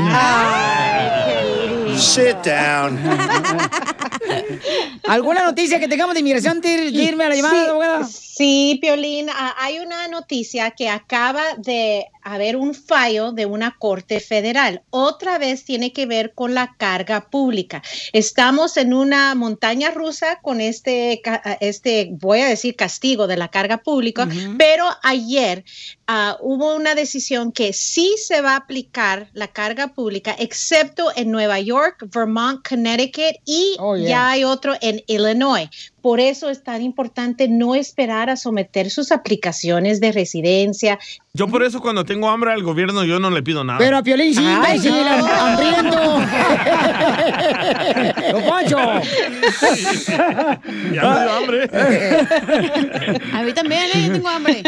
[1.99, 2.99] Sit down.
[5.09, 8.05] ¿Alguna noticia que tengamos de inmigración antes de irme a la llamada, Sí, abogada?
[8.05, 14.21] Sí, Piolín, ah, hay una noticia que acaba de haber un fallo de una corte
[14.21, 14.83] federal.
[14.91, 17.83] Otra vez tiene que ver con la carga pública.
[18.13, 21.23] Estamos en una montaña rusa con este,
[21.61, 24.29] este voy a decir, castigo de la carga pública,
[24.59, 25.65] pero ayer
[26.07, 31.31] ah, hubo una decisión que sí se va a aplicar la carga pública, excepto en
[31.31, 34.09] Nueva York, Vermont, Connecticut y Oh, yeah.
[34.09, 35.69] ya hay otro en Illinois.
[36.05, 40.99] Por eso es tan importante no esperar a someter sus aplicaciones de residencia.
[41.33, 43.79] Yo por eso cuando tengo hambre al gobierno yo no le pido nada.
[43.79, 44.95] Pero a Piolín sí, Ay, no.
[44.95, 45.97] ham- hambriento.
[48.33, 48.77] ¡Don Poncho!
[50.93, 51.71] Ya me dio hambre.
[53.33, 54.05] A mí también, ¿eh?
[54.07, 54.63] Yo tengo hambre.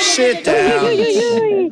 [0.00, 1.68] Sit down.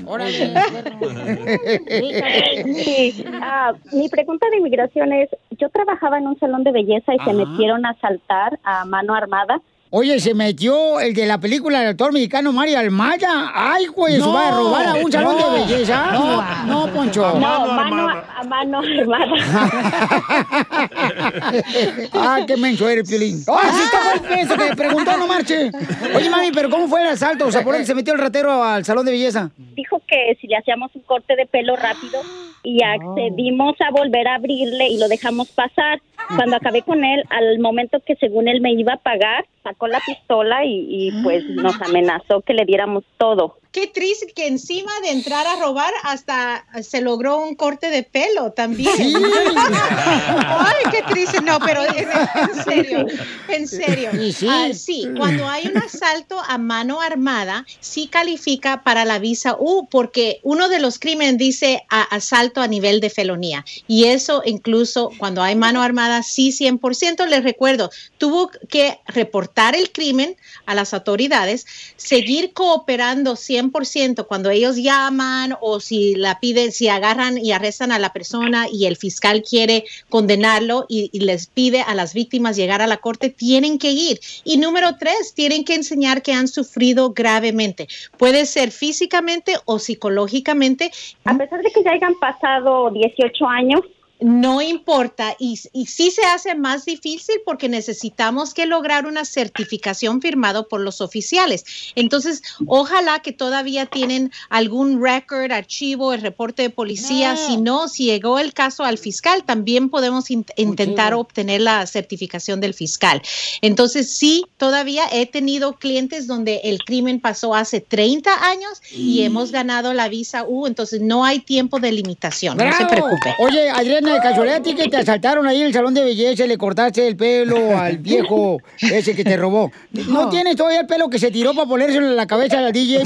[3.42, 7.32] Ah, mi pregunta de inmigración es, yo trabajaba en un salón de belleza y se
[7.32, 9.60] metieron a asaltar a mano armada.
[9.98, 13.50] Oye, se metió el de la película del actor mexicano Mario Almaya.
[13.54, 14.12] ¡Ay, güey!
[14.16, 14.34] ¿Se No.
[14.34, 15.50] va a robar a un salón No.
[15.52, 16.10] de belleza?
[16.12, 17.22] No, no, Poncho.
[17.40, 18.82] No, mano, a mano
[22.12, 23.42] ah, qué menso eres, Piolín.
[23.48, 25.70] ¡Ay, sí, está el menso que preguntó, no marche!
[26.14, 27.46] Oye, mami, ¿pero cómo fue el asalto?
[27.46, 29.50] O sea, ¿por qué se metió el ratero al salón de belleza?
[29.74, 32.20] Dijo que si le hacíamos un corte de pelo rápido
[32.62, 36.02] y accedimos a volver a abrirle y lo dejamos pasar.
[36.34, 40.00] Cuando acabé con él, al momento que según él me iba a pagar, sacó la
[40.06, 43.58] pistola y, y, pues nos amenazó que le diéramos todo.
[43.76, 48.52] Qué triste que encima de entrar a robar hasta se logró un corte de pelo
[48.52, 48.96] también.
[48.96, 49.12] Sí.
[50.06, 51.42] Ay, qué triste.
[51.42, 53.06] No, pero en, serio,
[53.48, 54.10] en serio.
[54.32, 54.46] Sí.
[54.48, 59.86] Ah, sí, cuando hay un asalto a mano armada, sí califica para la visa U,
[59.90, 63.62] porque uno de los crímenes dice a- asalto a nivel de felonía.
[63.86, 67.26] Y eso incluso cuando hay mano armada, sí 100%.
[67.26, 70.34] Les recuerdo, tuvo que reportar el crimen
[70.64, 71.66] a las autoridades,
[71.96, 73.36] seguir cooperando
[73.72, 78.66] 100% cuando ellos llaman o si la piden, si agarran y arrestan a la persona
[78.70, 82.98] y el fiscal quiere condenarlo y, y les pide a las víctimas llegar a la
[82.98, 84.20] corte, tienen que ir.
[84.44, 87.88] Y número tres, tienen que enseñar que han sufrido gravemente.
[88.16, 90.90] Puede ser físicamente o psicológicamente.
[91.24, 93.80] A pesar de que ya hayan pasado 18 años,
[94.20, 100.20] no importa y, y sí se hace más difícil porque necesitamos que lograr una certificación
[100.22, 101.64] firmado por los oficiales.
[101.94, 107.36] Entonces, ojalá que todavía tienen algún record, archivo, el reporte de policía.
[107.36, 112.60] Si no, si llegó el caso al fiscal, también podemos in- intentar obtener la certificación
[112.60, 113.20] del fiscal.
[113.60, 119.50] Entonces, sí, todavía he tenido clientes donde el crimen pasó hace 30 años y hemos
[119.52, 123.34] ganado la visa U, entonces no hay tiempo de limitación, no se preocupe.
[123.38, 126.44] Oye, Adriana, de casualidad, a ti que te asaltaron ahí en el salón de belleza
[126.44, 129.70] y le cortaste el pelo al viejo ese que te robó.
[130.08, 133.02] ¿No tienes todavía el pelo que se tiró para ponérselo en la cabeza al DJ?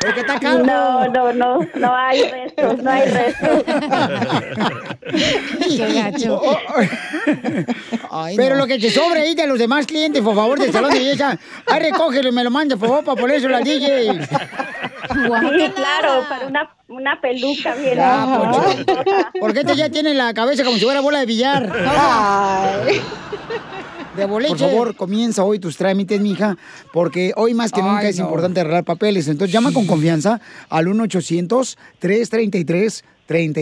[0.00, 0.66] Porque está calvo.
[0.66, 3.64] No, no, no, no hay restos, no hay restos.
[5.76, 6.42] Qué gacho.
[8.36, 10.98] Pero lo que te sobre ahí de los demás clientes, por favor, del salón de
[10.98, 14.20] belleza, ahí recógelo y me lo mande, por favor, para ponérselo al DJ.
[15.08, 17.96] Sí, claro, para una, una peluca bien.
[17.96, 18.62] Ya, Poncho.
[19.40, 21.70] Porque este ya tiene la cabeza como si fuera bola de billar.
[24.16, 24.54] De boliche.
[24.54, 26.56] Por favor, comienza hoy tus trámites, mija,
[26.92, 28.26] porque hoy más que nunca Ay, es no.
[28.26, 29.26] importante arreglar papeles.
[29.26, 30.40] Entonces llama con confianza
[30.70, 30.86] al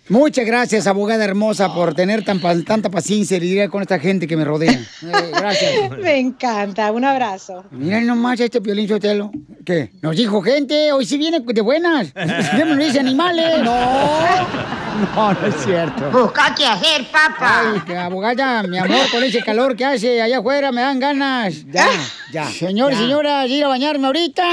[0.10, 4.36] Muchas gracias, abogada hermosa, por tener tan, tanta paciencia y lidiar con esta gente que
[4.36, 4.72] me rodea.
[4.72, 5.92] Eh, gracias.
[6.00, 7.64] Me encanta, un abrazo.
[7.70, 9.32] Miren nomás este Piolín Sotelo.
[9.64, 9.92] ¿Qué?
[10.02, 12.12] Nos dijo gente, hoy sí viene de buenas.
[12.16, 13.62] Ya me lo dice animales.
[13.64, 13.74] No.
[15.16, 16.12] No, no es cierto.
[16.12, 17.72] Busca qué hacer, papá.
[17.74, 21.64] Ay, que abogada, mi amor, con ese calor que hace allá afuera me dan ganas.
[21.72, 21.88] Ya,
[22.34, 22.46] ya.
[22.50, 23.02] Señor y Ya.
[23.02, 24.44] señoras, ir a bañarme ahorita.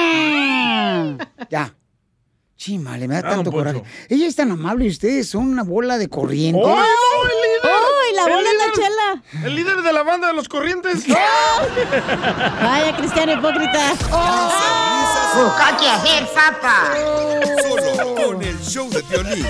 [1.51, 1.75] Ya.
[2.57, 3.83] Chimale, me da Ah, tanto coraje.
[4.09, 6.59] Ella es tan amable y ustedes son una bola de corriente.
[6.63, 7.61] ¡Oh, no, el líder!
[7.65, 9.23] ¡Ay, la bola es la chela!
[9.47, 11.07] El líder de la banda de los corrientes.
[12.63, 13.93] Vaya, cristiano hipócrita.
[15.35, 16.95] Busca qué hacer, papá.
[17.63, 19.47] Solo con el show de violín.